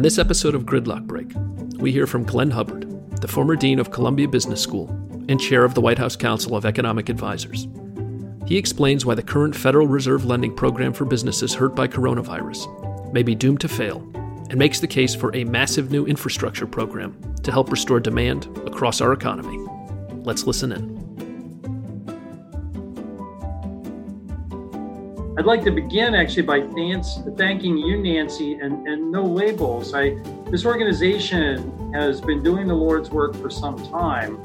On 0.00 0.02
this 0.02 0.16
episode 0.16 0.54
of 0.54 0.64
Gridlock 0.64 1.06
Break, 1.06 1.30
we 1.78 1.92
hear 1.92 2.06
from 2.06 2.24
Glenn 2.24 2.50
Hubbard, 2.50 3.20
the 3.20 3.28
former 3.28 3.54
dean 3.54 3.78
of 3.78 3.90
Columbia 3.90 4.26
Business 4.26 4.58
School 4.58 4.88
and 5.28 5.38
chair 5.38 5.62
of 5.62 5.74
the 5.74 5.82
White 5.82 5.98
House 5.98 6.16
Council 6.16 6.56
of 6.56 6.64
Economic 6.64 7.10
Advisers. 7.10 7.68
He 8.46 8.56
explains 8.56 9.04
why 9.04 9.14
the 9.14 9.22
current 9.22 9.54
Federal 9.54 9.86
Reserve 9.86 10.24
lending 10.24 10.56
program 10.56 10.94
for 10.94 11.04
businesses 11.04 11.52
hurt 11.52 11.76
by 11.76 11.86
coronavirus 11.86 13.12
may 13.12 13.22
be 13.22 13.34
doomed 13.34 13.60
to 13.60 13.68
fail 13.68 13.98
and 14.48 14.56
makes 14.56 14.80
the 14.80 14.86
case 14.86 15.14
for 15.14 15.36
a 15.36 15.44
massive 15.44 15.90
new 15.90 16.06
infrastructure 16.06 16.66
program 16.66 17.14
to 17.42 17.52
help 17.52 17.70
restore 17.70 18.00
demand 18.00 18.46
across 18.66 19.02
our 19.02 19.12
economy. 19.12 19.58
Let's 20.24 20.46
listen 20.46 20.72
in. 20.72 20.99
I'd 25.40 25.46
like 25.46 25.64
to 25.64 25.70
begin 25.70 26.14
actually 26.14 26.42
by 26.42 26.60
thanking 27.38 27.78
you, 27.78 28.02
Nancy, 28.02 28.56
and, 28.60 28.86
and 28.86 29.10
No 29.10 29.24
Labels. 29.24 29.94
I, 29.94 30.10
this 30.50 30.66
organization 30.66 31.94
has 31.94 32.20
been 32.20 32.42
doing 32.42 32.68
the 32.68 32.74
Lord's 32.74 33.08
work 33.08 33.34
for 33.36 33.48
some 33.48 33.82
time. 33.90 34.36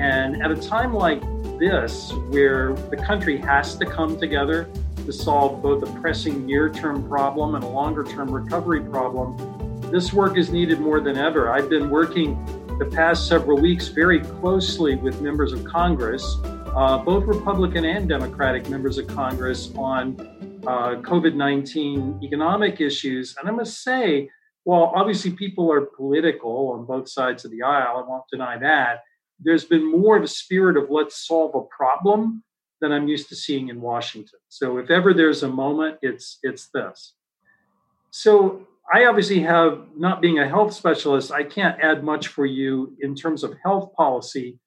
And 0.00 0.42
at 0.42 0.50
a 0.50 0.56
time 0.56 0.94
like 0.94 1.20
this, 1.60 2.12
where 2.30 2.72
the 2.72 2.96
country 2.96 3.36
has 3.36 3.76
to 3.76 3.86
come 3.86 4.18
together 4.18 4.68
to 5.06 5.12
solve 5.12 5.62
both 5.62 5.88
a 5.88 6.00
pressing 6.00 6.44
near 6.44 6.68
term 6.68 7.08
problem 7.08 7.54
and 7.54 7.62
a 7.62 7.68
longer 7.68 8.02
term 8.02 8.28
recovery 8.28 8.80
problem, 8.80 9.80
this 9.92 10.12
work 10.12 10.36
is 10.36 10.50
needed 10.50 10.80
more 10.80 10.98
than 10.98 11.16
ever. 11.16 11.52
I've 11.52 11.70
been 11.70 11.88
working 11.88 12.34
the 12.80 12.86
past 12.86 13.28
several 13.28 13.60
weeks 13.60 13.86
very 13.86 14.18
closely 14.18 14.96
with 14.96 15.20
members 15.20 15.52
of 15.52 15.64
Congress, 15.64 16.38
uh, 16.74 16.98
both 16.98 17.24
Republican 17.24 17.84
and 17.84 18.08
Democratic 18.08 18.68
members 18.68 18.96
of 18.96 19.06
Congress, 19.06 19.70
on 19.76 20.16
uh, 20.66 20.96
COVID 21.02 21.34
19 21.34 22.20
economic 22.22 22.80
issues. 22.80 23.34
And 23.38 23.48
I 23.48 23.52
must 23.52 23.82
say, 23.82 24.30
while 24.64 24.92
obviously 24.94 25.32
people 25.32 25.70
are 25.70 25.82
political 25.82 26.72
on 26.72 26.86
both 26.86 27.08
sides 27.08 27.44
of 27.44 27.50
the 27.50 27.62
aisle, 27.62 27.98
I 27.98 28.08
won't 28.08 28.24
deny 28.30 28.58
that, 28.58 29.00
there's 29.38 29.64
been 29.64 29.90
more 29.90 30.16
of 30.16 30.22
a 30.22 30.28
spirit 30.28 30.76
of 30.76 30.88
let's 30.88 31.26
solve 31.26 31.54
a 31.54 31.62
problem 31.74 32.42
than 32.80 32.92
I'm 32.92 33.08
used 33.08 33.28
to 33.28 33.36
seeing 33.36 33.68
in 33.68 33.80
Washington. 33.80 34.38
So 34.48 34.78
if 34.78 34.90
ever 34.90 35.12
there's 35.12 35.42
a 35.42 35.48
moment, 35.48 35.98
it's 36.00 36.38
it's 36.42 36.68
this. 36.72 37.14
So 38.10 38.66
I 38.92 39.04
obviously 39.06 39.40
have 39.40 39.86
not 39.96 40.22
being 40.22 40.38
a 40.38 40.48
health 40.48 40.72
specialist, 40.72 41.32
I 41.32 41.44
can't 41.44 41.78
add 41.82 42.02
much 42.02 42.28
for 42.28 42.46
you 42.46 42.96
in 43.00 43.14
terms 43.14 43.44
of 43.44 43.54
health 43.62 43.92
policy 43.94 44.58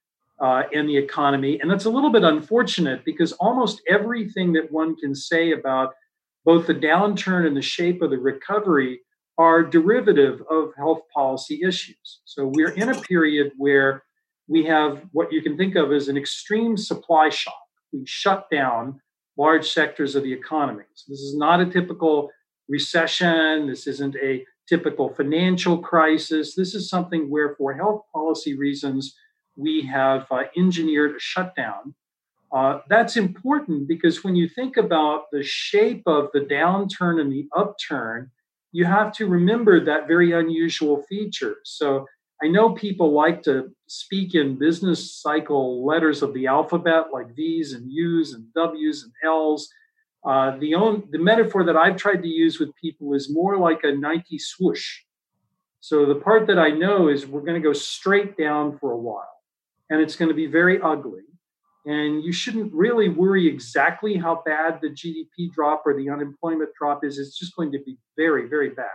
uh, 0.42 0.64
the 0.72 0.98
economy. 0.98 1.60
And 1.60 1.70
that's 1.70 1.86
a 1.86 1.90
little 1.90 2.12
bit 2.12 2.24
unfortunate 2.24 3.06
because 3.06 3.32
almost 3.34 3.82
everything 3.88 4.54
that 4.54 4.72
one 4.72 4.96
can 4.96 5.16
say 5.16 5.52
about 5.52 5.94
both 6.44 6.68
the 6.68 6.76
downturn 6.76 7.48
and 7.48 7.58
the 7.58 7.62
shape 7.62 8.02
of 8.02 8.12
the 8.12 8.18
recovery 8.18 9.02
are 9.38 9.64
derivative 9.64 10.42
of 10.50 10.74
health 10.78 11.02
policy 11.14 11.62
issues. 11.66 12.22
So 12.26 12.52
we're 12.54 12.72
in 12.72 12.90
a 12.90 13.02
period 13.02 13.52
where 13.58 14.04
we 14.48 14.64
have 14.66 15.04
what 15.12 15.32
you 15.32 15.42
can 15.42 15.58
think 15.58 15.76
of 15.76 15.92
as 15.92 16.08
an 16.08 16.18
extreme 16.18 16.78
supply 16.78 17.30
shock. 17.30 17.54
We 17.92 18.04
shut 18.06 18.48
down 18.52 19.02
large 19.38 19.72
sectors 19.72 20.16
of 20.16 20.24
the 20.24 20.32
economy. 20.32 20.86
So 20.94 21.06
this 21.10 21.20
is 21.20 21.36
not 21.36 21.60
a 21.60 21.66
typical 21.66 22.30
recession. 22.70 23.68
This 23.68 23.88
isn't 23.88 24.16
a 24.18 24.46
typical 24.68 25.14
financial 25.14 25.78
crisis. 25.80 26.56
This 26.56 26.74
is 26.74 26.90
something 26.90 27.30
where, 27.30 27.56
for 27.56 27.74
health 27.74 28.04
policy 28.14 28.56
reasons, 28.56 29.16
we 29.56 29.82
have 29.84 30.26
uh, 30.32 30.44
engineered 30.58 31.16
a 31.16 31.20
shutdown. 31.20 31.94
Uh, 32.52 32.80
that's 32.88 33.18
important 33.18 33.88
because 33.88 34.24
when 34.24 34.36
you 34.36 34.48
think 34.48 34.78
about 34.78 35.26
the 35.32 35.44
shape 35.44 36.04
of 36.06 36.30
the 36.34 36.42
downturn 36.42 37.20
and 37.20 37.32
the 37.32 37.48
upturn, 37.56 38.32
you 38.72 38.86
have 38.86 39.12
to 39.14 39.28
remember 39.28 39.84
that 39.84 40.08
very 40.08 40.32
unusual 40.32 41.04
feature. 41.10 41.58
So 41.64 42.06
I 42.44 42.48
know 42.48 42.72
people 42.72 43.12
like 43.12 43.44
to 43.44 43.72
speak 43.88 44.36
in 44.36 44.60
business 44.60 45.22
cycle 45.22 45.86
letters 45.86 46.22
of 46.22 46.34
the 46.34 46.48
alphabet, 46.48 47.06
like 47.12 47.36
V's 47.36 47.74
and 47.74 47.92
U's 47.92 48.34
and 48.34 48.46
W's 48.54 49.04
and 49.04 49.14
L's. 49.24 49.70
Uh, 50.26 50.58
the, 50.58 50.76
own, 50.76 51.04
the 51.12 51.20
metaphor 51.20 51.64
that 51.64 51.78
I've 51.78 51.98
tried 51.98 52.24
to 52.24 52.28
use 52.28 52.60
with 52.60 52.76
people 52.76 53.14
is 53.14 53.32
more 53.32 53.58
like 53.58 53.82
a 53.84 53.92
Nike 53.92 54.40
swoosh. 54.40 55.02
So 55.82 56.06
the 56.06 56.16
part 56.16 56.48
that 56.48 56.58
I 56.58 56.70
know 56.70 57.10
is 57.10 57.28
we're 57.28 57.42
going 57.42 57.62
to 57.62 57.68
go 57.68 57.74
straight 57.74 58.38
down 58.38 58.78
for 58.80 58.92
a 58.92 58.98
while 58.98 59.35
and 59.90 60.02
it's 60.02 60.16
going 60.16 60.30
to 60.30 60.36
be 60.36 60.48
very 60.48 60.82
ugly. 60.82 61.22
And 61.86 62.24
you 62.24 62.34
shouldn't 62.34 62.74
really 62.74 63.10
worry 63.10 63.48
exactly 63.48 64.16
how 64.16 64.42
bad 64.46 64.80
the 64.82 64.90
GDP 64.90 65.52
drop 65.54 65.84
or 65.86 65.96
the 65.96 66.10
unemployment 66.10 66.72
drop 66.80 67.06
is. 67.06 67.20
It's 67.20 67.38
just 67.38 67.56
going 67.56 67.72
to 67.74 67.80
be 67.86 67.98
very, 68.18 68.48
very 68.48 68.70
bad. 68.70 68.88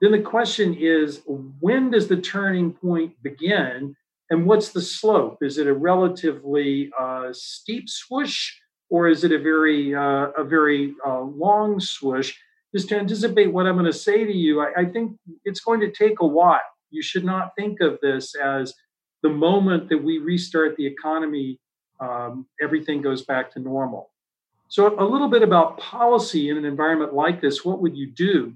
Then 0.00 0.10
the 0.10 0.20
question 0.20 0.74
is 0.74 1.22
when 1.60 1.92
does 1.92 2.08
the 2.08 2.20
turning 2.20 2.72
point 2.72 3.14
begin? 3.22 3.94
And 4.30 4.46
what's 4.46 4.70
the 4.70 4.80
slope? 4.80 5.38
Is 5.42 5.58
it 5.58 5.66
a 5.68 5.74
relatively 5.74 6.90
uh, 6.98 7.28
steep 7.32 7.88
swoosh 7.88 8.52
or 8.90 9.08
is 9.08 9.22
it 9.22 9.30
a 9.30 9.38
very, 9.38 9.94
uh, 9.94 10.30
a 10.36 10.42
very 10.42 10.94
uh, 11.06 11.20
long 11.20 11.78
swoosh? 11.78 12.34
Just 12.74 12.88
to 12.88 12.98
anticipate 12.98 13.52
what 13.52 13.66
I'm 13.66 13.74
going 13.74 13.84
to 13.84 13.92
say 13.92 14.24
to 14.24 14.32
you, 14.32 14.60
I, 14.60 14.72
I 14.78 14.84
think 14.86 15.18
it's 15.44 15.60
going 15.60 15.80
to 15.80 15.92
take 15.92 16.20
a 16.20 16.26
while. 16.26 16.60
You 16.90 17.02
should 17.02 17.24
not 17.24 17.52
think 17.56 17.80
of 17.80 17.98
this 18.02 18.34
as 18.34 18.74
the 19.22 19.30
moment 19.30 19.88
that 19.88 20.02
we 20.02 20.18
restart 20.18 20.76
the 20.76 20.86
economy, 20.86 21.58
um, 22.00 22.46
everything 22.60 23.02
goes 23.02 23.22
back 23.22 23.52
to 23.52 23.60
normal. 23.60 24.10
So, 24.68 24.98
a 24.98 25.04
little 25.04 25.28
bit 25.28 25.42
about 25.42 25.78
policy 25.78 26.48
in 26.48 26.56
an 26.56 26.64
environment 26.64 27.14
like 27.14 27.40
this 27.40 27.64
what 27.64 27.80
would 27.82 27.96
you 27.96 28.06
do? 28.06 28.54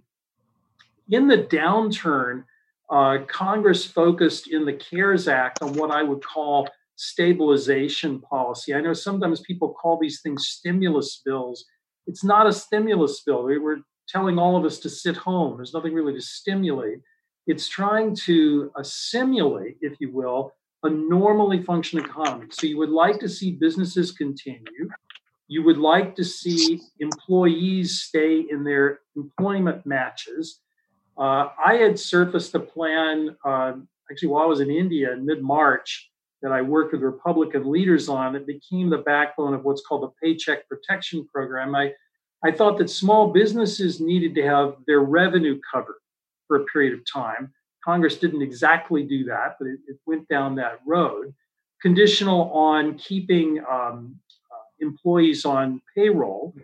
In 1.11 1.29
the 1.29 1.39
downturn, 1.39 2.45
uh, 2.91 3.19
Congress 3.29 3.85
focused 3.85 4.49
in 4.49 4.65
the 4.65 4.73
CARES 4.73 5.29
Act 5.29 5.63
on 5.63 5.75
what 5.75 5.91
I 5.91 6.03
would 6.03 6.25
call 6.25 6.69
stabilization 6.97 8.21
policy. 8.21 8.75
I 8.75 8.81
know 8.81 8.93
sometimes 8.93 9.41
people 9.41 9.75
call 9.75 9.99
these 10.01 10.21
things 10.23 10.49
stimulus 10.49 11.21
bills. 11.25 11.65
It's 12.07 12.25
not 12.25 12.47
a 12.47 12.53
stimulus 12.53 13.23
bill. 13.23 13.45
We 13.45 13.59
were 13.59 13.79
telling 14.09 14.39
all 14.39 14.57
of 14.57 14.65
us 14.65 14.79
to 14.81 14.89
sit 14.89 15.17
home. 15.17 15.57
There's 15.57 15.75
nothing 15.75 15.93
really 15.93 16.15
to 16.15 16.23
stimulate. 16.23 17.01
It's 17.47 17.69
trying 17.69 18.15
to 18.27 18.73
uh, 18.75 18.83
simulate, 18.83 19.77
if 19.81 20.01
you 20.01 20.11
will, 20.11 20.53
a 20.83 20.91
normally 20.91 21.63
functioning 21.63 22.05
economy. 22.05 22.47
So 22.51 22.67
you 22.67 22.77
would 22.79 22.91
like 22.91 23.21
to 23.21 23.29
see 23.29 23.53
businesses 23.53 24.13
continue. 24.13 24.89
You 25.49 25.63
would 25.63 25.79
like 25.79 26.17
to 26.17 26.25
see 26.25 26.81
employees 26.99 28.01
stay 28.01 28.47
in 28.51 28.65
their 28.65 29.01
employment 29.15 29.87
matches. 29.87 30.61
Uh, 31.17 31.49
I 31.65 31.75
had 31.75 31.99
surfaced 31.99 32.55
a 32.55 32.61
plan 32.61 33.37
uh, 33.45 33.75
actually 34.11 34.29
while 34.29 34.43
I 34.43 34.47
was 34.47 34.61
in 34.61 34.71
India 34.71 35.13
in 35.13 35.25
mid 35.25 35.43
March 35.43 36.11
that 36.43 36.53
I 36.53 36.63
worked 36.63 36.93
with 36.93 37.03
Republican 37.03 37.71
leaders 37.71 38.09
on. 38.09 38.37
It 38.37 38.47
became 38.47 38.91
the 38.91 38.99
backbone 38.99 39.55
of 39.55 39.65
what's 39.65 39.83
called 39.87 40.03
the 40.03 40.13
Paycheck 40.23 40.69
Protection 40.69 41.27
Program. 41.33 41.75
I, 41.75 41.93
I 42.45 42.53
thought 42.53 42.77
that 42.79 42.91
small 42.91 43.33
businesses 43.33 44.01
needed 44.01 44.35
to 44.35 44.43
have 44.43 44.77
their 44.87 45.01
revenue 45.01 45.59
covered 45.73 45.97
for 46.47 46.57
a 46.57 46.65
period 46.65 46.95
of 46.95 47.01
time. 47.11 47.53
Congress 47.85 48.17
didn't 48.17 48.43
exactly 48.43 49.05
do 49.05 49.25
that, 49.25 49.57
but 49.59 49.69
it, 49.69 49.79
it 49.87 49.97
went 50.07 50.27
down 50.29 50.57
that 50.57 50.81
road. 50.87 51.33
Conditional 51.81 52.51
on 52.53 52.99
keeping 52.99 53.63
um, 53.71 54.17
uh, 54.53 54.65
employees 54.81 55.45
on 55.45 55.81
payroll. 55.95 56.55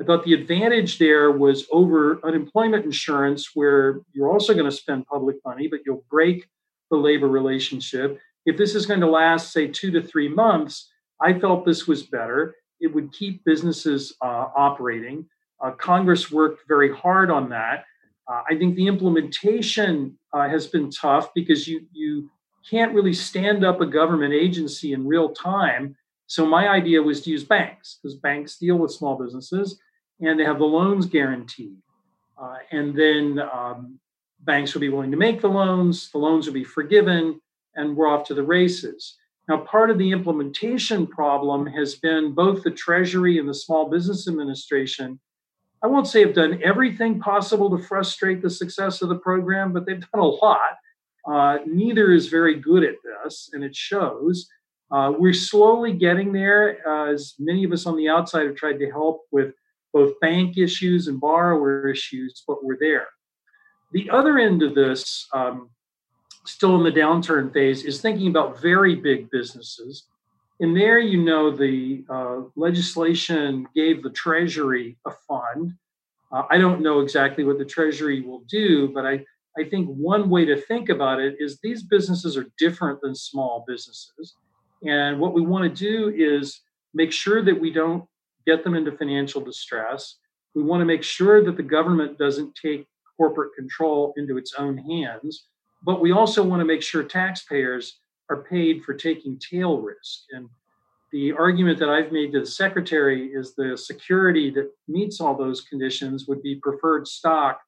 I 0.00 0.04
thought 0.04 0.24
the 0.24 0.34
advantage 0.34 0.98
there 0.98 1.30
was 1.30 1.66
over 1.70 2.18
unemployment 2.24 2.84
insurance, 2.84 3.50
where 3.54 4.00
you're 4.12 4.30
also 4.30 4.52
going 4.52 4.64
to 4.64 4.72
spend 4.72 5.06
public 5.06 5.36
money, 5.44 5.68
but 5.68 5.80
you'll 5.86 6.04
break 6.10 6.48
the 6.90 6.96
labor 6.96 7.28
relationship. 7.28 8.18
If 8.44 8.56
this 8.56 8.74
is 8.74 8.86
going 8.86 9.00
to 9.00 9.06
last, 9.06 9.52
say, 9.52 9.68
two 9.68 9.92
to 9.92 10.02
three 10.02 10.28
months, 10.28 10.90
I 11.20 11.38
felt 11.38 11.64
this 11.64 11.86
was 11.86 12.02
better. 12.02 12.56
It 12.80 12.92
would 12.92 13.12
keep 13.12 13.44
businesses 13.44 14.14
uh, 14.20 14.48
operating. 14.56 15.26
Uh, 15.62 15.70
Congress 15.70 16.30
worked 16.30 16.66
very 16.66 16.92
hard 16.92 17.30
on 17.30 17.48
that. 17.50 17.84
Uh, 18.26 18.42
I 18.48 18.56
think 18.56 18.74
the 18.74 18.86
implementation 18.86 20.18
uh, 20.32 20.48
has 20.48 20.66
been 20.66 20.90
tough 20.90 21.32
because 21.34 21.68
you 21.68 21.86
you 21.92 22.30
can't 22.68 22.94
really 22.94 23.12
stand 23.12 23.64
up 23.64 23.80
a 23.80 23.86
government 23.86 24.32
agency 24.32 24.94
in 24.94 25.06
real 25.06 25.30
time. 25.30 25.94
So 26.26 26.46
my 26.46 26.68
idea 26.68 27.02
was 27.02 27.20
to 27.22 27.30
use 27.30 27.44
banks 27.44 27.98
because 28.02 28.16
banks 28.16 28.56
deal 28.56 28.76
with 28.76 28.90
small 28.90 29.18
businesses 29.18 29.78
and 30.20 30.40
they 30.40 30.44
have 30.44 30.58
the 30.58 30.64
loans 30.64 31.06
guaranteed, 31.06 31.76
uh, 32.40 32.56
and 32.70 32.96
then 32.96 33.38
um, 33.40 33.98
banks 34.40 34.72
will 34.72 34.80
be 34.80 34.88
willing 34.88 35.10
to 35.10 35.16
make 35.16 35.40
the 35.40 35.48
loans. 35.48 36.10
The 36.10 36.18
loans 36.18 36.46
will 36.46 36.54
be 36.54 36.64
forgiven, 36.64 37.40
and 37.74 37.96
we're 37.96 38.08
off 38.08 38.26
to 38.28 38.34
the 38.34 38.42
races. 38.42 39.16
Now, 39.48 39.58
part 39.58 39.90
of 39.90 39.98
the 39.98 40.10
implementation 40.10 41.06
problem 41.06 41.66
has 41.66 41.96
been 41.96 42.32
both 42.32 42.62
the 42.62 42.70
Treasury 42.70 43.38
and 43.38 43.48
the 43.48 43.54
Small 43.54 43.90
Business 43.90 44.26
Administration 44.26 45.20
I 45.84 45.86
won't 45.86 46.06
say 46.06 46.22
have 46.22 46.34
done 46.34 46.62
everything 46.64 47.20
possible 47.20 47.68
to 47.76 47.84
frustrate 47.84 48.40
the 48.40 48.48
success 48.48 49.02
of 49.02 49.10
the 49.10 49.18
program, 49.18 49.74
but 49.74 49.84
they've 49.84 50.00
done 50.00 50.22
a 50.22 50.24
lot. 50.24 50.78
Uh, 51.30 51.58
neither 51.66 52.10
is 52.10 52.28
very 52.28 52.54
good 52.54 52.82
at 52.84 52.94
this, 53.04 53.50
and 53.52 53.62
it 53.62 53.76
shows. 53.76 54.48
Uh, 54.90 55.12
we're 55.18 55.34
slowly 55.34 55.92
getting 55.92 56.32
there, 56.32 56.78
uh, 56.88 57.12
as 57.12 57.34
many 57.38 57.64
of 57.64 57.72
us 57.72 57.84
on 57.84 57.98
the 57.98 58.08
outside 58.08 58.46
have 58.46 58.56
tried 58.56 58.78
to 58.78 58.90
help 58.90 59.24
with 59.30 59.52
both 59.92 60.18
bank 60.20 60.56
issues 60.56 61.06
and 61.06 61.20
borrower 61.20 61.86
issues, 61.90 62.42
but 62.48 62.64
we're 62.64 62.78
there. 62.80 63.08
The 63.92 64.08
other 64.08 64.38
end 64.38 64.62
of 64.62 64.74
this, 64.74 65.28
um, 65.34 65.68
still 66.46 66.76
in 66.76 66.82
the 66.82 66.98
downturn 66.98 67.52
phase, 67.52 67.84
is 67.84 68.00
thinking 68.00 68.28
about 68.28 68.58
very 68.58 68.94
big 68.94 69.30
businesses. 69.30 70.06
And 70.60 70.76
there, 70.76 70.98
you 70.98 71.22
know, 71.22 71.50
the 71.50 72.04
uh, 72.08 72.42
legislation 72.54 73.66
gave 73.74 74.02
the 74.02 74.10
Treasury 74.10 74.96
a 75.06 75.10
fund. 75.10 75.72
Uh, 76.32 76.42
I 76.48 76.58
don't 76.58 76.80
know 76.80 77.00
exactly 77.00 77.44
what 77.44 77.58
the 77.58 77.64
Treasury 77.64 78.20
will 78.20 78.44
do, 78.48 78.88
but 78.88 79.04
I, 79.04 79.24
I 79.58 79.64
think 79.64 79.88
one 79.88 80.30
way 80.30 80.44
to 80.44 80.60
think 80.60 80.88
about 80.88 81.20
it 81.20 81.36
is 81.38 81.58
these 81.58 81.82
businesses 81.82 82.36
are 82.36 82.46
different 82.58 83.00
than 83.00 83.14
small 83.14 83.64
businesses. 83.66 84.36
And 84.86 85.18
what 85.18 85.34
we 85.34 85.42
want 85.42 85.64
to 85.64 85.84
do 85.84 86.12
is 86.14 86.60
make 86.92 87.10
sure 87.10 87.42
that 87.42 87.60
we 87.60 87.72
don't 87.72 88.04
get 88.46 88.62
them 88.62 88.74
into 88.74 88.92
financial 88.92 89.40
distress. 89.40 90.18
We 90.54 90.62
want 90.62 90.80
to 90.82 90.86
make 90.86 91.02
sure 91.02 91.44
that 91.44 91.56
the 91.56 91.62
government 91.62 92.18
doesn't 92.18 92.54
take 92.54 92.86
corporate 93.16 93.54
control 93.54 94.12
into 94.16 94.36
its 94.36 94.54
own 94.56 94.78
hands. 94.78 95.48
But 95.84 96.00
we 96.00 96.12
also 96.12 96.42
want 96.42 96.60
to 96.60 96.64
make 96.64 96.82
sure 96.82 97.02
taxpayers 97.02 97.98
are 98.30 98.42
paid 98.42 98.82
for 98.84 98.94
taking 98.94 99.38
tail 99.38 99.78
risk. 99.78 100.24
And 100.32 100.48
the 101.12 101.32
argument 101.32 101.78
that 101.78 101.88
I've 101.88 102.12
made 102.12 102.32
to 102.32 102.40
the 102.40 102.46
secretary 102.46 103.28
is 103.28 103.54
the 103.54 103.76
security 103.76 104.50
that 104.50 104.70
meets 104.88 105.20
all 105.20 105.36
those 105.36 105.60
conditions 105.60 106.26
would 106.26 106.42
be 106.42 106.56
preferred 106.56 107.06
stock 107.06 107.60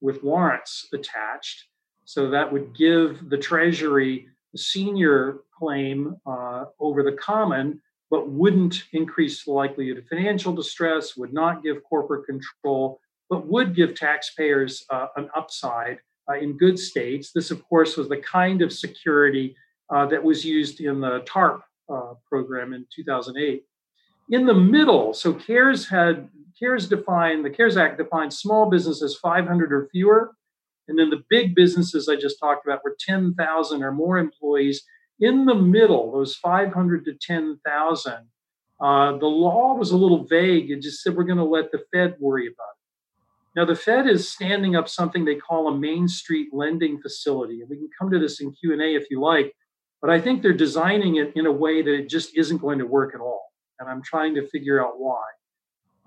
with 0.00 0.22
warrants 0.22 0.88
attached. 0.92 1.64
So 2.04 2.28
that 2.30 2.52
would 2.52 2.76
give 2.76 3.30
the 3.30 3.38
Treasury 3.38 4.26
the 4.52 4.58
senior 4.58 5.38
claim 5.56 6.16
uh, 6.26 6.64
over 6.80 7.02
the 7.02 7.12
common 7.12 7.80
but 8.10 8.28
wouldn't 8.28 8.84
increase 8.92 9.44
the 9.44 9.52
likelihood 9.52 9.98
of 9.98 10.08
financial 10.08 10.52
distress, 10.52 11.16
would 11.16 11.32
not 11.32 11.62
give 11.62 11.82
corporate 11.84 12.26
control, 12.26 13.00
but 13.28 13.46
would 13.46 13.74
give 13.74 13.94
taxpayers 13.94 14.84
uh, 14.90 15.06
an 15.16 15.30
upside 15.36 15.98
uh, 16.28 16.34
in 16.34 16.58
good 16.58 16.78
states. 16.78 17.30
This, 17.32 17.52
of 17.52 17.62
course, 17.68 17.96
was 17.96 18.08
the 18.08 18.16
kind 18.16 18.62
of 18.62 18.72
security 18.72 19.54
uh, 19.90 20.06
that 20.06 20.22
was 20.22 20.44
used 20.44 20.80
in 20.80 21.00
the 21.00 21.20
TARP 21.26 21.62
uh, 21.92 22.14
program 22.28 22.72
in 22.72 22.86
2008. 22.94 23.64
In 24.30 24.46
the 24.46 24.54
middle, 24.54 25.12
so 25.12 25.32
CARES 25.32 25.88
had 25.88 26.28
CARES 26.58 26.88
defined 26.88 27.44
the 27.44 27.50
CARES 27.50 27.76
Act 27.76 27.98
defined 27.98 28.32
small 28.32 28.70
businesses 28.70 29.16
500 29.16 29.72
or 29.72 29.88
fewer, 29.90 30.32
and 30.88 30.98
then 30.98 31.10
the 31.10 31.24
big 31.28 31.54
businesses 31.54 32.08
I 32.08 32.16
just 32.16 32.38
talked 32.38 32.66
about 32.66 32.84
were 32.84 32.96
10,000 32.98 33.82
or 33.82 33.92
more 33.92 34.18
employees 34.18 34.84
in 35.20 35.44
the 35.44 35.54
middle, 35.54 36.10
those 36.12 36.34
500 36.36 37.04
to 37.04 37.14
10,000, 37.14 38.12
uh, 38.80 39.18
the 39.18 39.26
law 39.26 39.74
was 39.74 39.90
a 39.90 39.96
little 39.96 40.24
vague. 40.24 40.70
It 40.70 40.80
just 40.80 41.02
said 41.02 41.14
we're 41.14 41.24
going 41.24 41.36
to 41.36 41.44
let 41.44 41.70
the 41.70 41.84
Fed 41.92 42.16
worry 42.18 42.46
about 42.46 42.54
it. 42.54 43.56
Now, 43.56 43.64
the 43.66 43.76
Fed 43.76 44.06
is 44.06 44.32
standing 44.32 44.76
up 44.76 44.88
something 44.88 45.24
they 45.24 45.34
call 45.34 45.68
a 45.68 45.76
Main 45.76 46.08
Street 46.08 46.48
lending 46.52 47.00
facility, 47.00 47.60
and 47.60 47.68
we 47.68 47.76
can 47.76 47.90
come 47.98 48.10
to 48.10 48.18
this 48.18 48.40
in 48.40 48.52
Q 48.52 48.72
and 48.72 48.80
A 48.80 48.94
if 48.94 49.10
you 49.10 49.20
like. 49.20 49.54
But 50.00 50.10
I 50.10 50.20
think 50.20 50.42
they're 50.42 50.52
designing 50.52 51.16
it 51.16 51.32
in 51.36 51.46
a 51.46 51.52
way 51.52 51.82
that 51.82 51.92
it 51.92 52.08
just 52.08 52.36
isn't 52.36 52.58
going 52.58 52.78
to 52.78 52.86
work 52.86 53.14
at 53.14 53.20
all, 53.20 53.52
and 53.78 53.88
I'm 53.88 54.02
trying 54.02 54.34
to 54.36 54.48
figure 54.48 54.84
out 54.84 54.98
why. 54.98 55.22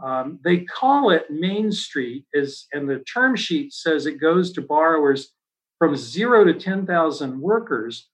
Um, 0.04 0.40
they 0.44 0.62
call 0.62 1.12
it 1.12 1.30
Main 1.30 1.72
Street, 1.72 2.26
as 2.36 2.68
and 2.74 2.90
the 2.90 3.00
term 3.00 3.36
sheet 3.36 3.72
says 3.74 4.06
it 4.06 4.20
goes 4.20 4.52
to 4.54 4.62
borrowers 4.62 5.32
from 5.78 5.96
zero 5.96 6.44
to 6.44 6.54
10,000 6.54 7.40
workers, 7.40 8.10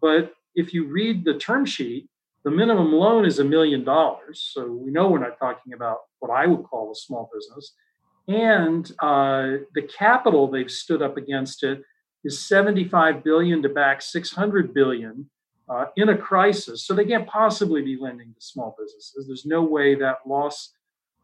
but 0.00 0.32
if 0.54 0.74
you 0.74 0.86
read 0.86 1.24
the 1.24 1.34
term 1.34 1.64
sheet, 1.64 2.08
the 2.44 2.50
minimum 2.50 2.92
loan 2.92 3.26
is 3.26 3.38
a 3.38 3.44
million 3.44 3.84
dollars. 3.84 4.50
So 4.52 4.66
we 4.66 4.90
know 4.90 5.08
we're 5.08 5.18
not 5.18 5.38
talking 5.38 5.72
about 5.74 5.98
what 6.20 6.30
I 6.30 6.46
would 6.46 6.64
call 6.64 6.90
a 6.90 6.94
small 6.94 7.30
business. 7.32 7.74
And 8.28 8.90
uh, 9.00 9.64
the 9.74 9.82
capital 9.82 10.50
they've 10.50 10.70
stood 10.70 11.02
up 11.02 11.16
against 11.16 11.62
it 11.64 11.82
is 12.24 12.46
75 12.46 13.24
billion 13.24 13.62
to 13.62 13.68
back 13.68 14.02
600 14.02 14.74
billion 14.74 15.28
uh, 15.68 15.86
in 15.96 16.08
a 16.08 16.16
crisis. 16.16 16.86
So 16.86 16.94
they 16.94 17.04
can't 17.04 17.26
possibly 17.26 17.82
be 17.82 17.96
lending 17.96 18.34
to 18.34 18.40
small 18.40 18.76
businesses. 18.78 19.26
There's 19.26 19.46
no 19.46 19.62
way 19.62 19.94
that 19.94 20.18
loss 20.26 20.72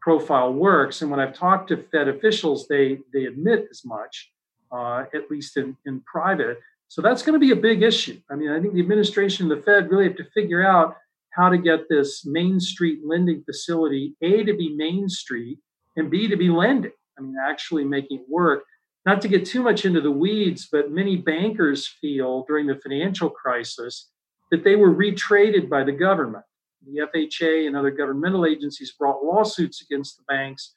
profile 0.01 0.53
works. 0.53 1.01
And 1.01 1.11
when 1.11 1.19
I've 1.19 1.33
talked 1.33 1.69
to 1.69 1.83
Fed 1.91 2.07
officials, 2.07 2.67
they 2.67 2.99
they 3.13 3.25
admit 3.25 3.67
as 3.69 3.83
much, 3.83 4.31
uh, 4.71 5.03
at 5.13 5.29
least 5.29 5.57
in, 5.57 5.75
in 5.85 6.01
private. 6.01 6.59
So 6.87 7.01
that's 7.01 7.21
going 7.21 7.33
to 7.33 7.45
be 7.45 7.51
a 7.51 7.61
big 7.61 7.83
issue. 7.83 8.19
I 8.31 8.35
mean, 8.35 8.49
I 8.49 8.61
think 8.61 8.73
the 8.73 8.79
administration 8.79 9.51
and 9.51 9.59
the 9.59 9.63
Fed 9.63 9.91
really 9.91 10.05
have 10.05 10.15
to 10.17 10.29
figure 10.33 10.65
out 10.65 10.95
how 11.31 11.49
to 11.49 11.57
get 11.57 11.89
this 11.89 12.25
Main 12.25 12.59
Street 12.59 13.01
lending 13.03 13.43
facility, 13.43 14.15
A, 14.21 14.43
to 14.43 14.53
be 14.53 14.73
Main 14.75 15.09
Street, 15.09 15.59
and 15.97 16.09
B, 16.09 16.27
to 16.29 16.37
be 16.37 16.49
lending. 16.49 16.93
I 17.17 17.21
mean, 17.21 17.35
actually 17.43 17.83
making 17.83 18.19
it 18.19 18.25
work. 18.29 18.63
Not 19.07 19.21
to 19.21 19.29
get 19.29 19.45
too 19.45 19.63
much 19.63 19.85
into 19.85 20.01
the 20.01 20.11
weeds, 20.11 20.67
but 20.69 20.91
many 20.91 21.15
bankers 21.15 21.87
feel 21.87 22.43
during 22.45 22.67
the 22.67 22.75
financial 22.75 23.29
crisis 23.29 24.09
that 24.51 24.65
they 24.65 24.75
were 24.75 24.93
retraded 24.93 25.69
by 25.69 25.85
the 25.85 25.93
government. 25.93 26.43
The 26.85 27.07
FHA 27.07 27.67
and 27.67 27.77
other 27.77 27.89
governmental 27.89 28.45
agencies 28.45 28.91
brought 28.91 29.23
lawsuits 29.23 29.81
against 29.81 30.17
the 30.17 30.23
banks 30.27 30.73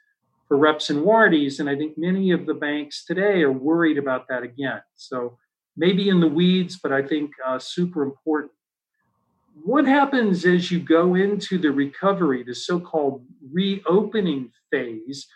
for 0.47 0.57
reps 0.57 0.91
and 0.91 1.03
warranties. 1.03 1.59
And 1.59 1.69
I 1.69 1.75
think 1.75 1.99
many 1.99 2.31
of 2.31 2.47
the 2.47 2.55
banks 2.55 3.05
today 3.05 3.43
are 3.43 3.51
worried 3.51 3.99
about 3.99 4.29
that 4.29 4.45
again. 4.45 4.81
So 4.95 5.37
maybe 5.77 6.09
in 6.09 6.21
the 6.21 6.29
weeds, 6.29 6.79
but 6.81 6.93
I 6.93 7.03
think 7.03 7.33
uh, 7.45 7.59
super 7.59 8.05
important. 8.05 8.53
What 9.65 9.87
happens 9.87 10.47
as 10.47 10.71
you 10.71 10.79
go 10.79 11.17
into 11.17 11.59
the 11.59 11.73
recovery, 11.73 12.45
the 12.45 12.55
so 12.55 12.79
called 12.79 13.25
reopening 13.53 14.53
phase? 14.71 15.27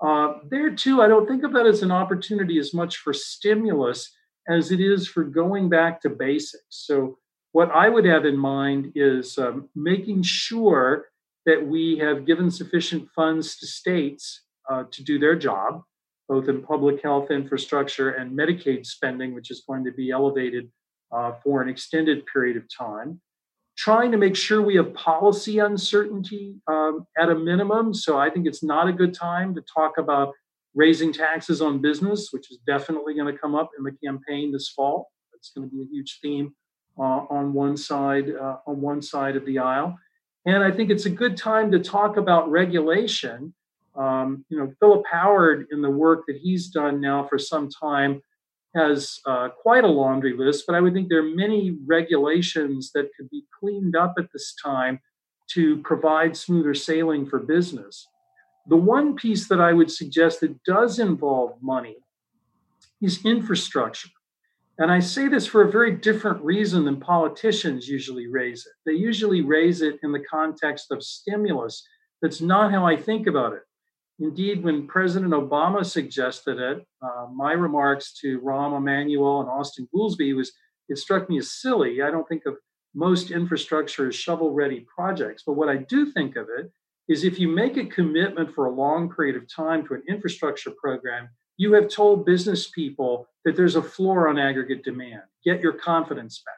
Uh, 0.00 0.34
there 0.50 0.70
too, 0.70 1.02
I 1.02 1.08
don't 1.08 1.26
think 1.26 1.42
of 1.44 1.52
that 1.52 1.66
as 1.66 1.82
an 1.82 1.90
opportunity 1.90 2.58
as 2.58 2.74
much 2.74 2.98
for 2.98 3.12
stimulus 3.12 4.10
as 4.48 4.70
it 4.70 4.80
is 4.80 5.08
for 5.08 5.24
going 5.24 5.68
back 5.68 6.00
to 6.02 6.10
basics. 6.10 6.64
So, 6.68 7.18
what 7.52 7.70
I 7.70 7.88
would 7.88 8.04
have 8.04 8.26
in 8.26 8.36
mind 8.36 8.92
is 8.94 9.38
um, 9.38 9.70
making 9.74 10.22
sure 10.22 11.06
that 11.46 11.66
we 11.66 11.96
have 11.98 12.26
given 12.26 12.50
sufficient 12.50 13.08
funds 13.16 13.56
to 13.56 13.66
states 13.66 14.42
uh, 14.68 14.84
to 14.90 15.02
do 15.02 15.18
their 15.18 15.36
job 15.36 15.82
both 16.28 16.48
in 16.48 16.62
public 16.62 17.02
health 17.02 17.30
infrastructure 17.30 18.10
and 18.10 18.36
Medicaid 18.36 18.84
spending, 18.86 19.34
which 19.34 19.50
is 19.50 19.62
going 19.66 19.84
to 19.84 19.92
be 19.92 20.10
elevated 20.10 20.70
uh, 21.12 21.32
for 21.42 21.62
an 21.62 21.68
extended 21.68 22.24
period 22.26 22.56
of 22.56 22.64
time. 22.68 23.20
Trying 23.76 24.10
to 24.12 24.18
make 24.18 24.36
sure 24.36 24.62
we 24.62 24.76
have 24.76 24.94
policy 24.94 25.58
uncertainty 25.58 26.56
um, 26.66 27.06
at 27.18 27.28
a 27.28 27.34
minimum. 27.34 27.92
So 27.92 28.18
I 28.18 28.30
think 28.30 28.46
it's 28.46 28.62
not 28.62 28.88
a 28.88 28.92
good 28.92 29.14
time 29.14 29.54
to 29.54 29.62
talk 29.62 29.98
about 29.98 30.32
raising 30.74 31.12
taxes 31.12 31.60
on 31.60 31.80
business, 31.80 32.28
which 32.32 32.50
is 32.50 32.58
definitely 32.66 33.14
going 33.14 33.32
to 33.32 33.38
come 33.38 33.54
up 33.54 33.70
in 33.78 33.84
the 33.84 33.92
campaign 34.04 34.52
this 34.52 34.70
fall. 34.70 35.10
It's 35.34 35.50
going 35.50 35.68
to 35.68 35.74
be 35.74 35.82
a 35.82 35.86
huge 35.86 36.18
theme 36.22 36.54
uh, 36.98 37.26
on 37.28 37.52
one 37.52 37.76
side 37.76 38.30
uh, 38.30 38.56
on 38.66 38.80
one 38.80 39.02
side 39.02 39.36
of 39.36 39.44
the 39.44 39.58
aisle. 39.58 39.98
And 40.46 40.62
I 40.62 40.70
think 40.70 40.90
it's 40.90 41.06
a 41.06 41.10
good 41.10 41.36
time 41.36 41.70
to 41.72 41.78
talk 41.78 42.16
about 42.16 42.50
regulation 42.50 43.52
um, 43.96 44.44
you 44.48 44.58
know, 44.58 44.72
Philip 44.78 45.04
Howard, 45.10 45.66
in 45.70 45.80
the 45.80 45.90
work 45.90 46.24
that 46.28 46.36
he's 46.36 46.68
done 46.68 47.00
now 47.00 47.26
for 47.26 47.38
some 47.38 47.68
time, 47.68 48.20
has 48.76 49.18
uh, 49.26 49.48
quite 49.48 49.84
a 49.84 49.88
laundry 49.88 50.36
list, 50.36 50.64
but 50.66 50.76
I 50.76 50.80
would 50.80 50.92
think 50.92 51.08
there 51.08 51.20
are 51.20 51.34
many 51.34 51.78
regulations 51.86 52.92
that 52.94 53.10
could 53.16 53.30
be 53.30 53.44
cleaned 53.58 53.96
up 53.96 54.14
at 54.18 54.26
this 54.32 54.54
time 54.62 55.00
to 55.50 55.78
provide 55.82 56.36
smoother 56.36 56.74
sailing 56.74 57.26
for 57.26 57.38
business. 57.38 58.06
The 58.68 58.76
one 58.76 59.14
piece 59.14 59.48
that 59.48 59.60
I 59.60 59.72
would 59.72 59.90
suggest 59.90 60.40
that 60.40 60.62
does 60.64 60.98
involve 60.98 61.62
money 61.62 61.96
is 63.00 63.24
infrastructure. 63.24 64.10
And 64.78 64.90
I 64.90 65.00
say 65.00 65.28
this 65.28 65.46
for 65.46 65.62
a 65.62 65.70
very 65.70 65.92
different 65.92 66.42
reason 66.42 66.84
than 66.84 67.00
politicians 67.00 67.88
usually 67.88 68.26
raise 68.26 68.66
it. 68.66 68.72
They 68.84 68.92
usually 68.92 69.40
raise 69.40 69.80
it 69.80 69.98
in 70.02 70.12
the 70.12 70.24
context 70.30 70.90
of 70.90 71.02
stimulus. 71.02 71.82
That's 72.20 72.40
not 72.40 72.72
how 72.72 72.84
I 72.86 72.96
think 72.96 73.26
about 73.26 73.54
it. 73.54 73.62
Indeed, 74.18 74.64
when 74.64 74.86
President 74.86 75.32
Obama 75.32 75.84
suggested 75.84 76.58
it, 76.58 76.86
uh, 77.02 77.26
my 77.34 77.52
remarks 77.52 78.14
to 78.20 78.40
Rahm 78.40 78.76
Emanuel 78.76 79.40
and 79.40 79.50
Austin 79.50 79.86
Goolsbee 79.94 80.34
was 80.34 80.52
it 80.88 80.98
struck 80.98 81.28
me 81.28 81.38
as 81.38 81.52
silly. 81.52 82.00
I 82.00 82.10
don't 82.10 82.26
think 82.28 82.46
of 82.46 82.56
most 82.94 83.30
infrastructure 83.30 84.08
as 84.08 84.14
shovel 84.14 84.52
ready 84.52 84.86
projects. 84.94 85.42
But 85.46 85.52
what 85.54 85.68
I 85.68 85.76
do 85.76 86.10
think 86.12 86.36
of 86.36 86.48
it 86.58 86.70
is 87.08 87.24
if 87.24 87.38
you 87.38 87.48
make 87.48 87.76
a 87.76 87.84
commitment 87.84 88.54
for 88.54 88.66
a 88.66 88.74
long 88.74 89.12
period 89.12 89.36
of 89.36 89.52
time 89.52 89.86
to 89.86 89.94
an 89.94 90.02
infrastructure 90.08 90.70
program, 90.70 91.28
you 91.58 91.74
have 91.74 91.88
told 91.88 92.24
business 92.24 92.68
people 92.68 93.28
that 93.44 93.54
there's 93.54 93.76
a 93.76 93.82
floor 93.82 94.28
on 94.28 94.38
aggregate 94.38 94.82
demand. 94.82 95.22
Get 95.44 95.60
your 95.60 95.74
confidence 95.74 96.42
back. 96.44 96.54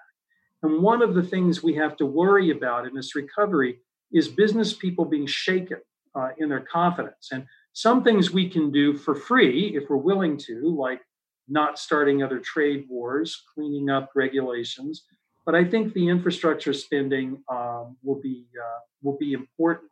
And 0.63 0.83
one 0.83 1.03
of 1.03 1.15
the 1.15 1.23
things 1.23 1.63
we 1.63 1.75
have 1.75 1.97
to 1.99 2.07
worry 2.07 2.51
about 2.51 2.87
in 2.87 2.95
this 2.95 3.15
recovery 3.15 3.81
is 4.13 4.29
business 4.29 4.73
people 4.73 5.05
being 5.05 5.27
shaken 5.27 5.79
uh, 6.19 6.31
in 6.39 6.49
their 6.49 6.61
confidence. 6.61 7.29
And 7.33 7.47
some 7.73 8.03
things 8.03 8.33
we 8.33 8.49
can 8.49 8.71
do 8.71 8.97
for 8.97 9.15
free 9.15 9.77
if 9.77 9.89
we're 9.89 9.97
willing 9.97 10.37
to, 10.39 10.77
like 10.77 11.01
not 11.49 11.79
starting 11.79 12.23
other 12.23 12.41
trade 12.41 12.87
wars, 12.89 13.43
cleaning 13.55 13.89
up 13.89 14.11
regulations. 14.15 15.05
But 15.47 15.55
I 15.55 15.65
think 15.65 15.95
the 15.95 16.09
infrastructure 16.09 16.73
spending 16.73 17.43
um, 17.51 17.97
will 18.03 18.21
be 18.21 18.47
uh, 18.61 18.81
will 19.03 19.17
be 19.17 19.33
important. 19.33 19.91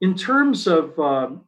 In 0.00 0.14
terms 0.14 0.68
of 0.68 0.96
um, 0.98 1.44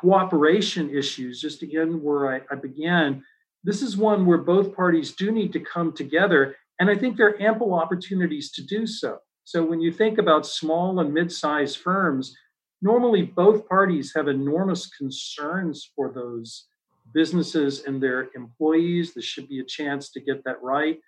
cooperation 0.00 0.90
issues, 0.90 1.40
just 1.40 1.62
again, 1.62 2.02
where 2.02 2.34
I, 2.34 2.40
I 2.50 2.56
began, 2.56 3.22
this 3.62 3.82
is 3.82 3.96
one 3.96 4.26
where 4.26 4.38
both 4.38 4.74
parties 4.74 5.12
do 5.12 5.30
need 5.30 5.52
to 5.52 5.60
come 5.60 5.92
together. 5.92 6.56
And 6.80 6.90
I 6.90 6.96
think 6.96 7.16
there 7.16 7.28
are 7.28 7.40
ample 7.40 7.74
opportunities 7.74 8.50
to 8.52 8.62
do 8.62 8.86
so. 8.86 9.18
So 9.44 9.64
when 9.64 9.80
you 9.80 9.92
think 9.92 10.18
about 10.18 10.44
small 10.44 10.98
and 10.98 11.14
mid 11.14 11.30
sized 11.30 11.78
firms, 11.78 12.36
normally 12.82 13.22
both 13.22 13.68
parties 13.68 14.12
have 14.14 14.28
enormous 14.28 14.86
concerns 14.88 15.90
for 15.94 16.12
those 16.12 16.66
businesses 17.12 17.84
and 17.84 18.02
their 18.02 18.28
employees. 18.34 19.14
There 19.14 19.22
should 19.22 19.48
be 19.48 19.60
a 19.60 19.64
chance 19.64 20.10
to 20.10 20.20
get 20.20 20.44
that 20.44 20.62
right. 20.62 20.98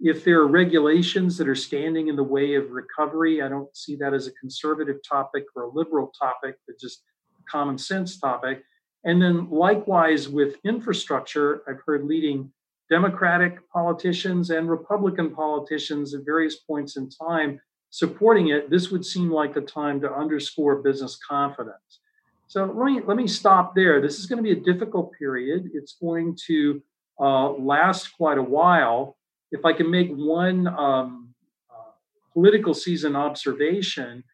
If 0.00 0.24
there 0.24 0.40
are 0.40 0.46
regulations 0.46 1.36
that 1.38 1.48
are 1.48 1.56
standing 1.56 2.08
in 2.08 2.16
the 2.16 2.22
way 2.22 2.54
of 2.54 2.70
recovery, 2.70 3.42
I 3.42 3.48
don't 3.48 3.76
see 3.76 3.96
that 3.96 4.14
as 4.14 4.28
a 4.28 4.32
conservative 4.32 4.98
topic 5.08 5.44
or 5.56 5.64
a 5.64 5.70
liberal 5.70 6.12
topic, 6.20 6.56
but 6.66 6.78
just 6.78 7.02
a 7.38 7.50
common 7.50 7.78
sense 7.78 8.18
topic. 8.18 8.62
And 9.04 9.20
then 9.20 9.50
likewise 9.50 10.28
with 10.28 10.56
infrastructure, 10.64 11.62
I've 11.68 11.80
heard 11.84 12.04
leading 12.04 12.52
Democratic 12.90 13.68
politicians 13.70 14.50
and 14.50 14.70
Republican 14.70 15.34
politicians 15.34 16.14
at 16.14 16.24
various 16.24 16.56
points 16.56 16.96
in 16.96 17.10
time 17.10 17.60
supporting 17.90 18.48
it. 18.48 18.70
This 18.70 18.90
would 18.90 19.04
seem 19.04 19.30
like 19.30 19.54
the 19.54 19.60
time 19.60 20.00
to 20.00 20.12
underscore 20.12 20.76
business 20.76 21.16
confidence. 21.16 22.00
So 22.46 22.64
let 22.64 22.86
me 22.86 23.00
let 23.04 23.16
me 23.16 23.26
stop 23.26 23.74
there. 23.74 24.00
This 24.00 24.18
is 24.18 24.26
going 24.26 24.38
to 24.38 24.42
be 24.42 24.58
a 24.58 24.72
difficult 24.72 25.12
period. 25.12 25.70
It's 25.74 25.96
going 26.00 26.36
to 26.46 26.82
uh, 27.20 27.50
last 27.50 28.16
quite 28.16 28.38
a 28.38 28.42
while. 28.42 29.16
If 29.50 29.64
I 29.64 29.72
can 29.72 29.90
make 29.90 30.10
one 30.10 30.66
um, 30.66 31.34
uh, 31.70 31.90
political 32.32 32.74
season 32.74 33.16
observation, 33.16 34.24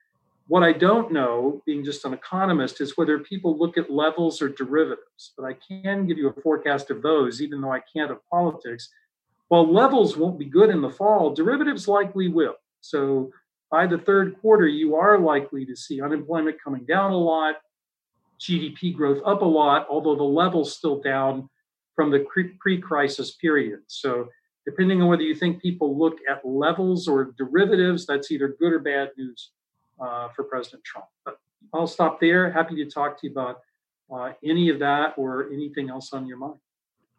what 0.46 0.62
I 0.62 0.72
don't 0.72 1.12
know, 1.12 1.62
being 1.66 1.84
just 1.84 2.04
an 2.04 2.12
economist, 2.12 2.80
is 2.80 2.96
whether 2.96 3.18
people 3.18 3.58
look 3.58 3.78
at 3.78 3.90
levels 3.90 4.42
or 4.42 4.48
derivatives. 4.48 5.32
But 5.36 5.46
I 5.46 5.54
can 5.54 6.06
give 6.06 6.18
you 6.18 6.28
a 6.28 6.40
forecast 6.40 6.90
of 6.90 7.02
those, 7.02 7.40
even 7.40 7.60
though 7.60 7.72
I 7.72 7.80
can't 7.92 8.10
of 8.10 8.18
politics. 8.30 8.90
While 9.48 9.72
levels 9.72 10.16
won't 10.16 10.38
be 10.38 10.44
good 10.44 10.70
in 10.70 10.82
the 10.82 10.90
fall, 10.90 11.34
derivatives 11.34 11.88
likely 11.88 12.28
will. 12.28 12.56
So 12.80 13.32
by 13.70 13.86
the 13.86 13.98
third 13.98 14.40
quarter, 14.40 14.66
you 14.66 14.94
are 14.94 15.18
likely 15.18 15.64
to 15.66 15.76
see 15.76 16.00
unemployment 16.00 16.62
coming 16.62 16.84
down 16.84 17.12
a 17.12 17.18
lot, 17.18 17.56
GDP 18.40 18.94
growth 18.94 19.22
up 19.24 19.42
a 19.42 19.46
lot, 19.46 19.86
although 19.90 20.16
the 20.16 20.22
level's 20.22 20.76
still 20.76 21.00
down 21.00 21.48
from 21.94 22.10
the 22.10 22.26
pre 22.60 22.80
crisis 22.80 23.32
period. 23.36 23.80
So, 23.86 24.28
depending 24.66 25.02
on 25.02 25.08
whether 25.08 25.22
you 25.22 25.34
think 25.34 25.60
people 25.60 25.98
look 25.98 26.18
at 26.30 26.44
levels 26.44 27.08
or 27.08 27.34
derivatives, 27.36 28.06
that's 28.06 28.30
either 28.30 28.56
good 28.58 28.72
or 28.72 28.78
bad 28.78 29.10
news 29.16 29.50
uh, 30.00 30.28
for 30.28 30.44
President 30.44 30.84
Trump. 30.84 31.06
But 31.24 31.38
I'll 31.72 31.86
stop 31.86 32.20
there. 32.20 32.50
Happy 32.50 32.76
to 32.76 32.90
talk 32.90 33.20
to 33.20 33.26
you 33.26 33.32
about 33.32 33.60
uh, 34.12 34.32
any 34.44 34.68
of 34.68 34.78
that 34.80 35.14
or 35.16 35.50
anything 35.52 35.90
else 35.90 36.12
on 36.12 36.26
your 36.26 36.36
mind. 36.36 36.58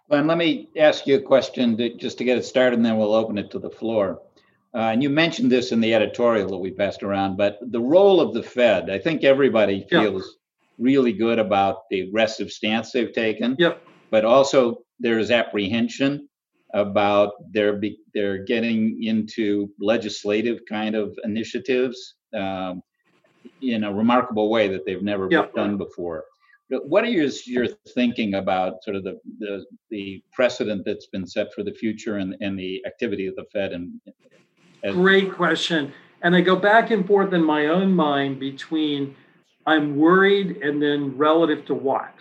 Glenn, 0.09 0.27
let 0.27 0.37
me 0.37 0.69
ask 0.77 1.07
you 1.07 1.15
a 1.15 1.21
question 1.21 1.77
to, 1.77 1.95
just 1.95 2.19
to 2.19 2.23
get 2.23 2.37
it 2.37 2.45
started, 2.45 2.77
and 2.77 2.85
then 2.85 2.97
we'll 2.97 3.15
open 3.15 3.37
it 3.37 3.49
to 3.51 3.59
the 3.59 3.69
floor. 3.69 4.21
Uh, 4.75 4.89
and 4.91 5.01
you 5.01 5.09
mentioned 5.09 5.49
this 5.49 5.71
in 5.71 5.79
the 5.79 5.93
editorial 5.93 6.49
that 6.49 6.57
we 6.57 6.69
passed 6.69 7.01
around, 7.01 7.37
but 7.37 7.57
the 7.61 7.79
role 7.79 8.19
of 8.19 8.33
the 8.33 8.43
Fed, 8.43 8.89
I 8.89 8.99
think 8.99 9.23
everybody 9.23 9.85
feels 9.89 10.23
yeah. 10.23 10.85
really 10.85 11.13
good 11.13 11.39
about 11.39 11.83
the 11.89 12.01
aggressive 12.01 12.51
stance 12.51 12.91
they've 12.91 13.13
taken. 13.13 13.55
Yep. 13.57 13.81
But 14.11 14.25
also 14.25 14.79
there's 14.99 15.31
apprehension 15.31 16.27
about 16.73 17.31
their 17.53 17.77
be, 17.77 17.99
they're 18.13 18.43
getting 18.43 19.01
into 19.01 19.69
legislative 19.79 20.59
kind 20.67 20.93
of 20.93 21.17
initiatives 21.23 22.15
um, 22.33 22.83
in 23.61 23.85
a 23.85 23.93
remarkable 23.93 24.49
way 24.49 24.67
that 24.67 24.85
they've 24.85 25.01
never 25.01 25.29
yep. 25.31 25.53
done 25.53 25.77
before. 25.77 26.25
What 26.69 27.03
are 27.03 27.09
your 27.09 27.29
your 27.45 27.67
thinking 27.93 28.33
about 28.33 28.83
sort 28.83 28.95
of 28.95 29.03
the, 29.03 29.19
the 29.37 29.63
the 29.91 30.23
precedent 30.33 30.83
that's 30.83 31.05
been 31.05 31.27
set 31.27 31.53
for 31.53 31.63
the 31.63 31.71
future 31.71 32.17
and, 32.17 32.35
and 32.41 32.57
the 32.57 32.83
activity 32.87 33.27
of 33.27 33.35
the 33.35 33.45
Fed 33.53 33.71
and 33.71 34.01
Great 34.83 35.33
question. 35.33 35.93
And 36.21 36.35
I 36.35 36.41
go 36.41 36.55
back 36.55 36.91
and 36.91 37.05
forth 37.05 37.33
in 37.33 37.43
my 37.43 37.67
own 37.67 37.93
mind 37.93 38.39
between 38.39 39.15
I'm 39.65 39.95
worried 39.95 40.57
and 40.57 40.81
then 40.81 41.17
relative 41.17 41.65
to 41.65 41.73
what. 41.73 42.13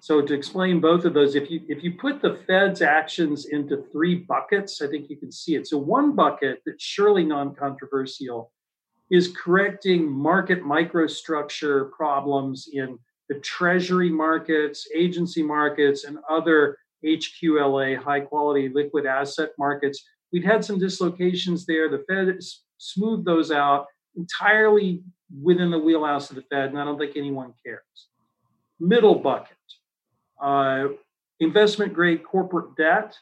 So 0.00 0.22
to 0.22 0.32
explain 0.32 0.80
both 0.80 1.04
of 1.04 1.12
those, 1.12 1.34
if 1.34 1.50
you 1.50 1.60
if 1.68 1.82
you 1.82 1.94
put 1.94 2.22
the 2.22 2.38
Fed's 2.46 2.82
actions 2.82 3.46
into 3.46 3.84
three 3.92 4.14
buckets, 4.14 4.80
I 4.80 4.86
think 4.86 5.10
you 5.10 5.16
can 5.16 5.32
see 5.32 5.54
it. 5.54 5.66
So 5.66 5.76
one 5.76 6.14
bucket 6.14 6.62
that's 6.64 6.82
surely 6.82 7.24
non-controversial 7.24 8.52
is 9.10 9.34
correcting 9.36 10.10
market 10.10 10.62
microstructure 10.62 11.90
problems 11.92 12.68
in 12.72 12.98
the 13.28 13.40
treasury 13.40 14.10
markets, 14.10 14.86
agency 14.94 15.42
markets, 15.42 16.04
and 16.04 16.18
other 16.30 16.78
HQLA, 17.04 17.96
high 17.96 18.20
quality 18.20 18.68
liquid 18.68 19.06
asset 19.06 19.50
markets 19.58 20.04
We'd 20.32 20.44
had 20.44 20.64
some 20.64 20.78
dislocations 20.78 21.66
there. 21.66 21.88
The 21.88 22.04
Fed 22.08 22.38
smoothed 22.78 23.24
those 23.24 23.50
out 23.50 23.86
entirely 24.16 25.02
within 25.42 25.70
the 25.70 25.78
wheelhouse 25.78 26.30
of 26.30 26.36
the 26.36 26.42
Fed, 26.42 26.70
and 26.70 26.80
I 26.80 26.84
don't 26.84 26.98
think 26.98 27.16
anyone 27.16 27.54
cares. 27.64 27.82
Middle 28.80 29.16
bucket 29.16 29.56
uh, 30.40 30.88
investment 31.40 31.92
grade 31.92 32.24
corporate 32.24 32.76
debt, 32.76 33.16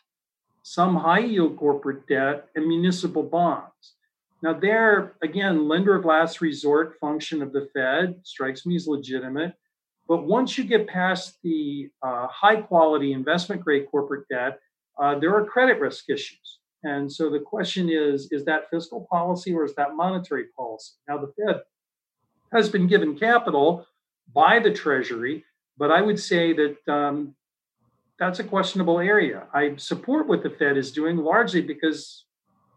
some 0.63 0.97
high 0.97 1.21
yield 1.21 1.57
corporate 1.57 2.07
debt, 2.07 2.49
and 2.55 2.67
municipal 2.67 3.23
bonds. 3.23 3.95
Now, 4.43 4.53
there, 4.53 5.15
again, 5.23 5.69
lender 5.69 5.95
of 5.95 6.05
last 6.05 6.41
resort 6.41 6.97
function 7.01 7.43
of 7.43 7.53
the 7.53 7.69
Fed 7.73 8.17
strikes 8.23 8.67
me 8.67 8.77
as 8.77 8.87
legitimate. 8.87 9.55
But 10.09 10.25
once 10.25 10.57
you 10.57 10.65
get 10.65 10.87
past 10.87 11.39
the 11.43 11.91
uh, 12.03 12.29
high 12.29 12.61
quality 12.61 13.13
investment 13.13 13.63
grade 13.63 13.87
corporate 13.91 14.29
debt, 14.29 14.61
uh, 15.01 15.19
there 15.19 15.35
are 15.35 15.45
credit 15.45 15.81
risk 15.81 16.09
issues. 16.09 16.56
And 16.87 17.13
so 17.13 17.29
the 17.29 17.41
question 17.41 17.89
is 17.91 18.29
is 18.31 18.45
that 18.45 18.71
fiscal 18.71 19.09
policy 19.11 19.53
or 19.53 19.65
is 19.65 19.75
that 19.75 19.97
monetary 19.97 20.45
policy? 20.57 20.93
Now, 21.09 21.19
the 21.19 21.33
Fed 21.37 21.63
has 22.53 22.69
been 22.69 22.87
given 22.87 23.19
capital 23.19 23.85
by 24.33 24.61
the 24.61 24.71
Treasury, 24.71 25.45
but 25.77 25.91
I 25.91 26.01
would 26.01 26.21
say 26.21 26.53
that 26.53 26.77
um, 26.89 27.35
that's 28.21 28.39
a 28.39 28.45
questionable 28.45 29.01
area. 29.01 29.49
I 29.53 29.75
support 29.79 30.29
what 30.29 30.45
the 30.45 30.51
Fed 30.51 30.77
is 30.77 30.93
doing 30.93 31.17
largely 31.17 31.61
because 31.61 32.25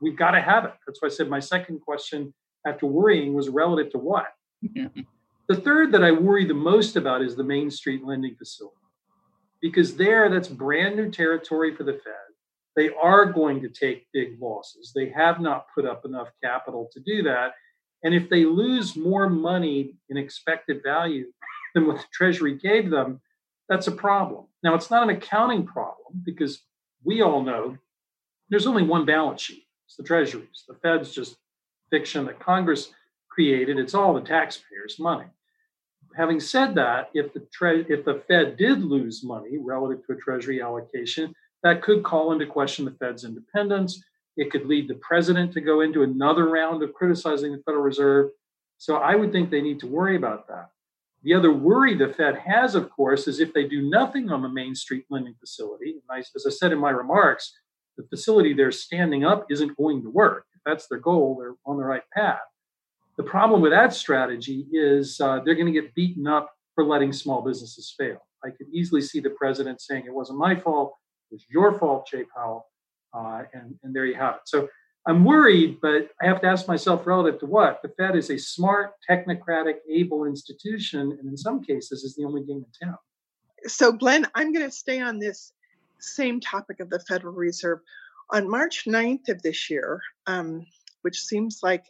we've 0.01 0.17
got 0.17 0.31
to 0.31 0.41
have 0.41 0.65
it. 0.65 0.73
That's 0.87 0.99
why 1.03 1.05
I 1.05 1.11
said 1.11 1.29
my 1.29 1.39
second 1.39 1.81
question 1.81 2.33
after 2.65 2.87
worrying 2.87 3.35
was 3.35 3.47
relative 3.47 3.91
to 3.91 3.99
what? 3.99 4.25
the 4.73 5.55
third 5.55 5.91
that 5.91 6.03
I 6.03 6.11
worry 6.11 6.45
the 6.45 6.55
most 6.55 6.95
about 6.95 7.21
is 7.21 7.35
the 7.35 7.43
Main 7.43 7.69
Street 7.69 8.03
lending 8.03 8.35
facility. 8.35 8.75
Because 9.61 9.95
there, 9.95 10.29
that's 10.29 10.47
brand 10.47 10.95
new 10.95 11.11
territory 11.11 11.75
for 11.75 11.83
the 11.83 11.93
Fed 11.93 12.28
they 12.75 12.89
are 13.01 13.25
going 13.25 13.61
to 13.61 13.69
take 13.69 14.07
big 14.13 14.38
losses. 14.41 14.91
They 14.93 15.09
have 15.09 15.39
not 15.39 15.65
put 15.73 15.85
up 15.85 16.05
enough 16.05 16.29
capital 16.43 16.89
to 16.93 16.99
do 16.99 17.23
that. 17.23 17.53
And 18.03 18.13
if 18.13 18.29
they 18.29 18.45
lose 18.45 18.95
more 18.95 19.29
money 19.29 19.95
in 20.09 20.17
expected 20.17 20.81
value 20.83 21.25
than 21.73 21.88
what 21.88 21.97
the 21.97 22.05
Treasury 22.13 22.55
gave 22.57 22.89
them, 22.89 23.21
that's 23.67 23.88
a 23.88 23.91
problem. 23.91 24.45
Now, 24.63 24.75
it's 24.75 24.89
not 24.89 25.03
an 25.03 25.09
accounting 25.09 25.65
problem 25.65 26.21
because 26.23 26.61
we 27.03 27.21
all 27.21 27.43
know 27.43 27.77
there's 28.49 28.67
only 28.67 28.83
one 28.83 29.05
balance 29.05 29.41
sheet 29.41 29.65
it's 29.89 29.95
the 29.95 30.03
Treasury's. 30.03 30.65
The 30.67 30.75
Fed's 30.75 31.11
just 31.11 31.38
fiction 31.89 32.25
that 32.25 32.39
Congress 32.39 32.91
created, 33.27 33.79
it's 33.79 33.95
all 33.95 34.13
the 34.13 34.21
taxpayers' 34.21 34.99
money. 34.99 35.25
Having 36.15 36.41
said 36.41 36.75
that, 36.75 37.09
if 37.15 37.33
the, 37.33 37.47
tre- 37.51 37.85
if 37.89 38.05
the 38.05 38.21
Fed 38.27 38.55
did 38.55 38.83
lose 38.83 39.23
money 39.23 39.57
relative 39.57 40.05
to 40.05 40.13
a 40.13 40.15
Treasury 40.15 40.61
allocation, 40.61 41.33
that 41.63 41.81
could 41.81 42.03
call 42.03 42.31
into 42.31 42.45
question 42.45 42.85
the 42.85 42.91
Fed's 42.91 43.23
independence. 43.23 44.03
It 44.37 44.51
could 44.51 44.65
lead 44.65 44.87
the 44.87 44.95
president 44.95 45.51
to 45.53 45.61
go 45.61 45.81
into 45.81 46.03
another 46.03 46.49
round 46.49 46.81
of 46.83 46.93
criticizing 46.93 47.51
the 47.51 47.61
Federal 47.65 47.83
Reserve. 47.83 48.29
So 48.77 48.95
I 48.95 49.15
would 49.15 49.31
think 49.31 49.49
they 49.49 49.61
need 49.61 49.79
to 49.81 49.87
worry 49.87 50.15
about 50.15 50.47
that. 50.47 50.69
The 51.23 51.33
other 51.33 51.51
worry 51.51 51.95
the 51.95 52.07
Fed 52.07 52.37
has, 52.37 52.75
of 52.75 52.89
course, 52.89 53.27
is 53.27 53.41
if 53.41 53.53
they 53.53 53.67
do 53.67 53.89
nothing 53.89 54.31
on 54.31 54.41
the 54.41 54.47
Main 54.47 54.73
Street 54.73 55.05
lending 55.09 55.35
facility. 55.37 55.95
as 56.15 56.45
I 56.47 56.49
said 56.49 56.71
in 56.71 56.79
my 56.79 56.91
remarks, 56.91 57.53
the 57.97 58.07
facility 58.07 58.53
they're 58.53 58.71
standing 58.71 59.25
up 59.25 59.45
isn't 59.49 59.75
going 59.75 60.01
to 60.03 60.09
work. 60.09 60.45
If 60.55 60.61
that's 60.65 60.87
their 60.87 60.99
goal, 60.99 61.37
they're 61.37 61.55
on 61.65 61.77
the 61.77 61.83
right 61.83 62.03
path. 62.13 62.39
The 63.17 63.23
problem 63.23 63.61
with 63.61 63.73
that 63.73 63.93
strategy 63.93 64.65
is 64.71 65.19
uh, 65.19 65.41
they're 65.43 65.55
going 65.55 65.65
to 65.65 65.73
get 65.73 65.93
beaten 65.93 66.25
up 66.25 66.53
for 66.73 66.85
letting 66.85 67.11
small 67.11 67.41
businesses 67.41 67.93
fail. 67.97 68.19
I 68.45 68.51
could 68.51 68.67
easily 68.71 69.01
see 69.01 69.19
the 69.19 69.31
president 69.31 69.81
saying 69.81 70.05
it 70.05 70.13
wasn't 70.13 70.39
my 70.39 70.55
fault. 70.55 70.93
It's 71.31 71.45
your 71.50 71.77
fault, 71.77 72.07
Jay 72.07 72.24
Powell. 72.36 72.67
Uh, 73.13 73.43
and, 73.53 73.75
and 73.83 73.95
there 73.95 74.05
you 74.05 74.15
have 74.15 74.36
it. 74.36 74.41
So 74.45 74.69
I'm 75.07 75.24
worried, 75.24 75.79
but 75.81 76.09
I 76.21 76.27
have 76.27 76.41
to 76.41 76.48
ask 76.48 76.67
myself 76.67 77.07
relative 77.07 77.39
to 77.39 77.45
what? 77.45 77.81
The 77.81 77.89
Fed 77.89 78.15
is 78.15 78.29
a 78.29 78.38
smart, 78.38 78.91
technocratic, 79.09 79.75
able 79.89 80.25
institution, 80.25 81.17
and 81.19 81.27
in 81.27 81.38
some 81.38 81.63
cases 81.63 82.03
is 82.03 82.15
the 82.15 82.25
only 82.25 82.43
game 82.43 82.63
in 82.63 82.88
town. 82.88 82.98
So, 83.65 83.91
Glenn, 83.91 84.27
I'm 84.36 84.53
going 84.53 84.65
to 84.65 84.71
stay 84.71 85.01
on 85.01 85.19
this 85.19 85.53
same 86.00 86.39
topic 86.39 86.79
of 86.79 86.89
the 86.89 87.00
Federal 87.00 87.33
Reserve. 87.33 87.79
On 88.31 88.50
March 88.50 88.86
9th 88.86 89.29
of 89.29 89.41
this 89.41 89.69
year, 89.69 90.01
um, 90.27 90.65
which 91.01 91.19
seems 91.19 91.62
like 91.63 91.86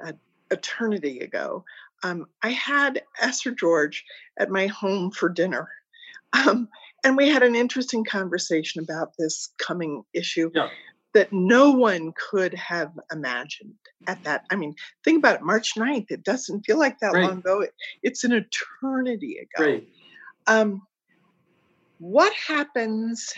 an 0.00 0.18
eternity 0.50 1.20
ago, 1.20 1.64
um, 2.02 2.26
I 2.42 2.50
had 2.50 3.02
Esther 3.20 3.50
George 3.50 4.04
at 4.38 4.50
my 4.50 4.68
home 4.68 5.10
for 5.10 5.28
dinner. 5.28 5.68
Um, 6.32 6.68
and 7.04 7.16
we 7.16 7.28
had 7.28 7.42
an 7.42 7.54
interesting 7.54 8.04
conversation 8.04 8.82
about 8.82 9.12
this 9.18 9.52
coming 9.58 10.02
issue 10.12 10.50
Yeah. 10.54 10.70
that 11.12 11.32
no 11.32 11.70
one 11.70 12.12
could 12.16 12.54
have 12.54 12.92
imagined 13.12 13.74
at 14.08 14.22
that. 14.24 14.44
I 14.50 14.56
mean, 14.56 14.74
think 15.04 15.18
about 15.18 15.36
it, 15.36 15.42
March 15.42 15.76
9th. 15.76 16.10
It 16.10 16.24
doesn't 16.24 16.62
feel 16.62 16.78
like 16.78 16.98
that 17.00 17.12
Right. 17.12 17.24
long 17.24 17.38
ago. 17.38 17.60
It, 17.60 17.74
it's 18.02 18.24
an 18.24 18.32
eternity 18.32 19.38
ago. 19.38 19.64
Great. 19.64 19.88
Um, 20.46 20.82
what 21.98 22.32
happens 22.34 23.32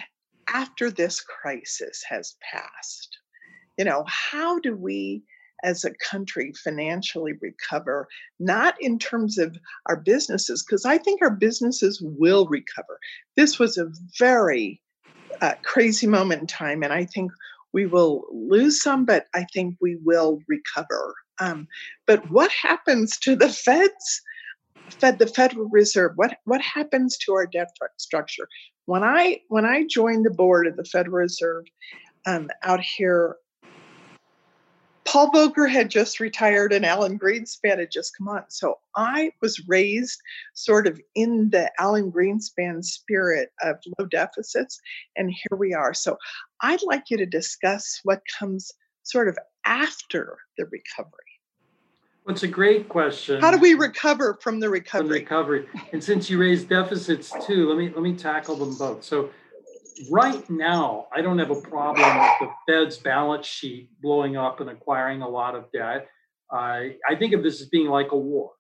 after 0.49 0.91
this 0.91 1.21
crisis 1.21 2.03
has 2.09 2.37
passed? 2.41 3.19
You 3.77 3.85
know, 3.85 4.05
how 4.07 4.59
do 4.61 4.75
we 4.75 5.25
as 5.63 5.85
a 5.85 5.95
country 5.95 6.53
financially 6.65 7.33
recover, 7.41 8.09
not 8.39 8.75
in 8.81 8.99
terms 8.99 9.39
of 9.39 9.57
our 9.87 9.97
businesses, 9.97 10.65
because 10.65 10.85
I 10.85 10.99
think 10.99 11.23
our 11.23 11.31
businesses 11.31 12.01
will 12.03 12.47
recover. 12.47 12.99
This 13.37 13.59
was 13.59 13.79
a 13.79 13.91
very 14.19 14.81
uh, 15.41 15.55
crazy 15.63 16.07
moment 16.07 16.43
in 16.43 16.47
time, 16.47 16.83
and 16.83 16.93
I 16.93 17.05
think 17.05 17.33
we 17.73 17.87
will 17.87 18.25
lose 18.33 18.81
some, 18.81 19.05
but 19.05 19.27
I 19.35 19.45
think 19.53 19.77
we 19.81 19.97
will 19.97 20.41
recover. 20.49 21.15
Um, 21.39 21.69
but 22.07 22.31
what 22.31 22.51
happens 22.51 23.19
to 23.19 23.37
the 23.37 23.49
feds? 23.49 24.23
Fed 24.91 25.19
the 25.19 25.27
Federal 25.27 25.69
Reserve. 25.69 26.13
What 26.15 26.39
what 26.45 26.61
happens 26.61 27.19
to 27.19 27.33
our 27.33 27.47
debt 27.47 27.69
structure? 27.99 28.49
When 28.87 29.03
I 29.03 29.41
when 29.49 29.65
I 29.65 29.85
joined 29.85 30.25
the 30.25 30.31
board 30.31 30.67
of 30.67 30.77
the 30.77 30.85
Federal 30.85 31.17
Reserve 31.17 31.65
um, 32.25 32.49
out 32.63 32.81
here, 32.81 33.37
Paul 35.07 35.31
Volcker 35.31 35.71
had 35.71 35.89
just 35.91 36.21
retired 36.21 36.73
and 36.73 36.85
Alan 36.85 37.19
Greenspan 37.19 37.79
had 37.79 37.91
just 37.91 38.17
come 38.17 38.29
on. 38.29 38.45
So 38.49 38.79
I 38.97 39.31
was 39.41 39.67
raised 39.69 40.21
sort 40.55 40.87
of 40.87 41.01
in 41.15 41.51
the 41.51 41.71
Alan 41.79 42.11
Greenspan 42.11 42.85
spirit 42.85 43.53
of 43.63 43.77
low 43.99 44.07
deficits, 44.07 44.81
and 45.17 45.31
here 45.31 45.57
we 45.57 45.73
are. 45.73 45.95
So 45.95 46.19
I'd 46.61 46.83
like 46.83 47.05
you 47.09 47.17
to 47.19 47.27
discuss 47.27 48.01
what 48.03 48.23
comes 48.39 48.73
sort 49.05 49.29
of 49.29 49.39
after 49.65 50.39
the 50.59 50.65
recovery. 50.67 51.13
Well, 52.25 52.35
it's 52.35 52.43
a 52.43 52.49
great 52.49 52.89
question. 52.89 53.41
How 53.41 53.53
do 53.53 53.59
we 53.59 53.75
recover 53.75 54.37
from 54.43 54.59
the 54.59 54.67
From 54.67 54.73
recovery? 54.73 55.21
recovery? 55.21 55.67
And 55.93 56.03
since 56.03 56.29
you 56.29 56.41
raised 56.41 56.69
deficits 56.69 57.33
too, 57.47 57.69
let 57.69 57.79
me 57.79 57.89
let 57.91 58.03
me 58.03 58.15
tackle 58.15 58.57
them 58.57 58.75
both. 58.77 59.05
So 59.05 59.31
right 60.11 60.49
now, 60.51 61.07
I 61.15 61.23
don't 61.23 61.39
have 61.39 61.51
a 61.51 61.61
problem 61.61 62.19
with 62.19 62.33
the 62.41 62.51
Fed's 62.67 62.99
balance 62.99 63.47
sheet 63.47 63.91
blowing 64.01 64.37
up 64.37 64.61
and 64.61 64.71
acquiring 64.71 65.23
a 65.23 65.29
lot 65.29 65.55
of 65.55 65.71
debt. 65.73 66.09
I 66.51 66.97
I 67.09 67.17
think 67.17 67.33
of 67.33 67.43
this 67.43 67.61
as 67.61 67.69
being 67.69 67.89
like 67.89 68.13
a 68.13 68.17
war. 68.17 68.53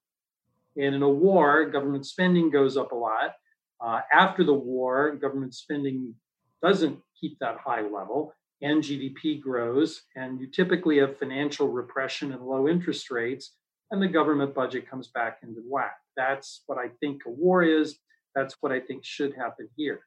And 0.76 0.94
in 0.94 1.02
a 1.02 1.08
war, 1.08 1.66
government 1.66 2.06
spending 2.06 2.50
goes 2.50 2.76
up 2.76 2.92
a 2.92 2.96
lot. 2.96 3.34
Uh, 3.80 4.00
after 4.12 4.44
the 4.44 4.54
war, 4.54 5.16
government 5.16 5.54
spending 5.54 6.14
doesn't 6.62 6.98
keep 7.18 7.38
that 7.38 7.58
high 7.58 7.82
level, 7.82 8.34
and 8.62 8.82
GDP 8.82 9.40
grows, 9.40 10.02
and 10.16 10.40
you 10.40 10.46
typically 10.46 10.98
have 10.98 11.18
financial 11.18 11.68
repression 11.68 12.32
and 12.32 12.42
low 12.42 12.68
interest 12.68 13.10
rates, 13.10 13.54
and 13.90 14.02
the 14.02 14.08
government 14.08 14.54
budget 14.54 14.88
comes 14.88 15.08
back 15.08 15.38
into 15.42 15.60
whack. 15.68 15.96
That's 16.16 16.62
what 16.66 16.78
I 16.78 16.88
think 17.00 17.22
a 17.26 17.30
war 17.30 17.62
is. 17.62 17.98
That's 18.34 18.56
what 18.60 18.72
I 18.72 18.80
think 18.80 19.04
should 19.04 19.34
happen 19.34 19.68
here. 19.76 20.00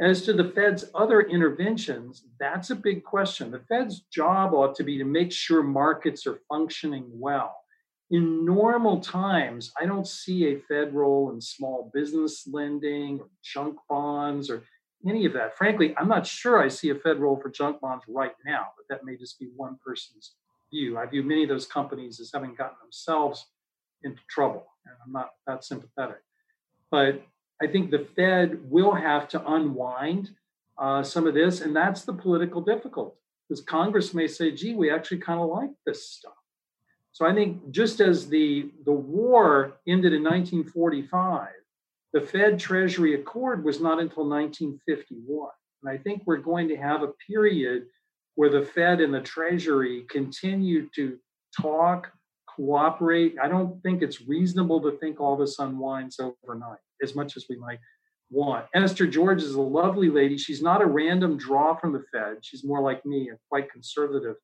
As 0.00 0.22
to 0.22 0.32
the 0.32 0.44
Fed's 0.44 0.86
other 0.94 1.20
interventions, 1.20 2.24
that's 2.38 2.70
a 2.70 2.74
big 2.74 3.04
question. 3.04 3.50
The 3.50 3.60
Fed's 3.68 4.00
job 4.10 4.54
ought 4.54 4.74
to 4.76 4.82
be 4.82 4.96
to 4.96 5.04
make 5.04 5.30
sure 5.30 5.62
markets 5.62 6.26
are 6.26 6.40
functioning 6.48 7.04
well. 7.12 7.54
In 8.10 8.46
normal 8.46 9.00
times, 9.00 9.72
I 9.78 9.84
don't 9.84 10.06
see 10.06 10.46
a 10.46 10.58
Fed 10.58 10.94
role 10.94 11.30
in 11.32 11.40
small 11.40 11.90
business 11.92 12.48
lending 12.50 13.20
or 13.20 13.28
junk 13.44 13.76
bonds 13.90 14.48
or 14.48 14.64
any 15.06 15.26
of 15.26 15.34
that. 15.34 15.56
Frankly, 15.56 15.94
I'm 15.98 16.08
not 16.08 16.26
sure 16.26 16.62
I 16.62 16.68
see 16.68 16.88
a 16.88 16.94
Fed 16.94 17.18
role 17.18 17.38
for 17.40 17.50
junk 17.50 17.80
bonds 17.80 18.04
right 18.08 18.34
now, 18.44 18.68
but 18.76 18.86
that 18.88 19.04
may 19.04 19.16
just 19.16 19.38
be 19.38 19.50
one 19.54 19.78
person's 19.84 20.32
view. 20.72 20.96
I 20.96 21.04
view 21.06 21.22
many 21.22 21.42
of 21.42 21.50
those 21.50 21.66
companies 21.66 22.20
as 22.20 22.30
having 22.32 22.54
gotten 22.54 22.76
themselves 22.82 23.46
into 24.02 24.20
trouble, 24.30 24.66
and 24.86 24.94
I'm 25.04 25.12
not 25.12 25.30
that 25.46 25.62
sympathetic. 25.62 26.22
But 26.90 27.22
I 27.62 27.66
think 27.66 27.90
the 27.90 28.06
Fed 28.16 28.58
will 28.70 28.94
have 28.94 29.28
to 29.28 29.52
unwind 29.52 30.30
uh, 30.78 31.02
some 31.02 31.26
of 31.26 31.34
this, 31.34 31.60
and 31.60 31.76
that's 31.76 32.02
the 32.02 32.12
political 32.12 32.60
difficulty. 32.60 33.16
Because 33.48 33.62
Congress 33.62 34.14
may 34.14 34.26
say, 34.26 34.50
"Gee, 34.50 34.74
we 34.74 34.90
actually 34.90 35.18
kind 35.18 35.40
of 35.40 35.48
like 35.48 35.70
this 35.84 36.08
stuff." 36.08 36.34
So 37.12 37.26
I 37.26 37.34
think 37.34 37.70
just 37.70 38.00
as 38.00 38.28
the 38.28 38.70
the 38.84 38.92
war 38.92 39.80
ended 39.86 40.12
in 40.12 40.22
1945, 40.22 41.48
the 42.12 42.20
Fed 42.20 42.58
Treasury 42.58 43.14
Accord 43.14 43.64
was 43.64 43.80
not 43.80 44.00
until 44.00 44.28
1951, 44.28 45.50
and 45.82 45.90
I 45.90 45.98
think 45.98 46.22
we're 46.24 46.38
going 46.38 46.68
to 46.68 46.76
have 46.76 47.02
a 47.02 47.12
period 47.26 47.86
where 48.36 48.50
the 48.50 48.62
Fed 48.64 49.00
and 49.00 49.12
the 49.12 49.20
Treasury 49.20 50.06
continue 50.08 50.88
to 50.94 51.18
talk, 51.60 52.12
cooperate. 52.60 53.36
I 53.42 53.48
don't 53.48 53.82
think 53.82 54.02
it's 54.02 54.20
reasonable 54.20 54.80
to 54.82 54.98
think 54.98 55.18
all 55.18 55.36
this 55.36 55.58
unwinds 55.58 56.20
overnight 56.20 56.78
as 57.02 57.14
much 57.14 57.36
as 57.36 57.46
we 57.48 57.56
might 57.56 57.78
want. 58.30 58.66
Esther 58.74 59.06
George 59.06 59.42
is 59.42 59.54
a 59.54 59.60
lovely 59.60 60.10
lady. 60.10 60.36
She's 60.36 60.62
not 60.62 60.82
a 60.82 60.86
random 60.86 61.38
draw 61.38 61.74
from 61.74 61.92
the 61.92 62.04
Fed. 62.12 62.38
She's 62.42 62.62
more 62.62 62.82
like 62.82 63.04
me, 63.06 63.30
a 63.30 63.38
quite 63.48 63.72
conservative 63.72 64.36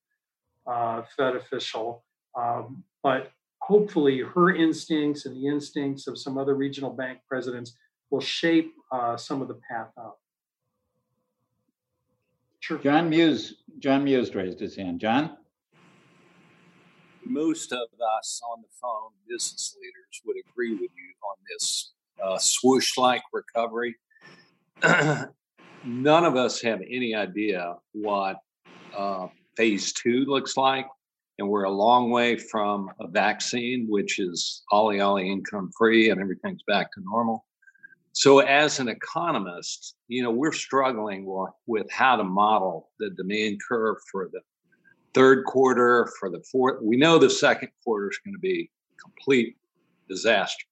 uh, 0.66 1.02
Fed 1.16 1.36
official. 1.36 2.04
Um, 2.38 2.84
but 3.02 3.32
hopefully, 3.60 4.22
her 4.22 4.54
instincts 4.54 5.26
and 5.26 5.36
the 5.36 5.46
instincts 5.46 6.06
of 6.06 6.18
some 6.18 6.38
other 6.38 6.54
regional 6.54 6.90
bank 6.90 7.18
presidents 7.28 7.76
will 8.10 8.20
shape 8.20 8.72
uh, 8.92 9.16
some 9.16 9.42
of 9.42 9.48
the 9.48 9.58
path 9.68 9.90
out. 9.98 10.16
Sure. 12.60 12.78
John 12.78 13.10
Muse, 13.10 13.56
John 13.78 14.04
Muse 14.04 14.34
raised 14.34 14.58
his 14.58 14.74
hand. 14.74 15.00
John? 15.00 15.36
Most 17.28 17.72
of 17.72 17.88
us 18.18 18.40
on 18.50 18.62
the 18.62 18.68
phone, 18.80 19.10
business 19.28 19.76
leaders, 19.80 20.22
would 20.24 20.36
agree 20.48 20.72
with 20.72 20.90
you 20.94 21.14
on 21.22 21.36
this 21.50 21.92
uh, 22.22 22.38
swoosh 22.38 22.96
like 22.96 23.22
recovery. 23.32 23.96
None 25.84 26.24
of 26.24 26.36
us 26.36 26.60
have 26.62 26.80
any 26.80 27.14
idea 27.14 27.76
what 27.92 28.36
uh, 28.96 29.28
phase 29.56 29.92
two 29.92 30.24
looks 30.24 30.56
like. 30.56 30.86
And 31.38 31.48
we're 31.48 31.64
a 31.64 31.70
long 31.70 32.10
way 32.10 32.36
from 32.36 32.90
a 32.98 33.06
vaccine, 33.06 33.86
which 33.88 34.18
is 34.18 34.62
ollie 34.72 35.00
ollie 35.00 35.30
income 35.30 35.70
free 35.76 36.08
and 36.08 36.20
everything's 36.20 36.62
back 36.66 36.90
to 36.92 37.00
normal. 37.02 37.44
So, 38.12 38.38
as 38.38 38.80
an 38.80 38.88
economist, 38.88 39.96
you 40.08 40.22
know, 40.22 40.30
we're 40.30 40.52
struggling 40.52 41.26
with, 41.26 41.50
with 41.66 41.90
how 41.90 42.16
to 42.16 42.24
model 42.24 42.88
the 42.98 43.10
demand 43.10 43.60
curve 43.68 43.98
for 44.10 44.30
the 44.32 44.40
third 45.16 45.46
quarter, 45.46 46.12
for 46.20 46.28
the 46.28 46.40
fourth. 46.40 46.82
We 46.82 46.98
know 46.98 47.16
the 47.16 47.30
second 47.30 47.70
quarter 47.82 48.10
is 48.10 48.18
going 48.22 48.34
to 48.34 48.38
be 48.38 48.70
complete 49.02 49.56
disaster. 50.10 50.66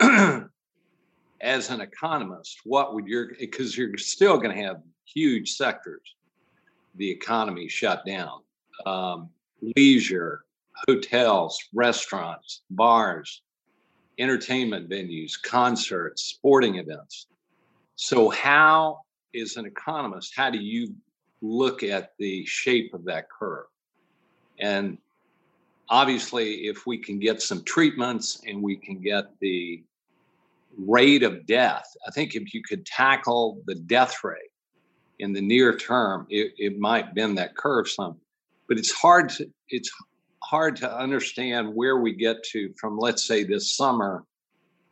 As 1.40 1.70
an 1.70 1.80
economist, 1.80 2.58
what 2.64 2.92
would 2.94 3.06
your 3.06 3.28
because 3.38 3.78
you're 3.78 3.96
still 3.96 4.36
going 4.36 4.54
to 4.54 4.62
have 4.64 4.82
huge 5.06 5.52
sectors, 5.52 6.02
the 6.96 7.08
economy 7.08 7.68
shut 7.68 8.04
down, 8.04 8.40
um, 8.84 9.30
leisure, 9.76 10.42
hotels, 10.88 11.56
restaurants, 11.72 12.62
bars, 12.70 13.42
entertainment 14.18 14.90
venues, 14.90 15.40
concerts, 15.40 16.24
sporting 16.24 16.76
events. 16.76 17.28
So, 17.94 18.28
how 18.28 19.02
is 19.32 19.56
an 19.56 19.66
economist, 19.66 20.32
how 20.34 20.50
do 20.50 20.58
you 20.58 20.92
look 21.40 21.82
at 21.82 22.12
the 22.18 22.44
shape 22.46 22.94
of 22.94 23.04
that 23.04 23.26
curve. 23.30 23.66
And 24.58 24.98
obviously, 25.88 26.66
if 26.66 26.86
we 26.86 26.98
can 26.98 27.18
get 27.18 27.42
some 27.42 27.62
treatments 27.64 28.40
and 28.46 28.62
we 28.62 28.76
can 28.76 29.00
get 29.00 29.26
the 29.40 29.82
rate 30.76 31.22
of 31.22 31.46
death, 31.46 31.86
I 32.06 32.10
think 32.10 32.34
if 32.34 32.52
you 32.54 32.62
could 32.62 32.84
tackle 32.84 33.62
the 33.66 33.74
death 33.74 34.22
rate 34.24 34.50
in 35.18 35.32
the 35.32 35.40
near 35.40 35.76
term, 35.76 36.26
it, 36.28 36.52
it 36.58 36.78
might 36.78 37.14
bend 37.14 37.38
that 37.38 37.56
curve 37.56 37.88
some. 37.88 38.16
But 38.68 38.78
it's 38.78 38.92
hard 38.92 39.30
to 39.30 39.50
it's 39.70 39.90
hard 40.42 40.76
to 40.76 40.98
understand 40.98 41.74
where 41.74 41.98
we 41.98 42.12
get 42.12 42.42
to 42.42 42.72
from 42.78 42.98
let's 42.98 43.26
say 43.26 43.44
this 43.44 43.76
summer 43.76 44.24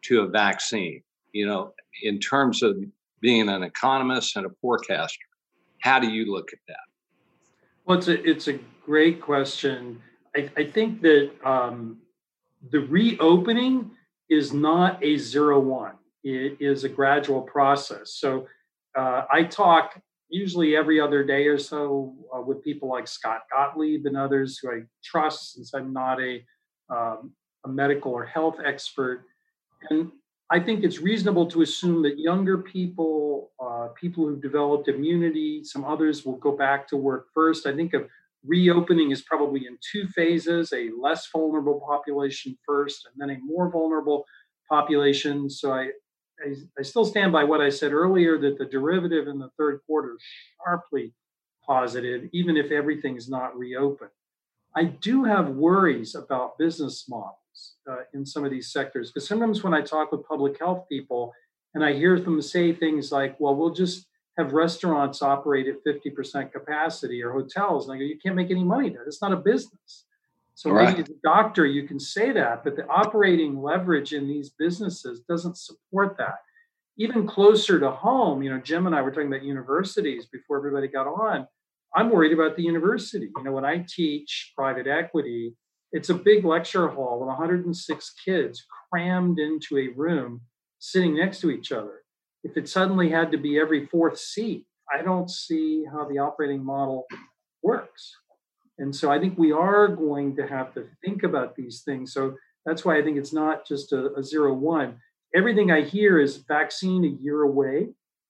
to 0.03 0.23
a 0.23 0.27
vaccine, 0.27 1.03
you 1.33 1.47
know, 1.47 1.73
in 2.03 2.19
terms 2.19 2.63
of 2.63 2.79
being 3.21 3.49
an 3.49 3.63
economist 3.63 4.37
and 4.37 4.47
a 4.47 4.51
forecaster 4.61 5.27
how 5.81 5.99
do 5.99 6.09
you 6.09 6.33
look 6.33 6.53
at 6.53 6.59
that? 6.69 6.77
Well, 7.85 7.99
it's 7.99 8.09
a 8.09 8.23
it's 8.29 8.49
a 8.49 8.59
great 8.85 9.21
question. 9.21 10.01
I, 10.37 10.51
I 10.57 10.65
think 10.65 11.03
that 11.03 11.31
um, 11.45 11.99
the 12.71 12.81
reopening 12.81 13.91
is 14.29 14.53
not 14.53 15.03
a 15.05 15.17
zero 15.17 15.61
one. 15.61 15.95
It 16.25 16.57
is 16.61 16.85
a 16.85 16.89
gradual 16.89 17.43
process. 17.43 18.15
So 18.15 18.47
uh, 18.99 19.25
I 19.31 19.45
talk 19.45 20.01
usually 20.29 20.77
every 20.77 21.01
other 21.01 21.23
day 21.23 21.47
or 21.47 21.59
so 21.59 22.15
uh, 22.37 22.41
with 22.41 22.65
people 22.65 22.89
like 22.89 23.07
Scott 23.07 23.43
Gottlieb 23.53 24.07
and 24.07 24.17
others 24.17 24.59
who 24.59 24.71
I 24.71 24.81
trust, 25.05 25.55
since 25.55 25.73
I'm 25.75 25.93
not 25.93 26.21
a 26.21 26.45
um, 26.89 27.33
a 27.65 27.69
medical 27.69 28.13
or 28.13 28.25
health 28.25 28.57
expert. 28.65 29.25
And 29.91 30.11
I 30.49 30.61
think 30.61 30.85
it's 30.85 31.01
reasonable 31.01 31.47
to 31.47 31.63
assume 31.63 32.03
that 32.03 32.19
younger 32.19 32.59
people, 32.59 33.51
uh, 33.61 33.89
people 34.01 34.27
who've 34.27 34.41
developed 34.41 34.89
immunity, 34.89 35.65
some 35.65 35.85
others 35.85 36.25
will 36.25 36.37
go 36.37 36.57
back 36.57 36.87
to 36.89 36.97
work 36.97 37.27
first. 37.35 37.67
I 37.67 37.75
think 37.75 37.95
of 37.95 38.07
reopening 38.45 39.11
is 39.11 39.23
probably 39.23 39.67
in 39.67 39.77
two 39.93 40.07
phases 40.09 40.73
a 40.73 40.91
less 41.01 41.29
vulnerable 41.33 41.81
population 41.81 42.57
first, 42.65 43.07
and 43.07 43.15
then 43.21 43.37
a 43.37 43.41
more 43.45 43.71
vulnerable 43.71 44.25
population. 44.69 45.51
So 45.51 45.73
I, 45.73 45.91
I, 46.45 46.55
I 46.79 46.83
still 46.83 47.05
stand 47.05 47.33
by 47.33 47.43
what 47.43 47.61
I 47.61 47.69
said 47.69 47.93
earlier 47.93 48.39
that 48.39 48.57
the 48.57 48.67
derivative 48.67 49.27
in 49.27 49.41
the 49.41 49.51
third 49.59 49.81
quarter 49.85 50.15
is 50.15 50.23
sharply 50.65 51.13
positive, 51.67 52.29
even 52.33 52.57
if 52.57 52.71
everything's 52.71 53.29
not 53.29 53.59
reopened. 53.59 54.11
I 54.77 54.85
do 54.85 55.25
have 55.25 55.49
worries 55.49 56.15
about 56.15 56.57
business 56.57 57.07
models 57.09 57.39
uh, 57.91 58.03
in 58.15 58.25
some 58.25 58.45
of 58.45 58.51
these 58.51 58.73
sectors 58.73 59.11
because 59.11 59.29
sometimes 59.29 59.63
when 59.63 59.75
I 59.75 59.81
talk 59.81 60.13
with 60.13 60.27
public 60.27 60.59
health 60.59 60.85
people 60.89 61.33
and 61.75 61.85
I 61.85 61.93
hear 61.93 62.19
them 62.19 62.41
say 62.41 62.73
things 62.73 63.13
like, 63.13 63.39
well, 63.39 63.55
we'll 63.55 63.75
just 63.75 64.07
have 64.39 64.53
restaurants 64.53 65.23
operate 65.23 65.67
at 65.67 65.85
50% 65.85 66.53
capacity 66.53 67.23
or 67.23 67.33
hotels. 67.33 67.89
And 67.89 67.95
I 67.95 67.99
go, 67.99 68.05
you 68.05 68.19
can't 68.19 68.37
make 68.37 68.51
any 68.51 68.65
money 68.65 68.91
there. 68.91 69.05
It's 69.05 69.23
not 69.23 69.33
a 69.33 69.37
business. 69.37 70.05
So 70.55 70.71
right. 70.71 70.89
maybe 70.89 71.03
as 71.03 71.11
a 71.11 71.21
doctor, 71.23 71.67
you 71.67 71.87
can 71.87 72.01
say 72.01 72.33
that, 72.33 72.65
but 72.65 72.77
the 72.77 72.87
operating 72.89 73.63
leverage 73.63 74.15
in 74.15 74.27
these 74.27 74.51
businesses 74.51 75.21
doesn't 75.29 75.59
support 75.59 76.17
that. 76.19 76.37
Even 76.99 77.27
closer 77.27 77.79
to 77.79 77.91
home, 77.91 78.43
you 78.43 78.49
know, 78.49 78.59
Jim 78.59 78.87
and 78.87 78.97
I 78.97 79.03
were 79.03 79.11
talking 79.11 79.27
about 79.27 79.45
universities 79.45 80.25
before 80.33 80.57
everybody 80.57 80.89
got 80.89 81.07
on. 81.07 81.47
I'm 81.95 82.11
worried 82.11 82.33
about 82.33 82.57
the 82.57 82.63
university. 82.63 83.31
You 83.37 83.45
know, 83.45 83.53
when 83.53 83.67
I 83.67 83.85
teach 83.87 84.55
private 84.57 84.87
equity, 84.87 85.55
it's 85.93 86.11
a 86.11 86.15
big 86.15 86.45
lecture 86.45 86.89
hall 86.89 87.21
with 87.21 87.29
106 87.29 88.15
kids 88.25 88.65
crammed 88.91 89.39
into 89.39 89.79
a 89.79 89.89
room 89.89 90.43
sitting 90.79 91.17
next 91.17 91.41
to 91.41 91.51
each 91.51 91.73
other. 91.73 92.03
If 92.45 92.57
it 92.57 92.69
suddenly 92.69 93.11
had 93.11 93.33
to 93.33 93.39
be 93.39 93.59
every 93.59 93.87
fourth 93.87 94.19
seat, 94.19 94.67
I 94.93 95.03
don't 95.03 95.31
see 95.31 95.85
how 95.85 96.05
the 96.05 96.19
operating 96.19 96.65
model 96.65 97.07
works. 97.63 98.15
And 98.79 98.95
so 98.95 99.11
I 99.11 99.19
think 99.19 99.39
we 99.39 99.53
are 99.53 99.89
going 99.89 100.37
to 100.37 100.47
have 100.47 100.75
to 100.75 100.87
think 101.05 101.23
about 101.23 101.57
these 101.57 101.83
things. 101.83 102.13
So 102.13 102.37
that's 102.65 102.85
why 102.85 102.99
I 102.99 103.03
think 103.03 103.17
it's 103.17 103.33
not 103.33 103.67
just 103.67 103.93
a, 103.93 104.13
a 104.15 104.23
zero 104.23 104.53
one. 104.53 104.99
Everything 105.35 105.71
I 105.71 105.83
hear 105.83 106.21
is 106.21 106.37
vaccine 106.37 107.05
a 107.05 107.23
year 107.23 107.43
away. 107.43 107.89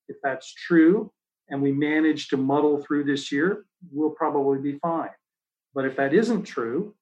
If 0.09 0.17
that's 0.23 0.53
true, 0.55 1.13
and 1.49 1.63
we 1.63 1.73
manage 1.73 2.29
to 2.29 2.37
muddle 2.37 2.83
through 2.83 3.05
this 3.05 3.31
year, 3.31 3.65
we'll 3.93 4.11
probably 4.11 4.59
be 4.59 4.79
fine. 4.79 5.11
But 5.75 5.85
if 5.85 5.97
that 5.97 6.15
isn't 6.15 6.45
true, 6.45 6.95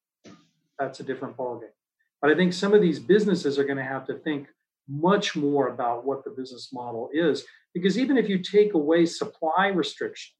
that's 0.78 1.00
a 1.00 1.04
different 1.04 1.36
ballgame. 1.36 1.68
But 2.20 2.30
I 2.30 2.34
think 2.34 2.52
some 2.52 2.72
of 2.72 2.80
these 2.80 2.98
businesses 2.98 3.58
are 3.58 3.64
going 3.64 3.76
to 3.76 3.84
have 3.84 4.06
to 4.06 4.14
think 4.14 4.48
much 4.88 5.34
more 5.34 5.68
about 5.68 6.04
what 6.04 6.24
the 6.24 6.30
business 6.30 6.70
model 6.72 7.10
is. 7.12 7.44
Because 7.72 7.98
even 7.98 8.16
if 8.16 8.28
you 8.28 8.38
take 8.38 8.74
away 8.74 9.06
supply 9.06 9.68
restrictions 9.68 10.34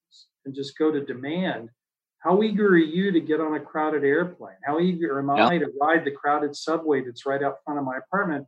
and 0.45 0.55
just 0.55 0.79
go 0.79 0.91
to 0.91 1.05
demand, 1.05 1.71
how 2.19 2.43
eager 2.43 2.69
are 2.69 2.79
you 2.79 3.13
to 3.13 3.21
get 3.21 3.41
on 3.41 3.55
a 3.55 3.61
crowded 3.61 4.03
airplane? 4.03 4.57
How 4.65 4.81
eager 4.81 5.19
am 5.19 5.31
I 5.31 5.59
to 5.59 5.67
ride 5.81 6.05
the 6.05 6.11
crowded 6.11 6.57
subway 6.57 7.05
that's 7.05 7.27
right 7.27 7.43
out 7.43 7.57
front 7.65 7.79
of 7.79 7.85
my 7.85 7.99
apartment? 7.99 8.47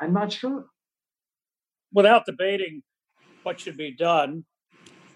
I'm 0.00 0.12
not 0.12 0.32
sure. 0.32 0.66
Without 1.92 2.26
debating 2.26 2.82
what 3.42 3.58
should 3.58 3.76
be 3.76 3.90
done, 3.90 4.44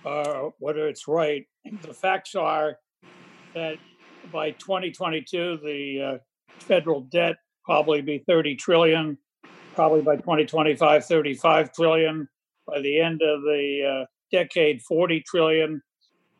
uh, 0.04 0.50
whether 0.58 0.88
it's 0.88 1.06
right, 1.06 1.46
the 1.82 1.94
facts 1.94 2.34
are 2.34 2.78
that 3.54 3.78
by 4.32 4.52
2022, 4.52 5.58
the 5.62 6.02
uh, 6.02 6.18
federal 6.58 7.02
debt 7.02 7.36
probably 7.64 8.00
be 8.00 8.18
30 8.26 8.56
trillion, 8.56 9.18
probably 9.74 10.02
by 10.02 10.16
2025, 10.16 11.04
35 11.04 11.72
trillion. 11.72 12.28
By 12.66 12.80
the 12.80 13.00
end 13.00 13.22
of 13.22 13.42
the 13.42 14.02
uh, 14.02 14.06
decade, 14.32 14.82
40 14.82 15.20
trillion. 15.20 15.82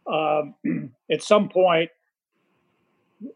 Um, 0.06 0.54
at 1.10 1.22
some 1.22 1.48
point, 1.48 1.90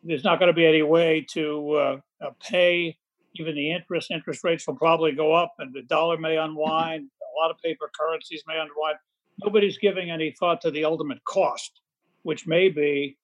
there's 0.03 0.25
not 0.25 0.39
going 0.39 0.49
to 0.49 0.55
be 0.55 0.67
any 0.67 0.83
way 0.83 1.25
to 1.33 1.71
uh, 1.73 1.97
uh, 2.25 2.31
pay 2.41 2.97
even 3.37 3.55
the 3.55 3.71
interest. 3.71 4.11
Interest 4.11 4.43
rates 4.45 4.67
will 4.67 4.77
probably 4.77 5.13
go 5.13 5.33
up, 5.33 5.55
and 5.59 5.73
the 5.73 5.83
dollar 5.83 6.19
may 6.19 6.37
unwind. 6.37 7.09
A 7.23 7.41
lot 7.41 7.51
of 7.51 7.59
paper 7.59 7.91
currencies 7.99 8.43
may 8.47 8.55
unwind. 8.55 8.97
Nobody's 9.43 9.79
giving 9.79 10.11
any 10.11 10.35
thought 10.39 10.61
to 10.63 10.71
the 10.71 10.85
ultimate 10.85 11.23
cost, 11.25 11.81
which 12.23 12.47
may 12.47 12.69
be 12.69 13.17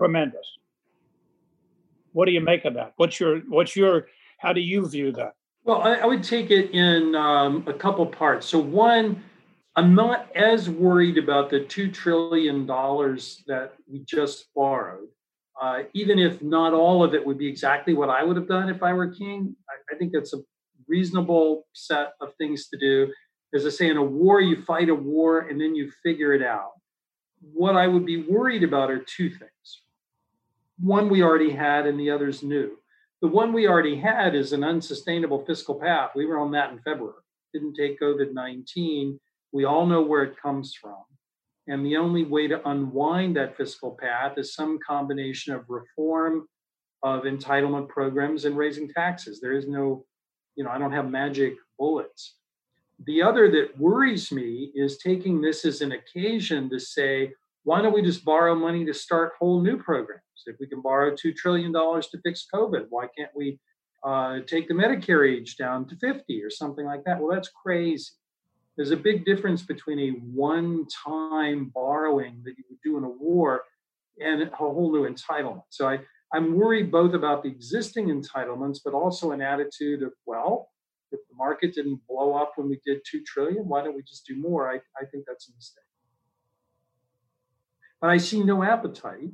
tremendous. 0.00 0.46
What 2.12 2.24
do 2.24 2.32
you 2.32 2.40
make 2.40 2.64
of 2.64 2.74
that? 2.74 2.94
What's 2.96 3.20
your 3.20 3.40
what's 3.48 3.76
your 3.76 4.06
how 4.38 4.52
do 4.52 4.60
you 4.60 4.88
view 4.88 5.12
that? 5.12 5.34
Well, 5.64 5.82
I, 5.82 5.96
I 5.96 6.06
would 6.06 6.24
take 6.24 6.50
it 6.50 6.70
in 6.70 7.14
um, 7.14 7.64
a 7.66 7.74
couple 7.74 8.06
parts. 8.06 8.46
So 8.46 8.58
one, 8.58 9.22
I'm 9.76 9.94
not 9.94 10.34
as 10.34 10.70
worried 10.70 11.18
about 11.18 11.50
the 11.50 11.60
two 11.60 11.90
trillion 11.90 12.66
dollars 12.66 13.44
that 13.46 13.74
we 13.86 14.00
just 14.00 14.46
borrowed. 14.54 15.08
Uh, 15.60 15.82
even 15.92 16.18
if 16.18 16.40
not 16.40 16.72
all 16.72 17.04
of 17.04 17.14
it 17.14 17.24
would 17.24 17.36
be 17.36 17.46
exactly 17.46 17.92
what 17.92 18.08
I 18.08 18.24
would 18.24 18.36
have 18.36 18.48
done 18.48 18.70
if 18.70 18.82
I 18.82 18.94
were 18.94 19.08
king, 19.08 19.54
I, 19.68 19.94
I 19.94 19.98
think 19.98 20.12
that's 20.14 20.32
a 20.32 20.38
reasonable 20.88 21.66
set 21.74 22.12
of 22.22 22.32
things 22.38 22.68
to 22.68 22.78
do. 22.78 23.12
As 23.54 23.66
I 23.66 23.68
say, 23.68 23.90
in 23.90 23.98
a 23.98 24.02
war, 24.02 24.40
you 24.40 24.62
fight 24.62 24.88
a 24.88 24.94
war 24.94 25.40
and 25.40 25.60
then 25.60 25.74
you 25.74 25.92
figure 26.02 26.32
it 26.32 26.42
out. 26.42 26.70
What 27.42 27.76
I 27.76 27.86
would 27.86 28.06
be 28.06 28.22
worried 28.22 28.62
about 28.62 28.90
are 28.90 29.00
two 29.00 29.28
things 29.28 29.82
one 30.80 31.08
we 31.08 31.22
already 31.22 31.50
had 31.50 31.86
and 31.86 31.98
the 31.98 32.10
others 32.10 32.42
new. 32.42 32.76
The 33.22 33.28
one 33.28 33.52
we 33.52 33.68
already 33.68 33.96
had 33.96 34.34
is 34.34 34.52
an 34.52 34.64
unsustainable 34.64 35.44
fiscal 35.44 35.74
path. 35.74 36.12
We 36.14 36.26
were 36.26 36.38
on 36.38 36.52
that 36.52 36.72
in 36.72 36.78
February. 36.78 37.22
Didn't 37.52 37.74
take 37.74 38.00
COVID 38.00 38.32
19. 38.32 39.20
We 39.52 39.64
all 39.64 39.86
know 39.86 40.02
where 40.02 40.22
it 40.22 40.40
comes 40.40 40.74
from. 40.74 41.02
And 41.66 41.84
the 41.84 41.96
only 41.96 42.24
way 42.24 42.48
to 42.48 42.66
unwind 42.68 43.36
that 43.36 43.56
fiscal 43.56 43.96
path 44.00 44.38
is 44.38 44.54
some 44.54 44.78
combination 44.86 45.54
of 45.54 45.68
reform 45.68 46.48
of 47.02 47.22
entitlement 47.22 47.88
programs 47.88 48.44
and 48.44 48.56
raising 48.56 48.88
taxes. 48.88 49.40
There 49.40 49.52
is 49.52 49.68
no, 49.68 50.04
you 50.56 50.64
know, 50.64 50.70
I 50.70 50.78
don't 50.78 50.92
have 50.92 51.10
magic 51.10 51.54
bullets. 51.78 52.36
The 53.06 53.22
other 53.22 53.50
that 53.50 53.78
worries 53.78 54.30
me 54.32 54.72
is 54.74 54.98
taking 54.98 55.40
this 55.40 55.64
as 55.64 55.80
an 55.80 55.92
occasion 55.92 56.68
to 56.70 56.78
say, 56.78 57.32
why 57.64 57.82
don't 57.82 57.92
we 57.92 58.02
just 58.02 58.24
borrow 58.24 58.54
money 58.54 58.84
to 58.86 58.94
start 58.94 59.32
whole 59.38 59.60
new 59.60 59.76
programs? 59.76 60.22
If 60.46 60.56
we 60.58 60.66
can 60.66 60.80
borrow 60.80 61.12
$2 61.12 61.34
trillion 61.36 61.72
to 61.72 62.20
fix 62.24 62.46
COVID, 62.52 62.86
why 62.88 63.06
can't 63.16 63.30
we 63.36 63.58
uh, 64.02 64.40
take 64.46 64.68
the 64.68 64.74
Medicare 64.74 65.30
age 65.30 65.56
down 65.56 65.86
to 65.88 65.96
50 65.96 66.42
or 66.42 66.50
something 66.50 66.86
like 66.86 67.04
that? 67.04 67.20
Well, 67.20 67.34
that's 67.34 67.50
crazy. 67.50 68.06
There's 68.76 68.92
a 68.92 68.96
big 68.96 69.26
difference 69.26 69.62
between 69.62 69.98
a 69.98 70.10
one 70.18 70.86
time 71.04 71.70
borrowing 71.74 72.40
that 72.44 72.54
you 72.56 72.64
would 72.70 72.80
do 72.82 72.96
in 72.96 73.04
a 73.04 73.10
war 73.10 73.62
and 74.20 74.42
a 74.42 74.56
whole 74.56 74.90
new 74.90 75.06
entitlement. 75.06 75.64
So 75.68 75.86
I, 75.86 75.98
I'm 76.32 76.56
worried 76.56 76.90
both 76.90 77.12
about 77.12 77.42
the 77.42 77.50
existing 77.50 78.06
entitlements, 78.06 78.78
but 78.82 78.94
also 78.94 79.32
an 79.32 79.42
attitude 79.42 80.02
of, 80.02 80.12
well, 80.24 80.70
if 81.12 81.20
the 81.28 81.36
market 81.36 81.74
didn't 81.74 82.00
blow 82.08 82.34
up 82.34 82.52
when 82.56 82.68
we 82.68 82.80
did 82.86 83.00
2 83.10 83.22
trillion, 83.26 83.68
why 83.68 83.82
don't 83.82 83.96
we 83.96 84.02
just 84.02 84.26
do 84.26 84.36
more? 84.36 84.70
I, 84.70 84.76
I 84.98 85.04
think 85.10 85.24
that's 85.26 85.48
a 85.48 85.52
mistake. 85.56 85.84
But 88.00 88.10
I 88.10 88.16
see 88.16 88.42
no 88.42 88.62
appetite 88.62 89.30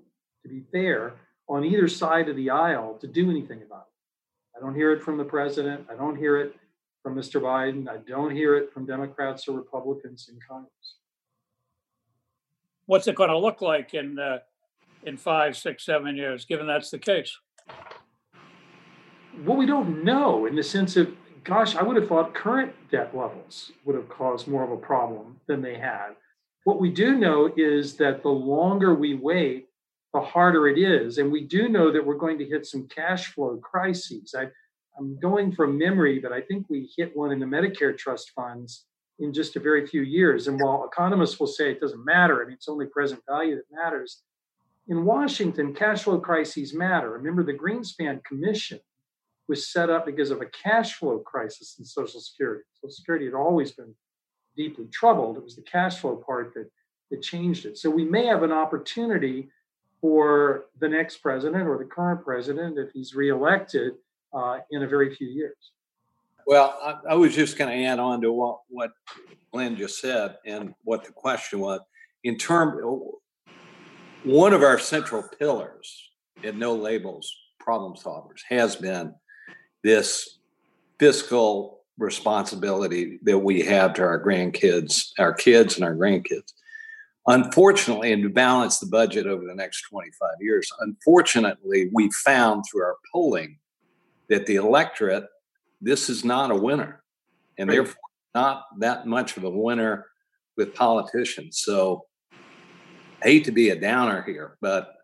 to 0.46 0.54
be 0.54 0.62
fair, 0.72 1.14
on 1.48 1.64
either 1.64 1.88
side 1.88 2.28
of 2.28 2.36
the 2.36 2.50
aisle 2.50 2.94
to 3.00 3.06
do 3.06 3.30
anything 3.30 3.62
about 3.62 3.86
it. 3.86 4.58
I 4.58 4.60
don't 4.60 4.74
hear 4.74 4.92
it 4.92 5.02
from 5.02 5.18
the 5.18 5.24
president. 5.24 5.86
I 5.90 5.94
don't 5.94 6.16
hear 6.16 6.38
it 6.38 6.54
from 7.02 7.14
Mr. 7.14 7.40
Biden. 7.40 7.88
I 7.88 7.98
don't 7.98 8.30
hear 8.30 8.56
it 8.56 8.72
from 8.72 8.86
Democrats 8.86 9.46
or 9.48 9.56
Republicans 9.56 10.28
in 10.32 10.38
Congress. 10.48 10.96
What's 12.86 13.06
it 13.08 13.16
going 13.16 13.30
to 13.30 13.38
look 13.38 13.60
like 13.60 13.94
in 13.94 14.18
uh, 14.18 14.38
in 15.02 15.16
five, 15.16 15.56
six, 15.56 15.84
seven 15.84 16.16
years, 16.16 16.44
given 16.44 16.66
that's 16.66 16.90
the 16.90 16.98
case? 16.98 17.36
Well, 19.44 19.56
we 19.56 19.66
don't 19.66 20.04
know 20.04 20.46
in 20.46 20.56
the 20.56 20.62
sense 20.62 20.96
of, 20.96 21.12
gosh, 21.44 21.76
I 21.76 21.82
would 21.82 21.96
have 21.96 22.08
thought 22.08 22.34
current 22.34 22.72
debt 22.90 23.14
levels 23.14 23.72
would 23.84 23.96
have 23.96 24.08
caused 24.08 24.48
more 24.48 24.64
of 24.64 24.70
a 24.70 24.76
problem 24.76 25.38
than 25.46 25.60
they 25.60 25.76
had. 25.76 26.14
What 26.66 26.80
we 26.80 26.90
do 26.90 27.14
know 27.14 27.48
is 27.56 27.94
that 27.98 28.24
the 28.24 28.28
longer 28.28 28.92
we 28.92 29.14
wait, 29.14 29.68
the 30.12 30.20
harder 30.20 30.66
it 30.66 30.78
is. 30.78 31.18
And 31.18 31.30
we 31.30 31.42
do 31.42 31.68
know 31.68 31.92
that 31.92 32.04
we're 32.04 32.16
going 32.16 32.38
to 32.38 32.44
hit 32.44 32.66
some 32.66 32.88
cash 32.88 33.26
flow 33.26 33.56
crises. 33.58 34.34
I, 34.36 34.48
I'm 34.98 35.16
going 35.20 35.52
from 35.52 35.78
memory, 35.78 36.18
but 36.18 36.32
I 36.32 36.40
think 36.40 36.66
we 36.68 36.90
hit 36.96 37.16
one 37.16 37.30
in 37.30 37.38
the 37.38 37.46
Medicare 37.46 37.96
trust 37.96 38.32
funds 38.34 38.86
in 39.20 39.32
just 39.32 39.54
a 39.54 39.60
very 39.60 39.86
few 39.86 40.02
years. 40.02 40.48
And 40.48 40.60
while 40.60 40.84
economists 40.84 41.38
will 41.38 41.46
say 41.46 41.70
it 41.70 41.80
doesn't 41.80 42.04
matter, 42.04 42.42
I 42.42 42.46
mean, 42.46 42.54
it's 42.54 42.68
only 42.68 42.86
present 42.86 43.22
value 43.28 43.54
that 43.54 43.76
matters. 43.84 44.22
In 44.88 45.04
Washington, 45.04 45.72
cash 45.72 46.02
flow 46.02 46.18
crises 46.18 46.74
matter. 46.74 47.10
Remember, 47.10 47.44
the 47.44 47.52
Greenspan 47.52 48.24
Commission 48.24 48.80
was 49.46 49.70
set 49.70 49.88
up 49.88 50.04
because 50.04 50.32
of 50.32 50.40
a 50.40 50.46
cash 50.46 50.94
flow 50.94 51.20
crisis 51.20 51.76
in 51.78 51.84
Social 51.84 52.18
Security. 52.18 52.64
Social 52.74 52.90
Security 52.90 53.26
had 53.26 53.34
always 53.34 53.70
been 53.70 53.94
deeply 54.56 54.86
troubled. 54.92 55.36
It 55.36 55.44
was 55.44 55.56
the 55.56 55.62
cash 55.62 55.98
flow 55.98 56.16
part 56.16 56.54
that, 56.54 56.70
that 57.10 57.22
changed 57.22 57.66
it. 57.66 57.78
So 57.78 57.90
we 57.90 58.04
may 58.04 58.26
have 58.26 58.42
an 58.42 58.52
opportunity 58.52 59.48
for 60.00 60.66
the 60.78 60.88
next 60.88 61.18
president 61.18 61.68
or 61.68 61.78
the 61.78 61.84
current 61.84 62.24
president 62.24 62.78
if 62.78 62.90
he's 62.92 63.14
reelected 63.14 63.94
uh, 64.32 64.58
in 64.70 64.82
a 64.82 64.86
very 64.86 65.14
few 65.14 65.28
years. 65.28 65.72
Well, 66.46 66.78
I, 66.82 67.12
I 67.12 67.14
was 67.14 67.34
just 67.34 67.58
going 67.58 67.76
to 67.76 67.84
add 67.86 67.98
on 67.98 68.20
to 68.20 68.32
what, 68.32 68.60
what 68.68 68.92
Glenn 69.52 69.76
just 69.76 70.00
said 70.00 70.36
and 70.46 70.74
what 70.84 71.04
the 71.04 71.12
question 71.12 71.58
was. 71.58 71.80
In 72.24 72.36
term, 72.36 72.80
one 74.24 74.52
of 74.52 74.62
our 74.62 74.78
central 74.78 75.24
pillars 75.38 76.10
at 76.44 76.56
No 76.56 76.74
Labels 76.74 77.34
Problem 77.58 77.94
Solvers 77.94 78.42
has 78.48 78.76
been 78.76 79.14
this 79.82 80.38
fiscal 80.98 81.75
responsibility 81.98 83.18
that 83.22 83.38
we 83.38 83.62
have 83.62 83.94
to 83.94 84.02
our 84.02 84.22
grandkids, 84.22 85.10
our 85.18 85.32
kids 85.32 85.76
and 85.76 85.84
our 85.84 85.94
grandkids. 85.94 86.52
Unfortunately, 87.26 88.12
and 88.12 88.22
to 88.22 88.28
balance 88.28 88.78
the 88.78 88.86
budget 88.86 89.26
over 89.26 89.44
the 89.44 89.54
next 89.54 89.82
25 89.90 90.30
years, 90.40 90.70
unfortunately, 90.80 91.90
we 91.92 92.10
found 92.24 92.64
through 92.64 92.82
our 92.82 92.96
polling 93.12 93.58
that 94.28 94.46
the 94.46 94.56
electorate, 94.56 95.24
this 95.80 96.08
is 96.08 96.24
not 96.24 96.50
a 96.50 96.54
winner, 96.54 97.02
and 97.58 97.68
Right. 97.68 97.76
therefore 97.76 97.96
not 98.34 98.66
that 98.78 99.06
much 99.06 99.36
of 99.36 99.44
a 99.44 99.50
winner 99.50 100.06
with 100.56 100.74
politicians. 100.74 101.58
So, 101.58 102.04
I 103.24 103.28
hate 103.28 103.44
to 103.46 103.52
be 103.52 103.70
a 103.70 103.80
downer 103.80 104.22
here, 104.22 104.58
but 104.60 104.94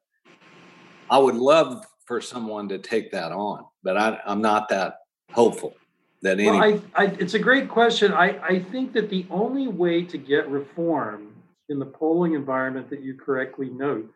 I 1.11 1.19
would 1.19 1.35
love 1.35 1.85
for 2.07 2.21
someone 2.21 2.69
to 2.69 2.79
take 2.79 3.11
that 3.13 3.33
on, 3.33 3.65
but 3.83 3.97
I, 3.97 4.21
I'm 4.27 4.43
not 4.43 4.69
that 4.69 4.97
hopeful 5.33 5.75
that 6.23 6.41
any. 6.41 6.51
Well, 6.51 6.81
I, 6.95 7.05
I, 7.05 7.07
it's 7.19 7.35
a 7.35 7.39
great 7.39 7.69
question. 7.69 8.13
I, 8.13 8.39
I 8.43 8.59
think 8.61 8.93
that 8.95 9.11
the 9.11 9.27
only 9.31 9.69
way 9.69 10.05
to 10.05 10.19
get 10.19 10.49
reform 10.49 11.35
in 11.69 11.79
the 11.79 11.87
polling 11.87 12.35
environment 12.35 12.91
that 12.91 13.03
you 13.03 13.15
correctly 13.15 13.71
note 13.71 14.13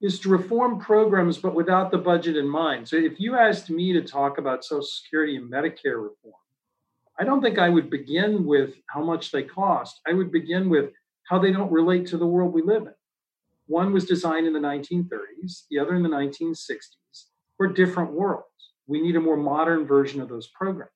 is 0.00 0.18
to 0.20 0.30
reform 0.30 0.78
programs, 0.78 1.36
but 1.38 1.54
without 1.54 1.90
the 1.90 1.98
budget 1.98 2.36
in 2.36 2.48
mind. 2.48 2.88
So 2.88 2.96
if 2.96 3.20
you 3.20 3.36
asked 3.36 3.68
me 3.68 3.92
to 3.92 4.02
talk 4.02 4.38
about 4.38 4.64
Social 4.64 4.82
Security 4.82 5.36
and 5.36 5.50
Medicare 5.50 6.02
reform, 6.02 6.34
I 7.18 7.24
don't 7.24 7.42
think 7.42 7.58
I 7.58 7.68
would 7.68 7.90
begin 7.90 8.46
with 8.46 8.76
how 8.86 9.02
much 9.02 9.30
they 9.30 9.42
cost. 9.42 10.00
I 10.06 10.14
would 10.14 10.32
begin 10.32 10.70
with 10.70 10.92
how 11.28 11.38
they 11.38 11.52
don't 11.52 11.70
relate 11.70 12.06
to 12.08 12.16
the 12.16 12.26
world 12.26 12.54
we 12.54 12.62
live 12.62 12.82
in. 12.82 12.94
One 13.66 13.92
was 13.92 14.06
designed 14.06 14.46
in 14.46 14.54
the 14.54 14.58
1930s, 14.58 15.64
the 15.70 15.78
other 15.78 15.94
in 15.94 16.02
the 16.02 16.08
1960s. 16.08 17.26
We're 17.58 17.68
different 17.68 18.12
worlds. 18.12 18.46
We 18.86 19.02
need 19.02 19.16
a 19.16 19.20
more 19.20 19.36
modern 19.36 19.86
version 19.86 20.20
of 20.20 20.28
those 20.28 20.48
programs. 20.48 20.90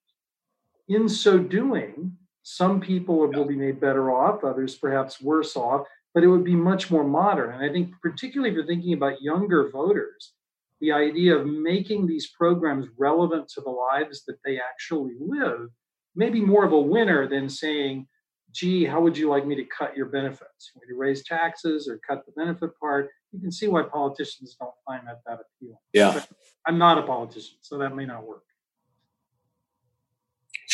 In 0.89 1.09
so 1.09 1.39
doing, 1.39 2.17
some 2.43 2.81
people 2.81 3.17
will 3.17 3.47
be 3.47 3.57
made 3.57 3.81
better 3.81 4.11
off, 4.11 4.45
others 4.45 4.75
perhaps 4.75 5.21
worse 5.21 5.57
off, 5.57 5.87
but 6.13 6.23
it 6.23 6.29
would 6.29 6.45
be 6.45 6.55
much 6.55 6.91
more 6.91 7.05
modern. 7.05 7.55
And 7.55 7.65
I 7.65 7.73
think, 7.73 7.93
particularly 8.03 8.51
if 8.51 8.55
you're 8.55 8.67
thinking 8.67 8.93
about 8.93 9.23
younger 9.23 9.71
voters, 9.71 10.33
the 10.81 10.93
idea 10.93 11.35
of 11.35 11.47
making 11.47 12.07
these 12.07 12.31
programs 12.37 12.87
relevant 12.99 13.49
to 13.49 13.61
the 13.63 13.71
lives 13.71 14.25
that 14.27 14.37
they 14.45 14.59
actually 14.59 15.15
live 15.19 15.69
may 16.15 16.29
be 16.29 16.41
more 16.41 16.65
of 16.65 16.73
a 16.73 16.79
winner 16.79 17.27
than 17.29 17.49
saying, 17.49 18.07
gee, 18.53 18.85
how 18.85 19.01
would 19.01 19.17
you 19.17 19.29
like 19.29 19.47
me 19.47 19.57
to 19.57 19.65
cut 19.65 19.97
your 19.97 20.07
benefits? 20.07 20.71
Would 20.77 20.89
you 20.89 20.97
raise 20.97 21.25
taxes 21.25 21.89
or 21.89 21.99
cut 22.07 22.25
the 22.27 22.33
benefit 22.33 22.71
part? 22.79 23.09
You 23.33 23.41
can 23.41 23.51
see 23.51 23.67
why 23.67 23.83
politicians 23.83 24.57
don't 24.61 24.71
find 24.87 25.07
that 25.09 25.23
that 25.27 25.41
appealing. 25.41 25.79
Yeah. 25.93 26.13
But 26.13 26.29
I'm 26.67 26.79
not 26.79 26.99
a 26.99 27.03
politician, 27.03 27.57
so 27.63 27.79
that 27.79 27.97
may 27.97 28.07
not 28.07 28.25
work. 28.25 28.45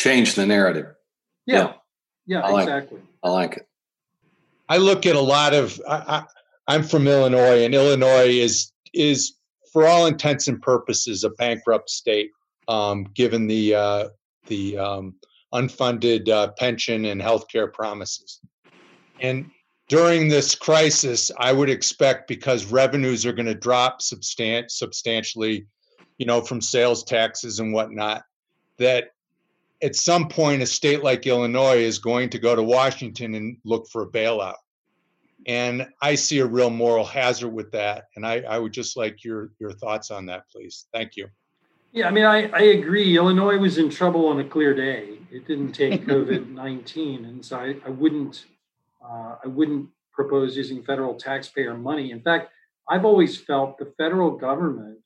Change 0.01 0.35
the 0.35 0.45
narrative. 0.45 0.87
Yeah, 1.45 1.73
yeah, 2.25 2.41
I 2.41 2.51
like- 2.51 2.63
exactly. 2.63 2.99
I 3.23 3.29
like 3.29 3.57
it. 3.57 3.67
I 4.67 4.77
look 4.77 5.05
at 5.05 5.15
a 5.15 5.21
lot 5.21 5.53
of. 5.53 5.79
I, 5.87 5.95
I, 5.95 6.23
I'm 6.67 6.83
from 6.83 7.07
Illinois, 7.07 7.63
and 7.63 7.75
Illinois 7.75 8.29
is 8.29 8.71
is 8.93 9.33
for 9.71 9.85
all 9.85 10.07
intents 10.07 10.47
and 10.47 10.61
purposes 10.61 11.23
a 11.23 11.29
bankrupt 11.31 11.89
state, 11.89 12.31
um, 12.67 13.03
given 13.13 13.47
the 13.47 13.75
uh, 13.75 14.09
the 14.47 14.77
um, 14.77 15.15
unfunded 15.53 16.29
uh, 16.29 16.51
pension 16.57 17.05
and 17.05 17.21
healthcare 17.21 17.71
promises. 17.71 18.39
And 19.19 19.51
during 19.87 20.29
this 20.29 20.55
crisis, 20.55 21.31
I 21.37 21.51
would 21.51 21.69
expect 21.69 22.27
because 22.27 22.65
revenues 22.65 23.25
are 23.25 23.33
going 23.33 23.45
to 23.45 23.53
drop 23.53 23.99
substan- 23.99 24.71
substantially, 24.71 25.67
you 26.17 26.25
know, 26.25 26.41
from 26.41 26.61
sales 26.61 27.03
taxes 27.03 27.59
and 27.59 27.73
whatnot, 27.73 28.23
that 28.77 29.11
at 29.81 29.95
some 29.95 30.27
point 30.27 30.61
a 30.61 30.65
state 30.65 31.03
like 31.03 31.25
Illinois 31.25 31.77
is 31.77 31.99
going 31.99 32.29
to 32.29 32.39
go 32.39 32.55
to 32.55 32.63
Washington 32.63 33.35
and 33.35 33.57
look 33.63 33.87
for 33.87 34.03
a 34.03 34.07
bailout. 34.07 34.55
And 35.47 35.87
I 36.01 36.15
see 36.15 36.39
a 36.39 36.45
real 36.45 36.69
moral 36.69 37.05
hazard 37.05 37.49
with 37.49 37.71
that. 37.71 38.05
And 38.15 38.25
I, 38.25 38.41
I 38.41 38.59
would 38.59 38.71
just 38.71 38.95
like 38.95 39.23
your 39.23 39.51
your 39.59 39.71
thoughts 39.71 40.11
on 40.11 40.27
that, 40.27 40.47
please. 40.51 40.87
Thank 40.93 41.17
you. 41.17 41.27
Yeah, 41.93 42.07
I 42.07 42.11
mean, 42.11 42.23
I, 42.23 42.47
I 42.49 42.61
agree. 42.61 43.17
Illinois 43.17 43.57
was 43.57 43.77
in 43.77 43.89
trouble 43.89 44.27
on 44.27 44.39
a 44.39 44.43
clear 44.43 44.73
day. 44.73 45.17
It 45.31 45.47
didn't 45.47 45.71
take 45.73 46.05
COVID 46.05 46.51
nineteen, 46.51 47.25
and 47.25 47.43
so 47.43 47.57
I, 47.57 47.75
I 47.85 47.89
wouldn't 47.89 48.45
uh, 49.03 49.37
I 49.43 49.47
wouldn't 49.47 49.89
propose 50.13 50.55
using 50.55 50.83
federal 50.83 51.15
taxpayer 51.15 51.75
money. 51.75 52.11
In 52.11 52.21
fact, 52.21 52.51
I've 52.87 53.05
always 53.05 53.37
felt 53.37 53.79
the 53.79 53.91
federal 53.97 54.31
government 54.31 54.99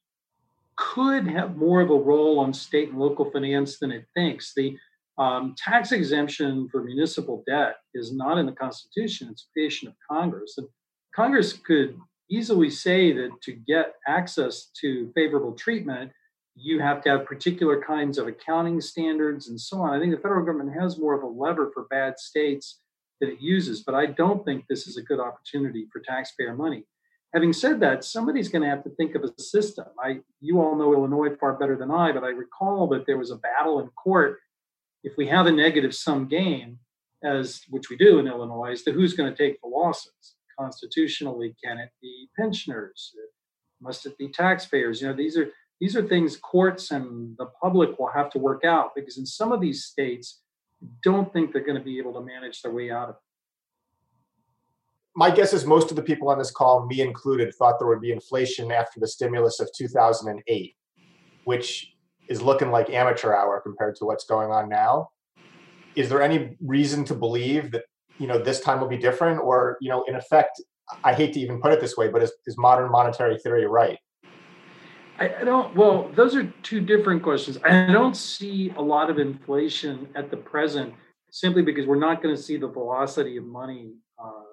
could 0.77 1.27
have 1.27 1.57
more 1.57 1.81
of 1.81 1.89
a 1.89 1.95
role 1.95 2.39
on 2.39 2.53
state 2.53 2.89
and 2.89 2.99
local 2.99 3.29
finance 3.31 3.79
than 3.79 3.91
it 3.91 4.05
thinks. 4.15 4.53
The 4.55 4.77
um, 5.17 5.55
tax 5.57 5.91
exemption 5.91 6.67
for 6.69 6.83
municipal 6.83 7.43
debt 7.47 7.77
is 7.93 8.13
not 8.13 8.37
in 8.37 8.45
the 8.45 8.51
Constitution; 8.51 9.29
it's 9.31 9.43
a 9.43 9.53
creation 9.53 9.87
of 9.87 9.95
Congress, 10.09 10.55
and 10.57 10.67
Congress 11.15 11.53
could 11.53 11.97
easily 12.29 12.69
say 12.69 13.11
that 13.13 13.29
to 13.43 13.53
get 13.53 13.93
access 14.07 14.71
to 14.81 15.11
favorable 15.15 15.53
treatment 15.53 16.11
you 16.55 16.79
have 16.79 17.03
to 17.03 17.09
have 17.09 17.25
particular 17.25 17.81
kinds 17.81 18.17
of 18.17 18.27
accounting 18.27 18.79
standards 18.79 19.49
and 19.49 19.59
so 19.59 19.81
on. 19.81 19.93
I 19.93 19.99
think 19.99 20.15
the 20.15 20.21
federal 20.21 20.45
government 20.45 20.79
has 20.79 20.97
more 20.97 21.13
of 21.13 21.23
a 21.23 21.27
lever 21.27 21.69
for 21.73 21.83
bad 21.89 22.17
states 22.17 22.79
that 23.19 23.29
it 23.29 23.41
uses, 23.41 23.83
but 23.83 23.93
I 23.93 24.05
don't 24.07 24.43
think 24.45 24.65
this 24.67 24.87
is 24.87 24.97
a 24.97 25.01
good 25.01 25.19
opportunity 25.19 25.87
for 25.91 25.99
taxpayer 25.99 26.55
money. 26.55 26.85
Having 27.35 27.53
said 27.53 27.79
that, 27.81 28.05
somebody's 28.05 28.47
going 28.47 28.61
to 28.61 28.69
have 28.69 28.83
to 28.85 28.89
think 28.91 29.13
of 29.13 29.23
a 29.23 29.41
system. 29.41 29.87
I, 30.01 30.21
you 30.39 30.61
all 30.61 30.77
know 30.77 30.93
Illinois 30.93 31.35
far 31.35 31.53
better 31.53 31.75
than 31.75 31.91
I, 31.91 32.13
but 32.13 32.23
I 32.23 32.29
recall 32.29 32.87
that 32.87 33.05
there 33.05 33.17
was 33.17 33.29
a 33.29 33.35
battle 33.35 33.81
in 33.81 33.87
court. 33.89 34.39
If 35.03 35.17
we 35.17 35.27
have 35.27 35.45
a 35.45 35.51
negative 35.51 35.93
sum 35.93 36.29
game, 36.29 36.79
as 37.25 37.61
which 37.69 37.89
we 37.89 37.97
do 37.97 38.19
in 38.19 38.27
Illinois, 38.27 38.81
to 38.83 38.93
who's 38.93 39.13
going 39.13 39.29
to 39.29 39.37
take 39.37 39.59
the 39.61 39.67
losses. 39.67 40.13
Constitutionally, 40.57 41.53
can 41.61 41.77
it 41.77 41.89
be 42.01 42.29
pensioners? 42.39 43.13
Must 43.81 44.05
it 44.05 44.17
be 44.17 44.29
taxpayers? 44.29 45.01
You 45.01 45.09
know, 45.09 45.13
these 45.13 45.37
are 45.37 45.49
these 45.81 45.97
are 45.97 46.07
things 46.07 46.37
courts 46.37 46.91
and 46.91 47.35
the 47.37 47.47
public 47.61 47.99
will 47.99 48.11
have 48.15 48.29
to 48.29 48.39
work 48.39 48.63
out 48.63 48.95
because 48.95 49.17
in 49.17 49.25
some 49.25 49.51
of 49.51 49.59
these 49.59 49.83
states 49.83 50.39
don't 51.03 51.33
think 51.33 51.51
they're 51.51 51.65
going 51.65 51.77
to 51.77 51.83
be 51.83 51.97
able 51.97 52.13
to 52.13 52.21
manage 52.21 52.61
their 52.61 52.71
way 52.71 52.89
out 52.89 53.09
of 53.09 53.15
it 53.15 53.24
my 55.15 55.31
guess 55.31 55.53
is 55.53 55.65
most 55.65 55.89
of 55.89 55.95
the 55.95 56.03
people 56.03 56.29
on 56.29 56.37
this 56.37 56.51
call, 56.51 56.85
me 56.85 57.01
included, 57.01 57.53
thought 57.55 57.79
there 57.79 57.87
would 57.87 58.01
be 58.01 58.11
inflation 58.11 58.71
after 58.71 58.99
the 58.99 59.07
stimulus 59.07 59.59
of 59.59 59.69
2008, 59.75 60.75
which 61.45 61.93
is 62.27 62.41
looking 62.41 62.69
like 62.69 62.89
amateur 62.89 63.33
hour 63.33 63.61
compared 63.61 63.95
to 63.95 64.05
what's 64.05 64.25
going 64.25 64.51
on 64.51 64.67
now. 64.67 65.09
Is 65.95 66.09
there 66.09 66.21
any 66.21 66.57
reason 66.61 67.05
to 67.05 67.15
believe 67.15 67.71
that 67.71 67.83
you 68.19 68.27
know 68.27 68.37
this 68.37 68.59
time 68.59 68.81
will 68.81 68.89
be 68.89 68.97
different, 68.97 69.39
or 69.39 69.77
you 69.79 69.89
know, 69.89 70.03
in 70.03 70.15
effect, 70.15 70.61
I 71.03 71.13
hate 71.13 71.33
to 71.33 71.39
even 71.39 71.61
put 71.61 71.71
it 71.71 71.79
this 71.79 71.95
way, 71.95 72.09
but 72.09 72.21
is, 72.21 72.33
is 72.45 72.57
modern 72.57 72.91
monetary 72.91 73.37
theory 73.37 73.65
right? 73.65 73.97
I, 75.17 75.33
I 75.41 75.43
don't 75.45 75.73
well 75.75 76.11
those 76.13 76.35
are 76.35 76.43
two 76.61 76.81
different 76.81 77.23
questions 77.23 77.57
i 77.63 77.89
don't 77.89 78.17
see 78.17 78.73
a 78.75 78.81
lot 78.81 79.09
of 79.09 79.17
inflation 79.17 80.09
at 80.13 80.29
the 80.29 80.35
present 80.35 80.93
simply 81.31 81.61
because 81.61 81.85
we're 81.85 81.95
not 81.95 82.21
going 82.21 82.35
to 82.35 82.41
see 82.41 82.57
the 82.57 82.67
velocity 82.67 83.37
of 83.37 83.45
money 83.45 83.93
uh, 84.21 84.44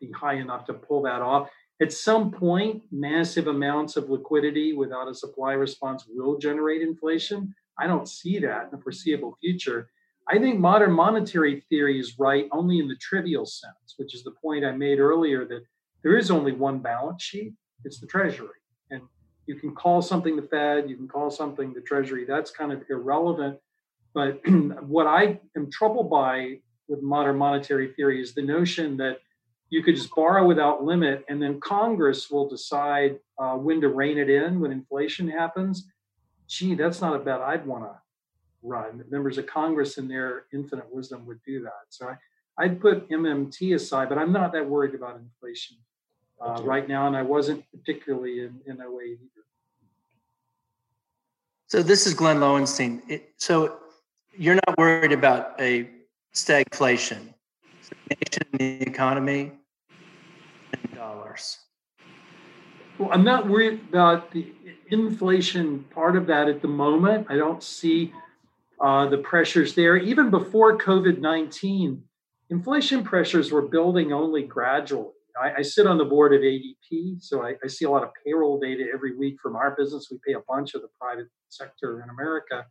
be 0.00 0.10
high 0.12 0.34
enough 0.34 0.64
to 0.66 0.74
pull 0.74 1.02
that 1.02 1.22
off. 1.22 1.48
At 1.80 1.92
some 1.92 2.30
point 2.30 2.82
massive 2.90 3.46
amounts 3.46 3.96
of 3.96 4.10
liquidity 4.10 4.72
without 4.72 5.08
a 5.08 5.14
supply 5.14 5.52
response 5.52 6.04
will 6.08 6.38
generate 6.38 6.82
inflation. 6.82 7.54
I 7.78 7.86
don't 7.86 8.08
see 8.08 8.38
that 8.40 8.64
in 8.64 8.70
the 8.72 8.82
foreseeable 8.82 9.36
future. 9.40 9.90
I 10.28 10.38
think 10.38 10.58
modern 10.58 10.92
monetary 10.92 11.64
theory 11.70 11.98
is 11.98 12.18
right 12.18 12.46
only 12.52 12.78
in 12.78 12.88
the 12.88 12.96
trivial 12.96 13.46
sense 13.46 13.94
which 13.96 14.14
is 14.14 14.22
the 14.22 14.30
point 14.30 14.64
i 14.64 14.70
made 14.70 15.00
earlier 15.00 15.44
that 15.44 15.64
there 16.02 16.16
is 16.16 16.30
only 16.30 16.52
one 16.52 16.78
balance 16.78 17.22
sheet. 17.22 17.54
It's 17.84 18.00
the 18.00 18.06
treasury. 18.06 18.48
And 18.90 19.02
you 19.46 19.54
can 19.56 19.74
call 19.74 20.02
something 20.02 20.36
the 20.36 20.42
Fed, 20.42 20.88
you 20.88 20.96
can 20.96 21.08
call 21.08 21.30
something 21.30 21.72
the 21.72 21.80
Treasury. 21.80 22.24
That's 22.24 22.50
kind 22.50 22.72
of 22.72 22.82
irrelevant. 22.88 23.58
But 24.14 24.40
what 24.82 25.06
I 25.06 25.40
am 25.56 25.70
troubled 25.70 26.10
by 26.10 26.58
with 26.88 27.02
modern 27.02 27.36
monetary 27.36 27.92
theory 27.92 28.20
is 28.20 28.34
the 28.34 28.42
notion 28.42 28.96
that 28.96 29.18
you 29.70 29.84
could 29.84 29.94
just 29.94 30.14
borrow 30.14 30.44
without 30.44 30.84
limit, 30.84 31.24
and 31.28 31.40
then 31.40 31.60
Congress 31.60 32.30
will 32.30 32.48
decide 32.48 33.18
uh, 33.38 33.54
when 33.54 33.80
to 33.80 33.88
rein 33.88 34.18
it 34.18 34.28
in 34.28 34.60
when 34.60 34.72
inflation 34.72 35.28
happens. 35.28 35.88
Gee, 36.48 36.74
that's 36.74 37.00
not 37.00 37.14
a 37.14 37.20
bet 37.20 37.40
I'd 37.40 37.64
want 37.64 37.84
to 37.84 37.96
run. 38.62 39.04
Members 39.08 39.38
of 39.38 39.46
Congress, 39.46 39.96
in 39.96 40.08
their 40.08 40.44
infinite 40.52 40.92
wisdom, 40.92 41.24
would 41.26 41.40
do 41.44 41.62
that. 41.62 41.84
So 41.88 42.08
I, 42.08 42.16
I'd 42.58 42.80
put 42.80 43.08
MMT 43.08 43.76
aside, 43.76 44.08
but 44.08 44.18
I'm 44.18 44.32
not 44.32 44.52
that 44.52 44.68
worried 44.68 44.96
about 44.96 45.20
inflation 45.20 45.76
uh, 46.40 46.60
right 46.64 46.88
now, 46.88 47.06
and 47.06 47.16
I 47.16 47.22
wasn't 47.22 47.64
particularly 47.70 48.40
in, 48.40 48.60
in 48.66 48.80
08 48.80 48.82
either. 48.82 49.18
So 51.68 51.84
this 51.84 52.08
is 52.08 52.14
Glenn 52.14 52.40
Lowenstein. 52.40 53.02
It, 53.08 53.34
so 53.36 53.78
you're 54.36 54.56
not 54.56 54.76
worried 54.76 55.12
about 55.12 55.54
a 55.60 55.88
stagflation, 56.34 57.32
stagnation 57.80 58.42
in 58.52 58.58
the 58.58 58.82
economy, 58.82 59.52
dollars. 60.94 61.58
Well, 62.98 63.10
I'm 63.12 63.24
not 63.24 63.48
worried 63.48 63.80
about 63.88 64.30
the 64.30 64.52
inflation 64.90 65.84
part 65.94 66.16
of 66.16 66.26
that 66.26 66.48
at 66.48 66.60
the 66.60 66.68
moment. 66.68 67.26
I 67.30 67.36
don't 67.36 67.62
see 67.62 68.12
uh, 68.80 69.08
the 69.08 69.18
pressures 69.18 69.74
there. 69.74 69.96
Even 69.96 70.30
before 70.30 70.76
COVID 70.78 71.20
19, 71.20 72.02
inflation 72.50 73.02
pressures 73.02 73.52
were 73.52 73.62
building 73.62 74.12
only 74.12 74.42
gradually. 74.42 75.12
I, 75.40 75.58
I 75.58 75.62
sit 75.62 75.86
on 75.86 75.98
the 75.98 76.04
board 76.04 76.34
of 76.34 76.40
ADP, 76.40 77.22
so 77.22 77.42
I, 77.42 77.54
I, 77.64 77.68
see 77.68 77.84
a 77.84 77.90
lot 77.90 78.02
of 78.02 78.10
payroll 78.24 78.58
data 78.58 78.84
every 78.92 79.16
week 79.16 79.36
from 79.40 79.56
our 79.56 79.74
business. 79.76 80.08
We 80.10 80.18
pay 80.26 80.34
a 80.34 80.42
bunch 80.48 80.74
of 80.74 80.82
the 80.82 80.88
private 81.00 81.28
sector 81.48 82.02
in 82.02 82.10
America. 82.10 82.66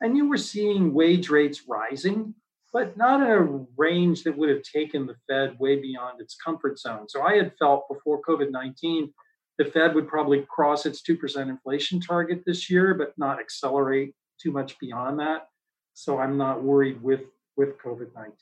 And 0.00 0.16
you 0.16 0.28
were 0.28 0.38
seeing 0.38 0.94
wage 0.94 1.28
rates 1.28 1.62
rising, 1.68 2.34
but 2.74 2.96
not 2.96 3.22
in 3.22 3.30
a 3.30 3.66
range 3.76 4.24
that 4.24 4.36
would 4.36 4.50
have 4.50 4.62
taken 4.62 5.06
the 5.06 5.14
Fed 5.28 5.56
way 5.60 5.80
beyond 5.80 6.20
its 6.20 6.34
comfort 6.34 6.78
zone. 6.78 7.08
So 7.08 7.22
I 7.22 7.36
had 7.36 7.52
felt 7.58 7.88
before 7.88 8.20
COVID 8.20 8.50
19 8.50 9.14
the 9.56 9.64
Fed 9.64 9.94
would 9.94 10.08
probably 10.08 10.44
cross 10.50 10.84
its 10.84 11.00
2% 11.02 11.48
inflation 11.48 12.00
target 12.00 12.42
this 12.44 12.68
year, 12.68 12.92
but 12.94 13.16
not 13.16 13.38
accelerate 13.38 14.12
too 14.42 14.50
much 14.50 14.76
beyond 14.80 15.20
that. 15.20 15.46
So 15.92 16.18
I'm 16.18 16.36
not 16.36 16.64
worried 16.64 17.00
with, 17.00 17.20
with 17.56 17.78
COVID-19. 17.78 18.32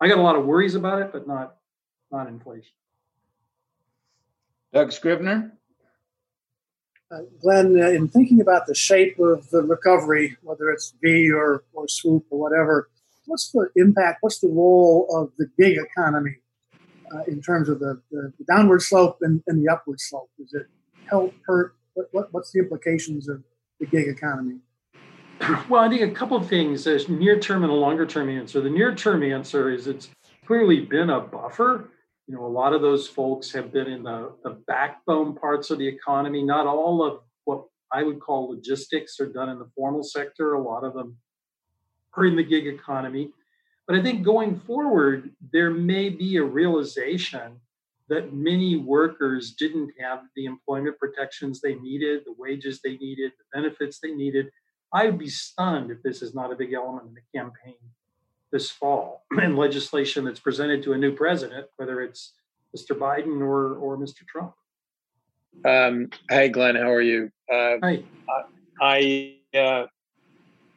I 0.00 0.08
got 0.08 0.16
a 0.16 0.22
lot 0.22 0.36
of 0.36 0.46
worries 0.46 0.74
about 0.74 1.02
it, 1.02 1.12
but 1.12 1.28
not, 1.28 1.56
not 2.10 2.26
inflation. 2.28 2.72
Doug 4.72 4.92
Scribner? 4.92 5.52
Uh, 7.10 7.18
Glenn, 7.40 7.78
uh, 7.78 7.88
in 7.88 8.08
thinking 8.08 8.40
about 8.40 8.66
the 8.66 8.74
shape 8.74 9.18
of 9.18 9.50
the 9.50 9.62
recovery, 9.62 10.38
whether 10.42 10.70
it's 10.70 10.94
V 11.02 11.30
or, 11.30 11.64
or 11.74 11.86
swoop 11.86 12.24
or 12.30 12.38
whatever, 12.38 12.88
what's 13.26 13.50
the 13.52 13.68
impact, 13.76 14.18
what's 14.20 14.40
the 14.40 14.48
role 14.48 15.06
of 15.10 15.32
the 15.38 15.48
gig 15.58 15.78
economy 15.78 16.36
uh, 17.14 17.22
in 17.28 17.40
terms 17.40 17.68
of 17.68 17.80
the, 17.80 18.00
the, 18.10 18.32
the 18.38 18.44
downward 18.44 18.82
slope 18.82 19.18
and, 19.20 19.42
and, 19.46 19.64
the 19.64 19.72
upward 19.72 20.00
slope? 20.00 20.30
Does 20.38 20.54
it 20.54 20.66
help, 21.08 21.34
hurt? 21.46 21.76
What, 21.94 22.08
what, 22.12 22.28
what's 22.32 22.52
the 22.52 22.60
implications 22.60 23.28
of 23.28 23.42
the 23.80 23.86
gig 23.86 24.08
economy? 24.08 24.58
Well, 25.68 25.82
I 25.82 25.88
think 25.88 26.02
a 26.02 26.14
couple 26.14 26.36
of 26.36 26.48
things. 26.48 26.84
There's 26.84 27.08
near 27.08 27.38
term 27.38 27.62
and 27.62 27.70
a 27.70 27.74
longer 27.74 28.06
term 28.06 28.30
answer. 28.30 28.60
The 28.60 28.70
near 28.70 28.94
term 28.94 29.22
answer 29.22 29.70
is 29.70 29.86
it's 29.86 30.08
clearly 30.46 30.80
been 30.80 31.10
a 31.10 31.20
buffer. 31.20 31.90
You 32.26 32.34
know, 32.34 32.44
a 32.44 32.48
lot 32.48 32.72
of 32.72 32.80
those 32.80 33.06
folks 33.06 33.52
have 33.52 33.72
been 33.72 33.86
in 33.86 34.02
the, 34.02 34.32
the 34.42 34.58
backbone 34.66 35.34
parts 35.34 35.70
of 35.70 35.78
the 35.78 35.86
economy. 35.86 36.42
Not 36.42 36.66
all 36.66 37.04
of 37.04 37.20
what 37.44 37.64
I 37.92 38.02
would 38.02 38.18
call 38.18 38.48
logistics 38.48 39.20
are 39.20 39.30
done 39.30 39.50
in 39.50 39.58
the 39.58 39.68
formal 39.76 40.02
sector. 40.02 40.54
A 40.54 40.62
lot 40.62 40.84
of 40.84 40.94
them 40.94 41.16
are 42.16 42.24
in 42.24 42.36
the 42.36 42.42
gig 42.42 42.66
economy. 42.66 43.30
But 43.86 43.96
I 43.96 44.02
think 44.02 44.24
going 44.24 44.58
forward, 44.60 45.30
there 45.52 45.70
may 45.70 46.08
be 46.08 46.36
a 46.36 46.42
realization 46.42 47.60
that 48.08 48.32
many 48.32 48.76
workers 48.76 49.52
didn't 49.52 49.92
have 50.00 50.20
the 50.34 50.44
employment 50.44 50.98
protections 50.98 51.60
they 51.60 51.74
needed, 51.74 52.22
the 52.24 52.34
wages 52.38 52.80
they 52.82 52.96
needed, 52.96 53.32
the 53.38 53.60
benefits 53.60 53.98
they 53.98 54.12
needed. 54.12 54.50
I 54.92 55.06
would 55.06 55.18
be 55.18 55.28
stunned 55.28 55.90
if 55.90 56.02
this 56.02 56.22
is 56.22 56.34
not 56.34 56.52
a 56.52 56.56
big 56.56 56.72
element 56.72 57.08
in 57.08 57.14
the 57.14 57.38
campaign 57.38 57.74
this 58.52 58.70
fall 58.70 59.24
and 59.42 59.56
legislation 59.56 60.24
that's 60.24 60.40
presented 60.40 60.82
to 60.84 60.92
a 60.92 60.98
new 60.98 61.12
president, 61.14 61.66
whether 61.76 62.00
it's 62.00 62.32
Mr. 62.76 62.96
Biden 62.96 63.40
or, 63.40 63.74
or 63.74 63.96
Mr. 63.96 64.26
Trump. 64.26 64.54
Um, 65.64 66.10
hey, 66.28 66.48
Glenn, 66.48 66.76
how 66.76 66.90
are 66.90 67.02
you? 67.02 67.30
Uh, 67.52 67.76
Hi. 67.82 68.02
I, 68.80 69.36
uh, 69.54 69.86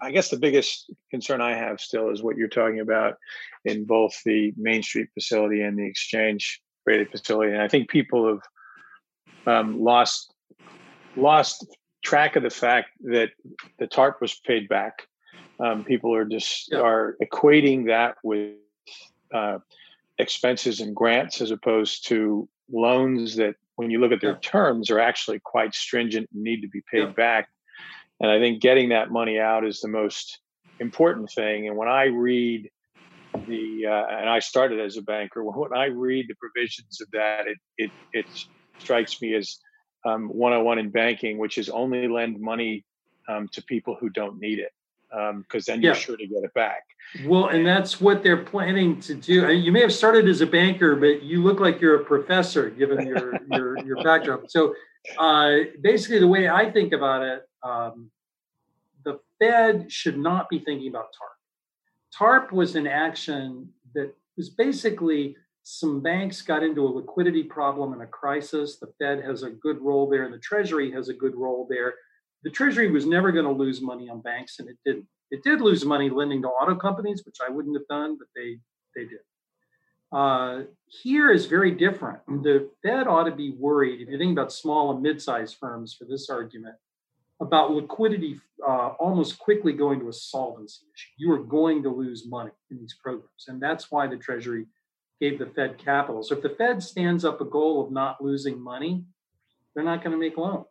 I 0.01 0.12
guess 0.12 0.29
the 0.29 0.38
biggest 0.38 0.91
concern 1.09 1.41
I 1.41 1.55
have 1.55 1.79
still 1.79 2.09
is 2.09 2.23
what 2.23 2.38
you're 2.38 2.47
talking 2.47 2.79
about 2.79 3.17
in 3.65 3.85
both 3.85 4.13
the 4.23 4.53
Main 4.57 4.81
Street 4.83 5.09
facility 5.13 5.62
and 5.62 5.77
the 5.77 5.85
exchange 5.85 6.62
rated 6.85 7.12
facility. 7.12 7.51
And 7.51 7.62
I 7.62 7.67
think 7.67 7.89
people 7.89 8.27
have 8.27 8.41
um, 9.45 9.81
lost 9.81 10.33
lost 11.15 11.65
track 12.03 12.35
of 12.35 12.43
the 12.43 12.49
fact 12.49 12.89
that 13.01 13.29
the 13.77 13.88
TARP 13.88 14.21
was 14.21 14.39
paid 14.39 14.69
back. 14.69 15.07
Um, 15.59 15.83
people 15.83 16.15
are 16.15 16.25
just 16.25 16.71
yeah. 16.71 16.79
are 16.79 17.17
equating 17.21 17.88
that 17.88 18.15
with 18.23 18.55
uh, 19.33 19.59
expenses 20.17 20.79
and 20.79 20.95
grants 20.95 21.41
as 21.41 21.51
opposed 21.51 22.07
to 22.07 22.47
loans 22.71 23.35
that, 23.35 23.55
when 23.75 23.89
you 23.89 23.99
look 23.99 24.12
at 24.12 24.21
their 24.21 24.31
yeah. 24.31 24.39
terms, 24.41 24.89
are 24.89 24.99
actually 24.99 25.39
quite 25.39 25.73
stringent 25.73 26.29
and 26.33 26.43
need 26.43 26.62
to 26.62 26.67
be 26.67 26.81
paid 26.91 26.99
yeah. 26.99 27.12
back 27.12 27.49
and 28.19 28.29
I 28.29 28.39
think 28.39 28.62
getting 28.62 28.89
that 28.89 29.12
money 29.12 29.39
out 29.39 29.65
is 29.65 29.79
the 29.79 29.88
most 29.88 30.39
important 30.79 31.32
thing. 31.32 31.67
And 31.67 31.77
when 31.77 31.88
I 31.88 32.05
read 32.05 32.69
the, 33.47 33.86
uh, 33.88 34.17
and 34.17 34.29
I 34.29 34.39
started 34.39 34.79
as 34.79 34.97
a 34.97 35.01
banker, 35.01 35.43
when 35.43 35.73
I 35.73 35.86
read 35.86 36.27
the 36.27 36.36
provisions 36.36 36.99
of 37.01 37.10
that, 37.12 37.47
it, 37.47 37.58
it, 37.77 37.91
it 38.13 38.25
strikes 38.79 39.21
me 39.21 39.36
as 39.36 39.58
um, 40.05 40.29
101 40.29 40.79
in 40.79 40.89
banking, 40.89 41.38
which 41.38 41.58
is 41.58 41.69
only 41.69 42.08
lend 42.08 42.39
money 42.39 42.86
um, 43.27 43.47
to 43.49 43.63
people 43.63 43.95
who 43.99 44.10
don't 44.10 44.39
need 44.39 44.60
it, 44.60 44.71
because 45.10 45.69
um, 45.69 45.73
then 45.73 45.82
you're 45.82 45.93
yeah. 45.93 45.99
sure 45.99 46.17
to 46.17 46.25
get 46.25 46.43
it 46.43 46.53
back. 46.53 46.84
Well, 47.25 47.47
and 47.47 47.65
that's 47.65 47.99
what 47.99 48.23
they're 48.23 48.43
planning 48.43 48.99
to 49.01 49.13
do. 49.13 49.43
I 49.43 49.49
mean, 49.49 49.63
you 49.63 49.71
may 49.71 49.82
have 49.82 49.93
started 49.93 50.27
as 50.27 50.41
a 50.41 50.47
banker, 50.47 50.95
but 50.95 51.23
you 51.23 51.43
look 51.43 51.60
like 51.60 51.82
you're 51.82 52.01
a 52.01 52.05
professor 52.05 52.69
given 52.69 53.05
your 53.05 53.34
your 53.51 53.86
your 53.86 54.03
background. 54.03 54.49
So, 54.49 54.73
uh, 55.17 55.58
basically, 55.82 56.19
the 56.19 56.27
way 56.27 56.47
I 56.47 56.71
think 56.71 56.93
about 56.93 57.23
it 57.23 57.48
um, 57.63 58.12
the 59.06 59.19
Fed 59.39 59.91
should 59.91 60.17
not 60.17 60.50
be 60.50 60.60
thinking 60.60 60.89
about 60.89 61.13
TARP. 61.17 61.38
TARP 62.17 62.52
was 62.52 62.76
an 62.76 62.88
action 62.88 63.69
that 63.93 64.13
was 64.38 64.50
basically 64.50 65.36
some 65.63 66.02
banks 66.02 66.41
got 66.41 66.63
into 66.63 66.86
a 66.86 66.89
liquidity 66.89 67.43
problem 67.43 67.93
and 67.93 68.02
a 68.02 68.08
crisis. 68.08 68.78
The 68.78 68.91
Fed 69.00 69.24
has 69.24 69.43
a 69.43 69.52
good 69.52 69.80
role 69.82 70.10
there, 70.10 70.24
and 70.24 70.34
the 70.34 70.39
Treasury 70.39 70.91
has 70.91 71.10
a 71.10 71.13
good 71.13 71.36
role 71.36 71.67
there. 71.69 71.93
The 72.43 72.50
Treasury 72.50 72.89
was 72.89 73.06
never 73.06 73.32
going 73.32 73.45
to 73.45 73.52
lose 73.52 73.82
money 73.82 74.10
on 74.10 74.22
banks, 74.22 74.60
and 74.60 74.69
it 74.69 74.78
didn't. 74.86 75.06
It 75.32 75.43
did 75.43 75.62
lose 75.62 75.86
money 75.86 76.10
lending 76.10 76.41
to 76.41 76.48
auto 76.48 76.76
companies, 76.76 77.22
which 77.24 77.38
I 77.45 77.52
wouldn't 77.52 77.76
have 77.76 77.88
done, 77.88 78.17
but 78.17 78.28
they 78.36 78.60
they 78.95 79.04
did. 79.04 79.19
Uh, 80.12 80.63
here 80.88 81.32
is 81.32 81.45
very 81.45 81.72
different. 81.72 82.26
The 82.26 82.72
Fed 82.82 83.06
ought 83.06 83.26
to 83.26 83.36
be 83.36 83.52
worried. 83.52 84.02
If 84.02 84.10
you 84.10 84.17
think 84.17 84.32
about 84.32 84.52
small 84.52 84.91
and 84.91 85.04
mid-sized 85.04 85.58
firms 85.60 85.93
for 85.93 86.06
this 86.06 86.30
argument, 86.32 86.76
about 87.41 87.71
liquidity 87.71 88.39
uh, 88.67 88.89
almost 88.99 89.39
quickly 89.39 89.73
going 89.73 89.99
to 89.99 90.10
a 90.10 90.13
solvency 90.13 90.86
issue. 90.93 91.08
You 91.17 91.32
are 91.32 91.43
going 91.43 91.84
to 91.84 91.89
lose 91.89 92.28
money 92.28 92.52
in 92.69 92.80
these 92.80 92.95
programs. 93.02 93.45
And 93.47 93.62
that's 93.62 93.89
why 93.89 94.08
the 94.08 94.17
Treasury 94.17 94.65
gave 95.21 95.39
the 95.39 95.45
Fed 95.47 95.78
capital. 95.78 96.23
So 96.23 96.36
if 96.36 96.43
the 96.43 96.49
Fed 96.49 96.84
stands 96.84 97.23
up 97.23 97.41
a 97.41 97.45
goal 97.45 97.84
of 97.86 97.91
not 97.91 98.21
losing 98.21 98.62
money, 98.62 99.04
they're 99.73 99.84
not 99.84 100.04
going 100.04 100.12
to 100.12 100.19
make 100.19 100.38
loans. 100.38 100.65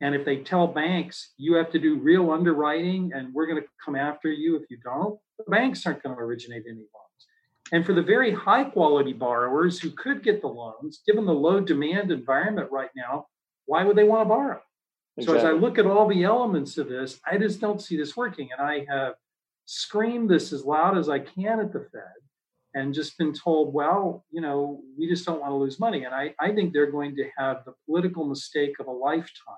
And 0.00 0.14
if 0.14 0.24
they 0.24 0.38
tell 0.38 0.66
banks, 0.66 1.32
you 1.38 1.54
have 1.54 1.70
to 1.72 1.78
do 1.78 1.98
real 1.98 2.30
underwriting 2.30 3.12
and 3.14 3.32
we're 3.32 3.46
going 3.46 3.62
to 3.62 3.68
come 3.82 3.96
after 3.96 4.30
you 4.30 4.56
if 4.56 4.64
you 4.68 4.76
don't, 4.84 5.18
the 5.38 5.44
banks 5.44 5.86
aren't 5.86 6.02
going 6.02 6.14
to 6.14 6.20
originate 6.20 6.64
any 6.68 6.76
loans. 6.76 7.26
And 7.72 7.86
for 7.86 7.94
the 7.94 8.02
very 8.02 8.32
high 8.32 8.64
quality 8.64 9.12
borrowers 9.12 9.80
who 9.80 9.90
could 9.90 10.22
get 10.22 10.42
the 10.42 10.48
loans, 10.48 11.00
given 11.06 11.24
the 11.24 11.32
low 11.32 11.60
demand 11.60 12.10
environment 12.10 12.70
right 12.70 12.90
now, 12.94 13.26
why 13.66 13.84
would 13.84 13.96
they 13.96 14.04
want 14.04 14.26
to 14.26 14.28
borrow? 14.28 14.60
Exactly. 15.16 15.40
So 15.40 15.46
as 15.46 15.54
I 15.54 15.56
look 15.56 15.78
at 15.78 15.86
all 15.86 16.08
the 16.08 16.24
elements 16.24 16.76
of 16.76 16.88
this, 16.88 17.20
I 17.24 17.38
just 17.38 17.60
don't 17.60 17.80
see 17.80 17.96
this 17.96 18.16
working. 18.16 18.48
And 18.56 18.66
I 18.66 18.84
have 18.88 19.14
screamed 19.64 20.28
this 20.28 20.52
as 20.52 20.64
loud 20.64 20.98
as 20.98 21.08
I 21.08 21.20
can 21.20 21.60
at 21.60 21.72
the 21.72 21.80
Fed 21.80 22.02
and 22.74 22.92
just 22.92 23.16
been 23.16 23.32
told, 23.32 23.72
well, 23.72 24.24
you 24.30 24.40
know, 24.40 24.82
we 24.98 25.08
just 25.08 25.24
don't 25.24 25.40
want 25.40 25.52
to 25.52 25.56
lose 25.56 25.78
money. 25.78 26.04
And 26.04 26.12
I, 26.12 26.34
I 26.40 26.52
think 26.52 26.72
they're 26.72 26.90
going 26.90 27.14
to 27.16 27.30
have 27.38 27.64
the 27.64 27.74
political 27.86 28.24
mistake 28.24 28.74
of 28.80 28.88
a 28.88 28.90
lifetime 28.90 29.54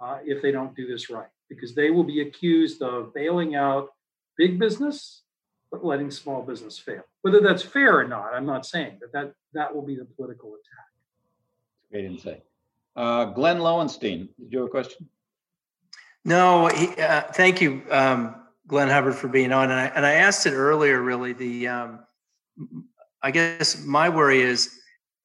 uh, 0.00 0.18
if 0.24 0.42
they 0.42 0.50
don't 0.50 0.74
do 0.74 0.86
this 0.88 1.08
right, 1.08 1.28
because 1.48 1.74
they 1.74 1.90
will 1.90 2.02
be 2.02 2.22
accused 2.22 2.82
of 2.82 3.14
bailing 3.14 3.54
out 3.54 3.90
big 4.36 4.58
business, 4.58 5.22
but 5.70 5.84
letting 5.84 6.10
small 6.10 6.42
business 6.42 6.76
fail. 6.76 7.02
Whether 7.22 7.40
that's 7.40 7.62
fair 7.62 8.00
or 8.00 8.08
not, 8.08 8.34
I'm 8.34 8.46
not 8.46 8.66
saying, 8.66 8.98
but 9.00 9.12
that, 9.12 9.32
that 9.52 9.72
will 9.72 9.82
be 9.82 9.94
the 9.94 10.04
political 10.04 10.50
attack. 10.50 10.86
Great 11.92 12.04
insight. 12.04 12.42
Uh, 12.96 13.26
Glenn 13.26 13.58
Lowenstein, 13.58 14.28
did 14.38 14.52
you 14.52 14.58
have 14.58 14.68
a 14.68 14.70
question? 14.70 15.08
No, 16.24 16.68
he, 16.68 16.88
uh, 17.00 17.22
thank 17.32 17.60
you, 17.60 17.82
um, 17.90 18.34
Glenn 18.66 18.88
Hubbard, 18.88 19.14
for 19.14 19.28
being 19.28 19.52
on. 19.52 19.70
And 19.70 19.80
I, 19.80 19.86
and 19.86 20.06
I 20.06 20.12
asked 20.14 20.46
it 20.46 20.52
earlier, 20.52 21.02
really. 21.02 21.32
The 21.32 21.68
um, 21.68 22.00
I 23.22 23.30
guess 23.30 23.84
my 23.84 24.08
worry 24.08 24.40
is 24.40 24.78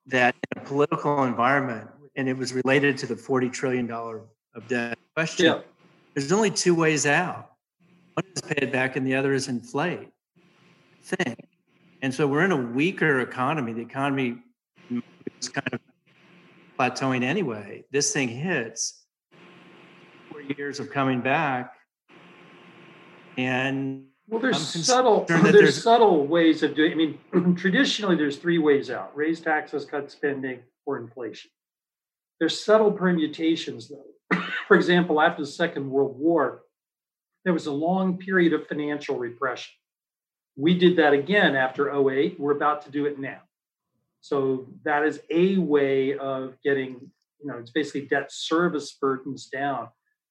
that 0.07 0.36
in 0.55 0.61
a 0.61 0.65
political 0.65 1.24
environment, 1.24 1.89
and 2.15 2.28
it 2.28 2.38
was 2.38 2.53
related 2.53 2.97
to 2.99 3.05
the 3.05 3.15
$40 3.15 3.51
trillion 3.51 3.89
of 3.91 4.67
debt 4.67 4.97
question, 5.15 5.45
yeah. 5.45 5.59
there's 6.13 6.32
only 6.32 6.51
two 6.51 6.76
ways 6.76 7.05
out. 7.05 7.51
One 8.15 8.26
is 8.36 8.41
pay 8.41 8.57
it 8.61 8.72
back, 8.72 8.95
and 8.95 9.05
the 9.05 9.15
other 9.15 9.34
is 9.34 9.47
inflate. 9.47 10.09
Thing. 11.03 11.36
And 12.01 12.13
so 12.13 12.28
we're 12.28 12.43
in 12.43 12.51
a 12.51 12.57
weaker 12.57 13.22
economy. 13.22 13.74
The 13.74 13.82
economy 13.82 14.38
is 15.39 15.49
kind 15.49 15.67
of 15.74 15.80
plateauing 16.80 17.23
anyway. 17.23 17.84
This 17.91 18.13
thing 18.13 18.30
hits 18.30 19.03
four 20.32 20.41
years 20.41 20.80
of 20.80 20.89
coming 20.89 21.19
back, 21.21 21.73
and 23.38 24.05
Well, 24.27 24.39
there's 24.39 24.57
subtle 24.86 25.25
there's, 25.25 25.43
there's- 25.51 25.84
subtle 25.84 26.25
ways 26.25 26.63
of 26.63 26.75
doing. 26.75 26.91
I 26.91 26.95
mean, 26.95 27.55
traditionally, 27.57 28.15
there's 28.15 28.38
three 28.38 28.57
ways 28.59 28.89
out: 28.89 29.15
raise 29.15 29.41
taxes, 29.41 29.86
cut 29.86 30.09
spending, 30.11 30.59
or 30.86 30.97
inflation. 30.97 31.51
There's 32.39 32.63
subtle 32.63 32.91
permutations, 32.91 33.89
though. 33.89 34.39
For 34.67 34.77
example, 34.77 35.19
after 35.21 35.41
the 35.41 35.47
Second 35.47 35.89
World 35.89 36.17
War, 36.17 36.61
there 37.43 37.53
was 37.53 37.65
a 37.65 37.71
long 37.71 38.17
period 38.17 38.53
of 38.53 38.67
financial 38.67 39.17
repression. 39.17 39.73
We 40.55 40.77
did 40.77 40.97
that 40.97 41.13
again 41.13 41.55
after 41.55 41.89
08. 41.89 42.39
We're 42.39 42.51
about 42.51 42.84
to 42.86 42.91
do 42.91 43.05
it 43.05 43.19
now. 43.19 43.39
So 44.22 44.67
that 44.84 45.05
is 45.05 45.22
a 45.30 45.57
way 45.57 46.17
of 46.17 46.55
getting, 46.63 47.11
you 47.41 47.47
know, 47.47 47.57
it's 47.57 47.72
basically 47.72 48.01
debt 48.01 48.32
service 48.32 48.91
burdens 48.93 49.47
down. 49.47 49.89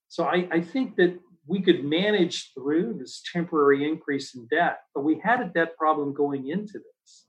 So 0.09 0.25
I, 0.25 0.49
I 0.51 0.61
think 0.61 0.97
that 0.97 1.19
we 1.47 1.61
could 1.63 1.85
manage 1.85 2.53
through 2.53 2.95
this 2.99 3.23
temporary 3.33 3.89
increase 3.89 4.35
in 4.35 4.47
debt, 4.47 4.81
but 4.95 5.03
we 5.03 5.19
had 5.19 5.41
a 5.41 5.47
debt 5.47 5.77
problem 5.77 6.13
going 6.13 6.49
into 6.49 6.75
this. 6.75 7.27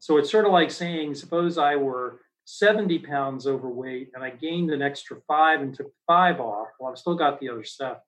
So 0.00 0.16
it's 0.16 0.30
sort 0.30 0.46
of 0.46 0.52
like 0.52 0.70
saying, 0.70 1.14
suppose 1.14 1.58
I 1.58 1.76
were 1.76 2.20
70 2.46 2.98
pounds 3.00 3.46
overweight 3.46 4.10
and 4.14 4.24
I 4.24 4.30
gained 4.30 4.70
an 4.72 4.82
extra 4.82 5.18
five 5.28 5.60
and 5.60 5.72
took 5.72 5.92
five 6.06 6.40
off. 6.40 6.68
Well, 6.80 6.90
I've 6.90 6.98
still 6.98 7.14
got 7.14 7.38
the 7.38 7.48
other 7.48 7.64
seven. 7.64 7.98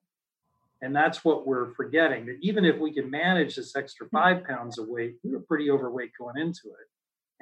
And 0.81 0.93
that's 0.93 1.23
what 1.23 1.47
we're 1.47 1.73
forgetting 1.75 2.25
that 2.25 2.39
even 2.41 2.65
if 2.65 2.77
we 2.77 2.91
can 2.91 3.09
manage 3.09 3.55
this 3.55 3.73
extra 3.73 4.05
hmm. 4.07 4.17
five 4.17 4.43
pounds 4.43 4.77
of 4.77 4.89
weight, 4.89 5.15
we 5.23 5.31
were 5.31 5.39
pretty 5.39 5.71
overweight 5.71 6.11
going 6.19 6.37
into 6.37 6.67
it 6.67 6.87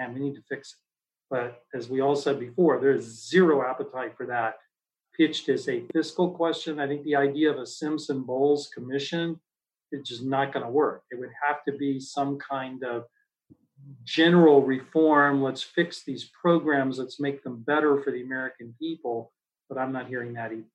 and 0.01 0.13
we 0.13 0.19
need 0.19 0.35
to 0.35 0.43
fix 0.49 0.73
it. 0.73 0.77
But 1.29 1.63
as 1.73 1.89
we 1.89 2.01
all 2.01 2.15
said 2.15 2.39
before, 2.39 2.79
there's 2.79 3.03
zero 3.29 3.65
appetite 3.67 4.15
for 4.17 4.25
that 4.25 4.55
pitched 5.15 5.49
as 5.49 5.67
a 5.67 5.83
fiscal 5.93 6.29
question. 6.31 6.79
I 6.79 6.87
think 6.87 7.03
the 7.03 7.15
idea 7.15 7.51
of 7.51 7.57
a 7.57 7.65
Simpson 7.65 8.23
Bowles 8.23 8.69
commission 8.73 9.39
is 9.91 10.07
just 10.07 10.23
not 10.23 10.53
going 10.53 10.65
to 10.65 10.71
work. 10.71 11.03
It 11.11 11.19
would 11.19 11.31
have 11.45 11.63
to 11.65 11.73
be 11.73 11.99
some 11.99 12.37
kind 12.37 12.83
of 12.83 13.05
general 14.03 14.61
reform. 14.61 15.41
Let's 15.41 15.61
fix 15.61 16.03
these 16.03 16.29
programs. 16.41 16.99
Let's 16.99 17.19
make 17.19 17.43
them 17.43 17.63
better 17.65 18.01
for 18.01 18.11
the 18.11 18.21
American 18.21 18.73
people. 18.79 19.31
But 19.69 19.77
I'm 19.77 19.91
not 19.91 20.07
hearing 20.07 20.33
that 20.33 20.51
either. 20.51 20.65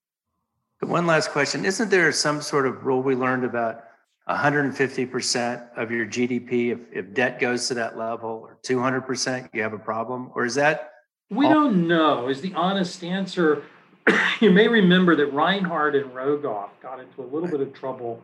One 0.81 1.07
last 1.07 1.31
question. 1.31 1.65
Isn't 1.65 1.91
there 1.91 2.13
some 2.13 2.43
sort 2.43 2.67
of 2.67 2.85
rule 2.85 3.03
we 3.03 3.15
learned 3.15 3.45
about 3.45 3.85
150% 4.29 5.77
of 5.77 5.91
your 5.91 6.07
GDP? 6.07 6.73
If, 6.73 6.79
if 6.93 7.15
debt 7.15 7.39
goes 7.39 7.69
to 7.69 7.75
that 7.75 7.97
level 7.97 8.31
or 8.31 8.59
200%, 8.63 9.49
you 9.53 9.63
have 9.63 9.73
a 9.73 9.79
problem? 9.79 10.31
Or 10.35 10.45
is 10.45 10.55
that? 10.57 10.93
We 11.31 11.49
don't 11.49 11.89
know, 11.89 12.29
is 12.29 12.41
the 12.41 12.55
honest 12.55 13.03
answer. 13.03 13.65
you 14.41 14.51
may 14.51 14.69
remember 14.69 15.17
that 15.17 15.33
Reinhart 15.33 15.97
and 15.97 16.13
Rogoff 16.13 16.71
got 16.81 17.01
into 17.01 17.23
a 17.23 17.27
little 17.27 17.49
bit 17.49 17.61
of 17.61 17.73
trouble 17.73 18.23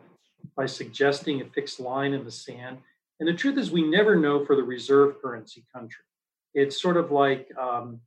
by 0.55 0.65
suggesting 0.65 1.41
a 1.41 1.45
fixed 1.45 1.79
line 1.79 2.13
in 2.13 2.23
the 2.23 2.31
sand. 2.31 2.77
And 3.19 3.27
the 3.27 3.33
truth 3.33 3.57
is, 3.57 3.71
we 3.71 3.83
never 3.83 4.15
know 4.15 4.45
for 4.45 4.55
the 4.55 4.63
reserve 4.63 5.21
currency 5.21 5.63
country. 5.73 6.03
It's 6.53 6.81
sort 6.81 6.97
of 6.97 7.11
like 7.11 7.49
um, 7.57 7.99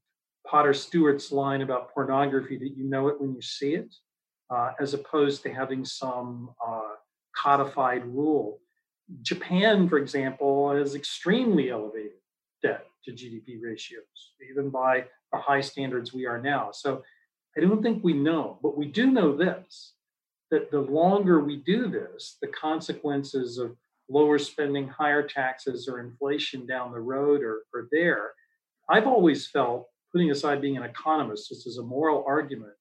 Potter 0.46 0.72
Stewart's 0.72 1.32
line 1.32 1.62
about 1.62 1.92
pornography 1.92 2.56
that 2.58 2.76
you 2.76 2.84
know 2.84 3.08
it 3.08 3.20
when 3.20 3.34
you 3.34 3.42
see 3.42 3.74
it, 3.74 3.94
uh, 4.50 4.72
as 4.80 4.94
opposed 4.94 5.42
to 5.42 5.52
having 5.52 5.84
some 5.84 6.50
uh, 6.64 6.85
codified 7.36 8.04
rule. 8.06 8.60
Japan, 9.22 9.88
for 9.88 9.98
example, 9.98 10.74
has 10.74 10.94
extremely 10.94 11.70
elevated 11.70 12.12
debt 12.62 12.86
to 13.04 13.12
GDP 13.12 13.60
ratios, 13.62 14.32
even 14.50 14.70
by 14.70 15.04
the 15.32 15.38
high 15.38 15.60
standards 15.60 16.12
we 16.12 16.26
are 16.26 16.40
now. 16.40 16.70
So 16.72 17.02
I 17.56 17.60
don't 17.60 17.82
think 17.82 18.02
we 18.02 18.12
know, 18.12 18.58
but 18.62 18.76
we 18.76 18.86
do 18.86 19.10
know 19.10 19.36
this 19.36 19.92
that 20.50 20.70
the 20.70 20.80
longer 20.80 21.40
we 21.40 21.56
do 21.56 21.88
this, 21.88 22.36
the 22.40 22.48
consequences 22.48 23.58
of 23.58 23.76
lower 24.08 24.38
spending, 24.38 24.86
higher 24.86 25.22
taxes, 25.22 25.88
or 25.88 25.98
inflation 25.98 26.66
down 26.66 26.92
the 26.92 27.00
road 27.00 27.42
are, 27.42 27.62
are 27.74 27.88
there. 27.90 28.30
I've 28.88 29.06
always 29.06 29.48
felt, 29.48 29.88
putting 30.12 30.30
aside 30.30 30.60
being 30.60 30.76
an 30.76 30.84
economist, 30.84 31.48
just 31.48 31.66
as 31.66 31.78
a 31.78 31.82
moral 31.82 32.24
argument, 32.26 32.74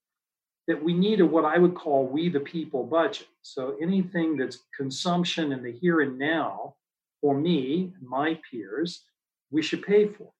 that 0.66 0.82
we 0.82 0.92
need 0.92 1.20
a 1.20 1.26
what 1.26 1.44
I 1.44 1.58
would 1.58 1.74
call 1.74 2.06
we 2.06 2.28
the 2.28 2.40
people 2.40 2.84
budget. 2.84 3.28
So 3.42 3.76
anything 3.80 4.36
that's 4.36 4.64
consumption 4.76 5.52
in 5.52 5.62
the 5.62 5.72
here 5.72 6.00
and 6.00 6.18
now 6.18 6.74
for 7.20 7.34
me 7.34 7.92
my 8.00 8.38
peers, 8.50 9.04
we 9.50 9.62
should 9.62 9.82
pay 9.82 10.08
for. 10.08 10.30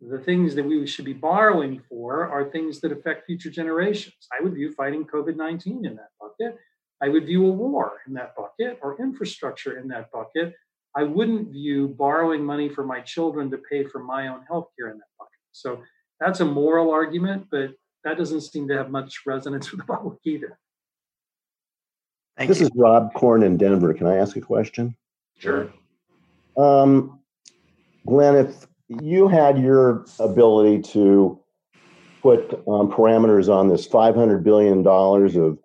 The 0.00 0.18
things 0.18 0.54
that 0.54 0.64
we 0.64 0.86
should 0.86 1.04
be 1.04 1.12
borrowing 1.12 1.82
for 1.88 2.28
are 2.28 2.44
things 2.44 2.80
that 2.80 2.92
affect 2.92 3.26
future 3.26 3.50
generations. 3.50 4.28
I 4.32 4.42
would 4.42 4.54
view 4.54 4.72
fighting 4.72 5.04
COVID 5.04 5.36
19 5.36 5.84
in 5.84 5.96
that 5.96 6.10
bucket. 6.20 6.56
I 7.02 7.08
would 7.08 7.26
view 7.26 7.46
a 7.46 7.50
war 7.50 7.98
in 8.06 8.14
that 8.14 8.34
bucket 8.36 8.78
or 8.82 9.00
infrastructure 9.00 9.78
in 9.78 9.88
that 9.88 10.10
bucket. 10.12 10.54
I 10.96 11.02
wouldn't 11.02 11.50
view 11.50 11.88
borrowing 11.88 12.44
money 12.44 12.68
for 12.68 12.84
my 12.84 13.00
children 13.00 13.50
to 13.50 13.58
pay 13.58 13.84
for 13.84 14.02
my 14.02 14.28
own 14.28 14.42
health 14.48 14.68
care 14.76 14.90
in 14.90 14.98
that 14.98 15.10
bucket. 15.18 15.38
So 15.52 15.82
that's 16.20 16.40
a 16.40 16.44
moral 16.44 16.90
argument, 16.90 17.46
but 17.50 17.70
that 18.08 18.16
doesn't 18.16 18.40
seem 18.40 18.66
to 18.68 18.76
have 18.76 18.90
much 18.90 19.20
resonance 19.26 19.70
with 19.70 19.80
the 19.80 19.86
public 19.86 20.18
either. 20.24 20.58
Thank 22.36 22.48
This 22.48 22.60
you. 22.60 22.66
is 22.66 22.72
Rob 22.74 23.12
Korn 23.14 23.42
in 23.42 23.56
Denver. 23.56 23.92
Can 23.94 24.06
I 24.06 24.16
ask 24.16 24.36
a 24.36 24.40
question? 24.40 24.96
Sure. 25.38 25.72
Um, 26.56 27.20
Glenn, 28.06 28.36
if 28.36 28.66
you 28.88 29.28
had 29.28 29.58
your 29.58 30.06
ability 30.18 30.82
to 30.92 31.38
put 32.22 32.54
um, 32.68 32.90
parameters 32.90 33.52
on 33.52 33.68
this 33.68 33.86
$500 33.86 34.42
billion 34.42 34.86
of 34.86 35.58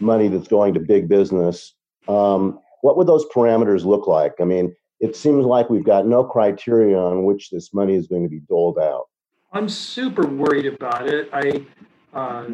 money 0.00 0.28
that's 0.28 0.48
going 0.48 0.74
to 0.74 0.80
big 0.80 1.08
business, 1.08 1.74
um, 2.08 2.58
what 2.80 2.96
would 2.96 3.06
those 3.06 3.26
parameters 3.34 3.84
look 3.84 4.06
like? 4.06 4.34
I 4.40 4.44
mean, 4.44 4.74
it 5.00 5.16
seems 5.16 5.44
like 5.44 5.70
we've 5.70 5.84
got 5.84 6.06
no 6.06 6.24
criteria 6.24 6.98
on 6.98 7.24
which 7.24 7.50
this 7.50 7.72
money 7.74 7.94
is 7.94 8.06
going 8.06 8.22
to 8.22 8.28
be 8.28 8.40
doled 8.40 8.78
out. 8.78 9.06
I'm 9.52 9.68
super 9.68 10.26
worried 10.26 10.66
about 10.66 11.08
it. 11.08 11.30
I, 11.32 11.64
uh, 12.12 12.50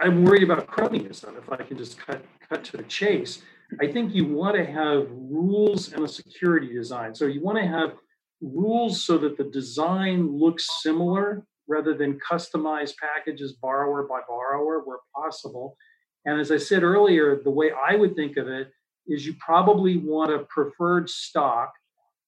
I'm 0.00 0.24
worried 0.24 0.42
about 0.42 0.66
cronyism. 0.66 1.38
If 1.38 1.50
I 1.50 1.56
can 1.56 1.76
just 1.76 1.98
cut 1.98 2.24
cut 2.48 2.64
to 2.64 2.76
the 2.78 2.82
chase, 2.84 3.42
I 3.80 3.86
think 3.86 4.14
you 4.14 4.26
want 4.26 4.56
to 4.56 4.64
have 4.64 5.06
rules 5.10 5.92
and 5.92 6.04
a 6.04 6.08
security 6.08 6.72
design. 6.72 7.14
So 7.14 7.26
you 7.26 7.42
want 7.42 7.58
to 7.58 7.66
have 7.66 7.94
rules 8.40 9.04
so 9.04 9.16
that 9.18 9.36
the 9.36 9.44
design 9.44 10.36
looks 10.36 10.82
similar 10.82 11.44
rather 11.68 11.94
than 11.94 12.18
customized 12.18 12.94
packages 12.96 13.52
borrower 13.52 14.06
by 14.08 14.20
borrower 14.28 14.82
where 14.84 14.98
possible. 15.14 15.76
And 16.24 16.40
as 16.40 16.50
I 16.50 16.56
said 16.56 16.82
earlier, 16.82 17.40
the 17.42 17.50
way 17.50 17.70
I 17.70 17.96
would 17.96 18.16
think 18.16 18.36
of 18.36 18.48
it 18.48 18.72
is 19.06 19.26
you 19.26 19.34
probably 19.38 19.96
want 19.96 20.32
a 20.32 20.40
preferred 20.40 21.08
stock 21.08 21.72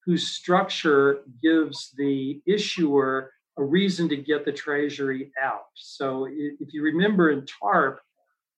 whose 0.04 0.28
structure 0.28 1.20
gives 1.42 1.92
the 1.96 2.40
issuer 2.46 3.30
a 3.56 3.64
reason 3.64 4.08
to 4.08 4.16
get 4.16 4.44
the 4.44 4.52
treasury 4.52 5.32
out. 5.40 5.66
So 5.74 6.26
if 6.28 6.72
you 6.72 6.82
remember 6.82 7.30
in 7.30 7.46
TARP, 7.46 7.98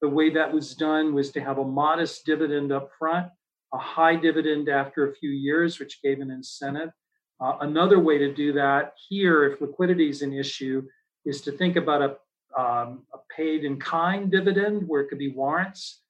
the 0.01 0.09
way 0.09 0.31
that 0.31 0.53
was 0.53 0.75
done 0.75 1.15
was 1.15 1.31
to 1.33 1.41
have 1.41 1.59
a 1.59 1.65
modest 1.65 2.25
dividend 2.25 2.73
up 2.73 2.91
front, 2.99 3.29
a 3.75 3.79
high 3.79 4.17
dividend 4.17 4.69
after 4.69 5.09
a 5.09 5.15
few 5.15 5.31
years, 5.31 5.79
which 5.79 6.03
gave 6.03 6.21
an 6.21 6.31
incentive. 6.31 6.91
Uh, 7.41 7.59
another 7.61 7.99
way 7.99 8.17
to 8.19 8.33
do 8.33 8.53
that 8.55 8.95
here, 9.09 9.45
if 9.45 9.61
liquidity 9.61 10.09
is 10.09 10.23
an 10.23 10.33
issue, 10.33 10.83
is 11.25 11.41
to 11.43 11.53
think 11.53 11.77
about 11.77 12.03
a, 12.03 12.61
um, 12.61 13.03
a 13.13 13.19
paid 13.35 13.65
in 13.65 13.79
kind 13.79 14.31
dividend 14.31 14.87
where 14.87 15.03
it 15.03 15.09
could 15.09 15.19
be 15.19 15.33
warrants 15.33 16.03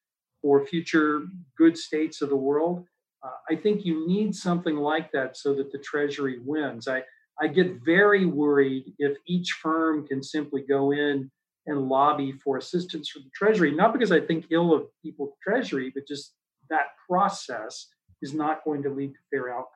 for 0.42 0.64
future 0.64 1.26
good 1.56 1.76
states 1.76 2.22
of 2.22 2.28
the 2.28 2.36
world. 2.36 2.84
Uh, 3.24 3.30
I 3.50 3.56
think 3.56 3.84
you 3.84 4.06
need 4.06 4.34
something 4.34 4.76
like 4.76 5.10
that 5.12 5.36
so 5.36 5.54
that 5.54 5.72
the 5.72 5.78
Treasury 5.78 6.38
wins. 6.44 6.86
I, 6.86 7.02
I 7.40 7.48
get 7.48 7.84
very 7.84 8.24
worried 8.26 8.94
if 8.98 9.18
each 9.26 9.58
firm 9.62 10.06
can 10.06 10.22
simply 10.22 10.62
go 10.62 10.92
in 10.92 11.30
and 11.66 11.88
lobby 11.88 12.32
for 12.44 12.56
assistance 12.56 13.10
from 13.10 13.22
the 13.24 13.30
Treasury, 13.34 13.72
not 13.72 13.92
because 13.92 14.12
I 14.12 14.20
think 14.20 14.46
ill 14.50 14.72
of 14.72 14.86
people 15.02 15.26
at 15.26 15.50
Treasury, 15.50 15.90
but 15.94 16.06
just 16.06 16.34
that 16.70 16.86
process 17.08 17.88
is 18.22 18.32
not 18.32 18.64
going 18.64 18.82
to 18.84 18.90
lead 18.90 19.12
to 19.12 19.18
fair 19.30 19.50
outcomes. 19.50 19.72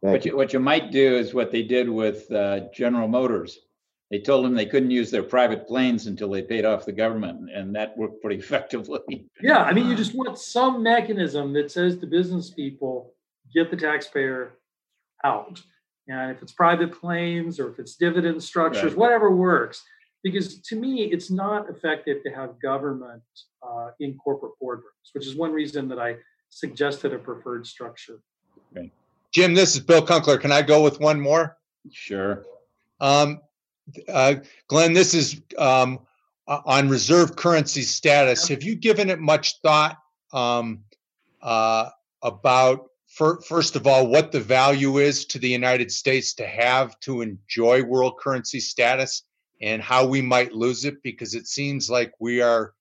What 0.00 0.24
you, 0.24 0.36
what 0.36 0.52
you 0.52 0.60
might 0.60 0.92
do 0.92 1.16
is 1.16 1.32
what 1.32 1.50
they 1.50 1.62
did 1.62 1.88
with 1.88 2.30
uh, 2.30 2.60
General 2.74 3.08
Motors. 3.08 3.58
They 4.10 4.18
told 4.18 4.44
them 4.44 4.54
they 4.54 4.66
couldn't 4.66 4.90
use 4.90 5.10
their 5.10 5.22
private 5.22 5.66
planes 5.66 6.06
until 6.06 6.30
they 6.30 6.42
paid 6.42 6.64
off 6.64 6.84
the 6.84 6.92
government, 6.92 7.50
and 7.50 7.74
that 7.74 7.96
worked 7.96 8.20
pretty 8.20 8.36
effectively. 8.40 9.26
Yeah, 9.40 9.62
I 9.62 9.72
mean, 9.72 9.88
you 9.88 9.96
just 9.96 10.14
want 10.14 10.38
some 10.38 10.82
mechanism 10.82 11.52
that 11.54 11.70
says 11.70 11.96
to 11.98 12.06
business 12.06 12.50
people, 12.50 13.14
get 13.54 13.70
the 13.70 13.76
taxpayer 13.76 14.58
out. 15.24 15.62
And 16.08 16.30
if 16.30 16.42
it's 16.42 16.52
private 16.52 16.92
planes 16.92 17.58
or 17.58 17.70
if 17.70 17.78
it's 17.78 17.96
dividend 17.96 18.42
structures, 18.42 18.92
Right. 18.92 18.96
whatever 18.96 19.30
works. 19.34 19.82
Because 20.22 20.60
to 20.62 20.76
me, 20.76 21.04
it's 21.04 21.30
not 21.30 21.68
effective 21.68 22.22
to 22.24 22.30
have 22.30 22.60
government 22.60 23.22
uh, 23.62 23.90
in 24.00 24.16
corporate 24.16 24.52
boardrooms, 24.62 25.12
which 25.12 25.26
is 25.26 25.34
one 25.36 25.52
reason 25.52 25.88
that 25.88 25.98
I 25.98 26.16
suggested 26.50 27.12
a 27.12 27.18
preferred 27.18 27.66
structure. 27.66 28.20
Okay. 28.76 28.90
Jim, 29.32 29.54
this 29.54 29.74
is 29.74 29.80
Bill 29.80 30.04
Kunkler. 30.04 30.40
Can 30.40 30.52
I 30.52 30.62
go 30.62 30.82
with 30.82 31.00
one 31.00 31.20
more? 31.20 31.58
Sure. 31.90 32.44
Um, 33.00 33.40
uh, 34.08 34.36
Glenn, 34.68 34.92
this 34.92 35.12
is 35.12 35.42
um, 35.58 35.98
on 36.46 36.88
reserve 36.88 37.36
currency 37.36 37.82
status. 37.82 38.48
Have 38.48 38.62
you 38.62 38.76
given 38.76 39.10
it 39.10 39.20
much 39.20 39.60
thought? 39.60 39.98
Um, 40.32 40.84
uh, 41.42 41.90
about 42.22 42.88
for, 43.14 43.40
first 43.42 43.76
of 43.76 43.86
all 43.86 44.08
what 44.08 44.32
the 44.32 44.40
value 44.40 44.98
is 44.98 45.24
to 45.26 45.38
the 45.38 45.48
United 45.48 45.90
States 45.90 46.34
to 46.34 46.46
have 46.46 46.98
to 47.00 47.22
enjoy 47.22 47.82
world 47.82 48.18
currency 48.18 48.60
status 48.60 49.22
and 49.62 49.80
how 49.80 50.04
we 50.06 50.20
might 50.20 50.52
lose 50.52 50.84
it 50.84 51.02
because 51.02 51.34
it 51.34 51.46
seems 51.46 51.88
like 51.88 52.12
we 52.18 52.42
are 52.42 52.74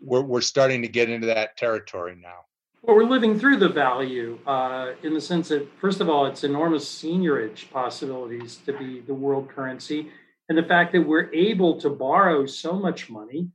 we're, 0.00 0.22
we're 0.22 0.40
starting 0.40 0.82
to 0.82 0.88
get 0.88 1.10
into 1.10 1.26
that 1.26 1.56
territory 1.56 2.16
now. 2.20 2.46
Well, 2.82 2.96
we're 2.96 3.04
living 3.04 3.38
through 3.38 3.56
the 3.56 3.68
value 3.68 4.38
uh, 4.46 4.92
in 5.02 5.12
the 5.12 5.20
sense 5.20 5.48
that, 5.48 5.68
first 5.80 6.00
of 6.00 6.08
all, 6.08 6.26
it's 6.26 6.44
enormous 6.44 6.88
seigniorage 6.88 7.68
possibilities 7.72 8.60
to 8.66 8.72
be 8.72 9.00
the 9.00 9.14
world 9.14 9.48
currency. 9.48 10.10
And 10.48 10.56
the 10.56 10.62
fact 10.62 10.92
that 10.92 11.00
we're 11.00 11.32
able 11.32 11.80
to 11.80 11.90
borrow 11.90 12.46
so 12.46 12.74
much 12.74 13.10
money, 13.10 13.50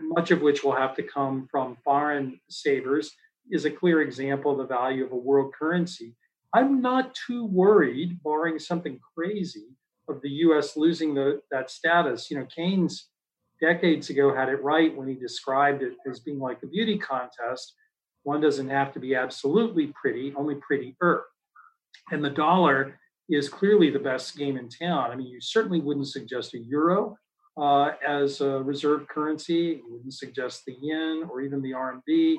much 0.00 0.30
of 0.30 0.40
which 0.40 0.64
will 0.64 0.74
have 0.74 0.96
to 0.96 1.02
come 1.02 1.46
from 1.50 1.76
foreign 1.84 2.40
savers, 2.48 3.14
is 3.50 3.64
a 3.64 3.70
clear 3.70 4.02
example 4.02 4.52
of 4.52 4.58
the 4.58 4.66
value 4.66 5.04
of 5.04 5.12
a 5.12 5.16
world 5.16 5.52
currency. 5.58 6.14
I'm 6.54 6.80
not 6.80 7.14
too 7.26 7.44
worried, 7.44 8.22
barring 8.22 8.58
something 8.58 8.98
crazy, 9.16 9.66
of 10.08 10.22
the 10.22 10.30
US 10.30 10.76
losing 10.76 11.14
the, 11.14 11.40
that 11.50 11.70
status. 11.70 12.30
You 12.30 12.38
know, 12.38 12.46
Keynes 12.46 13.08
decades 13.60 14.10
ago 14.10 14.34
had 14.34 14.48
it 14.48 14.62
right 14.62 14.96
when 14.96 15.08
he 15.08 15.14
described 15.14 15.82
it 15.82 15.94
as 16.08 16.20
being 16.20 16.38
like 16.38 16.62
a 16.62 16.66
beauty 16.66 16.98
contest. 16.98 17.74
One 18.22 18.40
doesn't 18.40 18.68
have 18.68 18.92
to 18.94 19.00
be 19.00 19.14
absolutely 19.14 19.92
pretty, 20.00 20.34
only 20.36 20.56
prettier. 20.56 21.24
And 22.10 22.24
the 22.24 22.30
dollar 22.30 22.98
is 23.28 23.48
clearly 23.48 23.90
the 23.90 23.98
best 23.98 24.36
game 24.36 24.56
in 24.56 24.68
town. 24.68 25.10
I 25.10 25.16
mean, 25.16 25.28
you 25.28 25.40
certainly 25.40 25.80
wouldn't 25.80 26.08
suggest 26.08 26.54
a 26.54 26.58
euro 26.58 27.16
uh, 27.60 27.92
as 28.06 28.40
a 28.40 28.62
reserve 28.62 29.06
currency. 29.08 29.82
You 29.84 29.92
wouldn't 29.92 30.14
suggest 30.14 30.64
the 30.64 30.76
yen 30.80 31.28
or 31.30 31.40
even 31.42 31.60
the 31.60 31.72
RMB. 31.72 32.36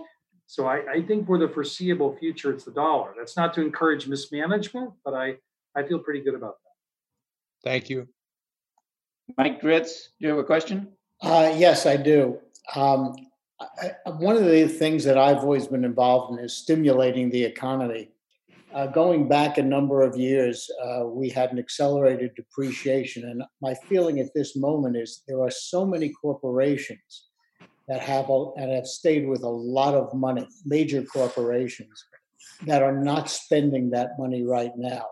So 0.49 0.65
I, 0.65 0.81
I, 0.93 1.01
think 1.03 1.27
for 1.27 1.37
the 1.37 1.47
foreseeable 1.47 2.17
future, 2.17 2.51
it's 2.51 2.63
the 2.63 2.71
dollar. 2.71 3.13
That's 3.15 3.37
not 3.37 3.53
to 3.53 3.61
encourage 3.61 4.07
mismanagement, 4.07 4.89
but 5.05 5.13
I, 5.13 5.35
I 5.75 5.83
feel 5.83 5.99
pretty 5.99 6.21
good 6.21 6.33
about 6.33 6.55
that. 6.63 7.69
Thank 7.69 7.87
you. 7.87 8.07
Mike 9.37 9.61
Dritz, 9.61 10.07
do 10.19 10.25
you 10.25 10.29
have 10.29 10.39
a 10.39 10.43
question? 10.43 10.87
Uh, 11.21 11.53
yes, 11.55 11.85
I 11.85 11.97
do. 11.97 12.39
Um, 12.73 13.15
I, 13.61 14.09
one 14.09 14.37
of 14.37 14.45
the 14.45 14.67
things 14.67 15.03
that 15.03 15.19
I've 15.19 15.37
always 15.37 15.67
been 15.67 15.85
involved 15.85 16.33
in 16.33 16.43
is 16.43 16.57
stimulating 16.57 17.29
the 17.29 17.43
economy. 17.43 18.09
Uh, 18.73 18.87
going 18.87 19.27
back 19.27 19.59
a 19.59 19.63
number 19.63 20.01
of 20.01 20.17
years, 20.17 20.67
uh, 20.83 21.03
we 21.05 21.29
had 21.29 21.51
an 21.51 21.59
accelerated 21.59 22.33
depreciation. 22.33 23.29
And 23.29 23.43
my 23.61 23.75
feeling 23.87 24.19
at 24.19 24.33
this 24.33 24.55
moment 24.55 24.97
is 24.97 25.21
there 25.27 25.43
are 25.43 25.51
so 25.51 25.85
many 25.85 26.09
corporations 26.09 27.28
that 27.89 28.01
have, 28.01 28.29
a, 28.29 28.51
and 28.55 28.71
have 28.71 28.87
stayed 28.87 29.27
with 29.27 29.43
a 29.43 29.49
lot 29.49 29.93
of 29.93 30.13
money, 30.13 30.47
major 30.65 31.03
corporations, 31.03 32.03
that 32.65 32.81
are 32.81 33.03
not 33.03 33.29
spending 33.29 33.89
that 33.89 34.11
money 34.17 34.43
right 34.43 34.71
now. 34.77 35.05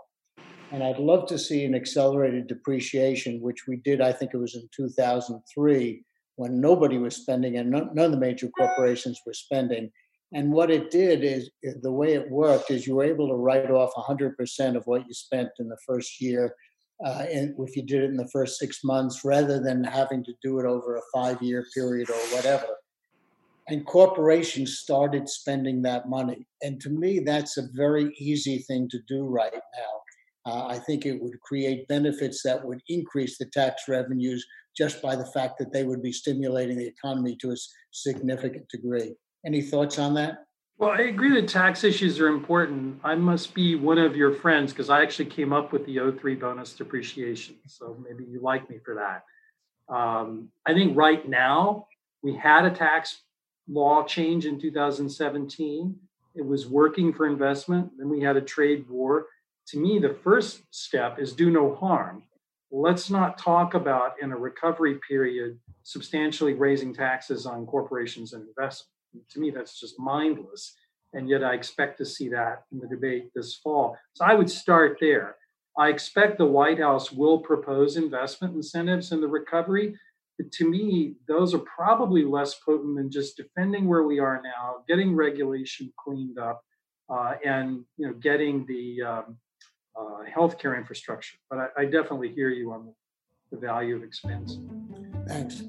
And 0.71 0.84
I'd 0.84 0.99
love 0.99 1.28
to 1.28 1.39
see 1.39 1.65
an 1.65 1.75
accelerated 1.75 2.47
depreciation, 2.47 3.41
which 3.41 3.67
we 3.67 3.78
did, 3.78 4.01
I 4.01 4.11
think 4.11 4.34
it 4.34 4.38
was 4.38 4.55
in 4.55 4.67
2003, 4.75 6.03
when 6.36 6.61
nobody 6.61 6.97
was 6.97 7.15
spending 7.15 7.57
and 7.57 7.71
none 7.71 7.97
of 7.97 8.11
the 8.11 8.17
major 8.17 8.49
corporations 8.49 9.19
were 9.25 9.34
spending 9.34 9.91
and 10.34 10.51
what 10.51 10.69
it 10.69 10.91
did 10.91 11.23
is 11.23 11.49
the 11.82 11.91
way 11.91 12.13
it 12.13 12.30
worked 12.30 12.69
is 12.69 12.86
you 12.86 12.95
were 12.95 13.05
able 13.05 13.30
to 13.30 13.36
write 13.36 13.71
off 13.71 13.93
100% 13.95 14.75
of 14.75 14.86
what 14.86 15.07
you 15.07 15.13
spent 15.13 15.49
in 15.59 15.69
the 15.69 15.78
first 15.86 16.19
year, 16.19 16.53
uh, 17.06 17.26
and 17.32 17.54
if 17.60 17.76
you 17.76 17.84
did 17.84 18.04
it 18.04 18.10
in 18.10 18.18
the 18.18 18.30
first 18.30 18.58
six 18.58 18.84
months, 18.84 19.24
rather 19.24 19.60
than 19.62 19.84
having 19.84 20.24
to 20.24 20.34
do 20.41 20.60
it 20.60 20.66
over 20.66 20.95
a 20.95 21.02
five 21.14 21.41
year 21.41 21.66
period 21.74 22.10
or 22.10 22.36
whatever. 22.36 22.68
And 23.70 23.86
corporations 23.86 24.80
started 24.80 25.28
spending 25.28 25.82
that 25.82 26.08
money. 26.08 26.48
And 26.62 26.80
to 26.82 26.89
me, 26.89 27.20
that's 27.20 27.58
a 27.58 27.68
very 27.74 28.16
easy 28.18 28.60
thing 28.60 28.88
to 28.89 29.00
do 29.08 29.26
right 29.26 29.54
now. 29.54 30.52
Uh, 30.52 30.68
I 30.68 30.80
think 30.80 31.06
it 31.06 31.22
would 31.22 31.39
create 31.41 31.88
benefits 31.89 32.41
that 32.43 32.64
would 32.64 32.82
increase 32.88 33.38
the 33.38 33.45
tax 33.45 33.84
revenues 33.89 34.45
just 34.76 35.02
by 35.02 35.16
the 35.16 35.26
fact 35.26 35.58
that 35.60 35.74
they 35.74 35.84
would 35.84 36.02
be 36.02 36.14
stimulating 36.14 36.78
the 36.78 36.88
economy 36.88 37.36
to 37.41 37.52
a 37.52 37.58
significant 37.91 38.68
degree. 38.70 39.14
Any 39.45 39.62
thoughts 39.62 40.00
on 40.00 40.14
that? 40.14 40.47
Well, 40.80 40.91
I 40.91 41.03
agree 41.03 41.34
that 41.34 41.47
tax 41.47 41.84
issues 41.84 42.19
are 42.19 42.28
important. 42.28 42.99
I 43.03 43.15
must 43.15 43.55
be 43.55 43.73
one 43.73 43.97
of 43.97 44.15
your 44.15 44.32
friends 44.32 44.71
because 44.71 44.91
I 44.91 45.01
actually 45.01 45.25
came 45.25 45.51
up 45.51 45.73
with 45.73 45.88
the 45.88 45.99
03 46.19 46.36
bonus 46.36 46.73
depreciation. 46.73 47.55
So 47.65 47.97
maybe 48.07 48.25
you 48.25 48.39
like 48.41 48.69
me 48.69 48.78
for 48.86 48.93
that. 48.93 49.93
Um, 49.93 50.49
I 50.67 50.73
think 50.73 50.95
right 50.95 51.28
now 51.28 51.88
we 52.21 52.36
had 52.36 52.65
a 52.65 52.69
tax 52.69 53.21
law 53.67 54.03
change 54.03 54.45
in 54.45 54.59
2017. 54.59 55.95
It 56.36 56.45
was 56.45 56.67
working 56.67 57.11
for 57.11 57.25
investment. 57.25 57.93
Then 57.97 58.09
we 58.09 58.21
had 58.21 58.38
a 58.38 58.41
trade 58.41 58.88
war. 58.88 59.25
To 59.69 59.80
me, 59.80 59.97
the 59.97 60.13
first 60.13 60.61
step 60.69 61.17
is 61.17 61.34
do 61.34 61.49
no 61.49 61.73
harm. 61.73 62.21
Let's 62.69 63.09
not 63.09 63.39
talk 63.39 63.73
about 63.73 64.13
in 64.21 64.32
a 64.32 64.38
recovery 64.38 64.99
period 65.07 65.57
substantially 65.82 66.53
raising 66.53 66.93
taxes 66.93 67.47
on 67.47 67.65
corporations 67.65 68.34
and 68.34 68.47
investment 68.47 68.97
to 69.32 69.39
me, 69.39 69.51
that's 69.51 69.80
just 69.80 69.99
mindless. 69.99 70.76
And 71.13 71.30
yet 71.30 71.43
I 71.43 71.53
expect 71.53 71.97
to 71.99 72.05
see 72.05 72.30
that 72.30 72.63
in 72.72 72.80
the 72.80 72.88
debate 72.88 73.30
this 73.34 73.55
fall. 73.55 73.97
So 74.13 74.26
I 74.26 74.34
would 74.34 74.49
start 74.49 74.97
there. 74.99 75.36
I 75.78 75.89
expect 75.89 76.38
the 76.38 76.45
White 76.45 76.80
House 76.80 77.11
will 77.11 77.39
propose 77.39 77.97
investment 77.97 78.55
incentives 78.55 79.11
in 79.11 79.22
the 79.22 79.28
recovery. 79.28 79.95
But 80.38 80.51
to 80.53 80.70
me, 80.70 81.15
those 81.28 81.53
are 81.53 81.59
probably 81.59 82.24
less 82.24 82.55
potent 82.55 82.97
than 82.97 83.09
just 83.09 83.38
defending 83.38 83.88
where 83.88 84.03
we 84.03 84.20
are 84.20 84.41
now, 84.43 84.84
getting 84.88 85.15
regulation 85.15 85.91
cleaned 85.97 86.38
up, 86.38 86.61
uh, 87.09 87.34
and 87.43 87.84
you 87.97 88.07
know, 88.07 88.13
getting 88.13 88.65
the 88.68 89.01
um, 89.01 89.38
uh, 89.99 90.24
healthcare 90.36 90.78
infrastructure. 90.78 91.38
But 91.49 91.59
I, 91.59 91.82
I 91.82 91.86
definitely 91.86 92.30
hear 92.30 92.49
you 92.49 92.72
on 92.72 92.93
the 93.51 93.57
value 93.57 93.95
of 93.95 94.03
expense. 94.03 94.59
Thanks. 95.28 95.63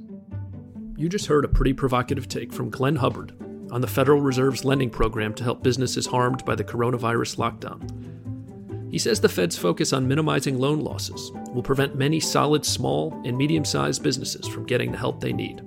You 0.98 1.08
just 1.08 1.26
heard 1.26 1.44
a 1.44 1.48
pretty 1.48 1.74
provocative 1.74 2.26
take 2.26 2.52
from 2.52 2.70
Glenn 2.70 2.96
Hubbard 2.96 3.32
on 3.70 3.80
the 3.80 3.86
Federal 3.86 4.20
Reserve's 4.20 4.64
lending 4.64 4.90
program 4.90 5.32
to 5.34 5.44
help 5.44 5.62
businesses 5.62 6.06
harmed 6.06 6.44
by 6.44 6.56
the 6.56 6.64
coronavirus 6.64 7.36
lockdown. 7.36 8.90
He 8.90 8.98
says 8.98 9.20
the 9.20 9.28
Fed's 9.28 9.56
focus 9.56 9.92
on 9.92 10.08
minimizing 10.08 10.58
loan 10.58 10.80
losses 10.80 11.30
will 11.54 11.62
prevent 11.62 11.94
many 11.94 12.18
solid 12.18 12.64
small 12.64 13.12
and 13.24 13.38
medium 13.38 13.64
sized 13.64 14.02
businesses 14.02 14.48
from 14.48 14.66
getting 14.66 14.90
the 14.90 14.98
help 14.98 15.20
they 15.20 15.32
need. 15.32 15.58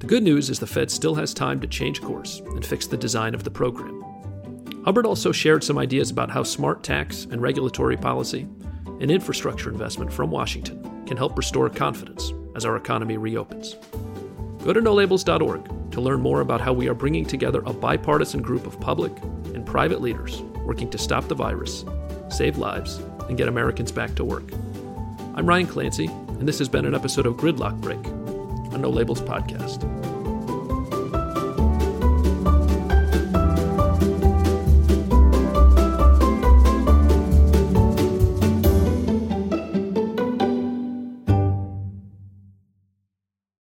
The 0.00 0.06
good 0.06 0.22
news 0.22 0.50
is 0.50 0.58
the 0.58 0.66
Fed 0.66 0.90
still 0.90 1.14
has 1.14 1.32
time 1.32 1.58
to 1.62 1.66
change 1.66 2.02
course 2.02 2.40
and 2.40 2.62
fix 2.62 2.86
the 2.86 2.98
design 2.98 3.34
of 3.34 3.44
the 3.44 3.50
program. 3.50 4.04
Hubbard 4.84 5.06
also 5.06 5.32
shared 5.32 5.64
some 5.64 5.78
ideas 5.78 6.10
about 6.10 6.30
how 6.30 6.42
smart 6.42 6.82
tax 6.82 7.24
and 7.24 7.40
regulatory 7.40 7.96
policy 7.96 8.46
and 9.00 9.10
infrastructure 9.10 9.70
investment 9.70 10.12
from 10.12 10.30
Washington 10.30 11.06
can 11.06 11.16
help 11.16 11.38
restore 11.38 11.70
confidence 11.70 12.34
as 12.54 12.66
our 12.66 12.76
economy 12.76 13.16
reopens. 13.16 13.76
Go 14.64 14.72
to 14.74 14.80
nolabels.org 14.80 15.92
to 15.92 16.00
learn 16.00 16.20
more 16.20 16.40
about 16.40 16.60
how 16.60 16.72
we 16.72 16.88
are 16.88 16.94
bringing 16.94 17.24
together 17.24 17.62
a 17.64 17.72
bipartisan 17.72 18.42
group 18.42 18.66
of 18.66 18.78
public 18.78 19.12
and 19.54 19.64
private 19.64 20.00
leaders 20.00 20.42
working 20.64 20.90
to 20.90 20.98
stop 20.98 21.28
the 21.28 21.34
virus, 21.34 21.84
save 22.28 22.58
lives, 22.58 22.98
and 23.28 23.38
get 23.38 23.48
Americans 23.48 23.90
back 23.90 24.14
to 24.16 24.24
work. 24.24 24.52
I'm 25.34 25.46
Ryan 25.46 25.66
Clancy, 25.66 26.06
and 26.06 26.46
this 26.46 26.58
has 26.58 26.68
been 26.68 26.84
an 26.84 26.94
episode 26.94 27.26
of 27.26 27.36
Gridlock 27.36 27.80
Break, 27.80 28.04
a 28.74 28.78
No 28.78 28.90
Labels 28.90 29.20
podcast. 29.22 30.09